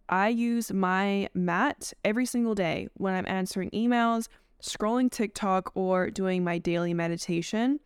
I 0.08 0.30
use 0.30 0.72
my 0.72 1.28
mat 1.32 1.92
every 2.04 2.26
single 2.26 2.56
day 2.56 2.88
when 2.94 3.14
I'm 3.14 3.28
answering 3.28 3.70
emails, 3.70 4.26
scrolling 4.60 5.08
TikTok, 5.08 5.70
or 5.76 6.10
doing 6.10 6.42
my 6.42 6.58
daily 6.58 6.92
meditation 6.92 7.78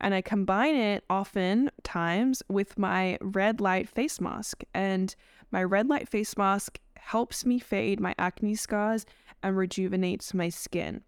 and 0.00 0.14
I 0.14 0.20
combine 0.20 0.76
it 0.76 1.04
often 1.08 1.70
times 1.82 2.42
with 2.48 2.78
my 2.78 3.16
red 3.20 3.62
light 3.62 3.88
face 3.88 4.20
mask. 4.20 4.62
And 4.74 5.14
my 5.50 5.64
red 5.64 5.88
light 5.88 6.08
face 6.08 6.36
mask 6.36 6.78
helps 6.96 7.44
me 7.44 7.58
fade 7.58 7.98
my 7.98 8.14
acne 8.18 8.54
scars 8.54 9.06
and 9.42 9.56
rejuvenates 9.56 10.34
my 10.34 10.50
skin. 10.50 11.02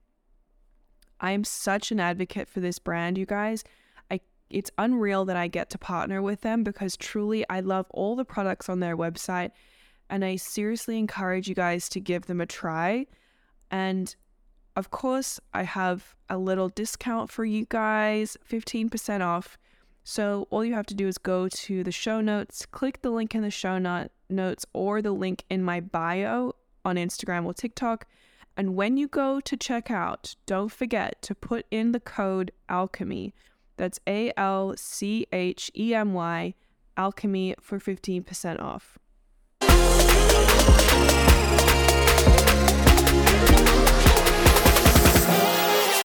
I 1.20 1.32
am 1.32 1.44
such 1.44 1.92
an 1.92 2.00
advocate 2.00 2.48
for 2.48 2.60
this 2.60 2.78
brand, 2.78 3.18
you 3.18 3.26
guys. 3.26 3.62
I 4.10 4.20
it's 4.48 4.70
unreal 4.78 5.24
that 5.26 5.36
I 5.36 5.48
get 5.48 5.70
to 5.70 5.78
partner 5.78 6.20
with 6.22 6.40
them 6.40 6.64
because 6.64 6.96
truly 6.96 7.44
I 7.48 7.60
love 7.60 7.86
all 7.90 8.16
the 8.16 8.24
products 8.24 8.68
on 8.68 8.80
their 8.80 8.96
website 8.96 9.50
and 10.08 10.24
I 10.24 10.36
seriously 10.36 10.98
encourage 10.98 11.48
you 11.48 11.54
guys 11.54 11.88
to 11.90 12.00
give 12.00 12.26
them 12.26 12.40
a 12.40 12.46
try. 12.46 13.06
And 13.70 14.14
of 14.76 14.90
course, 14.90 15.38
I 15.54 15.62
have 15.62 16.14
a 16.28 16.36
little 16.38 16.68
discount 16.68 17.30
for 17.30 17.44
you 17.44 17.66
guys 17.68 18.36
15% 18.48 19.20
off. 19.20 19.56
So 20.02 20.48
all 20.50 20.64
you 20.64 20.74
have 20.74 20.86
to 20.86 20.94
do 20.94 21.06
is 21.06 21.18
go 21.18 21.48
to 21.48 21.84
the 21.84 21.92
show 21.92 22.20
notes, 22.20 22.66
click 22.66 23.02
the 23.02 23.10
link 23.10 23.34
in 23.34 23.42
the 23.42 23.50
show 23.50 23.78
not- 23.78 24.10
notes 24.28 24.66
or 24.72 25.02
the 25.02 25.12
link 25.12 25.44
in 25.48 25.62
my 25.62 25.80
bio 25.80 26.54
on 26.84 26.96
Instagram 26.96 27.44
or 27.44 27.54
TikTok. 27.54 28.06
And 28.56 28.76
when 28.76 28.96
you 28.96 29.08
go 29.08 29.40
to 29.40 29.56
check 29.56 29.90
out, 29.90 30.34
don't 30.46 30.70
forget 30.70 31.22
to 31.22 31.34
put 31.34 31.66
in 31.70 31.92
the 31.92 32.00
code 32.00 32.52
alchemy. 32.68 33.34
That's 33.76 33.98
A 34.06 34.32
L 34.36 34.74
C 34.76 35.26
H 35.32 35.70
E 35.76 35.94
M 35.94 36.12
Y, 36.12 36.54
alchemy 36.96 37.54
for 37.60 37.78
15% 37.78 38.60
off. 38.60 38.98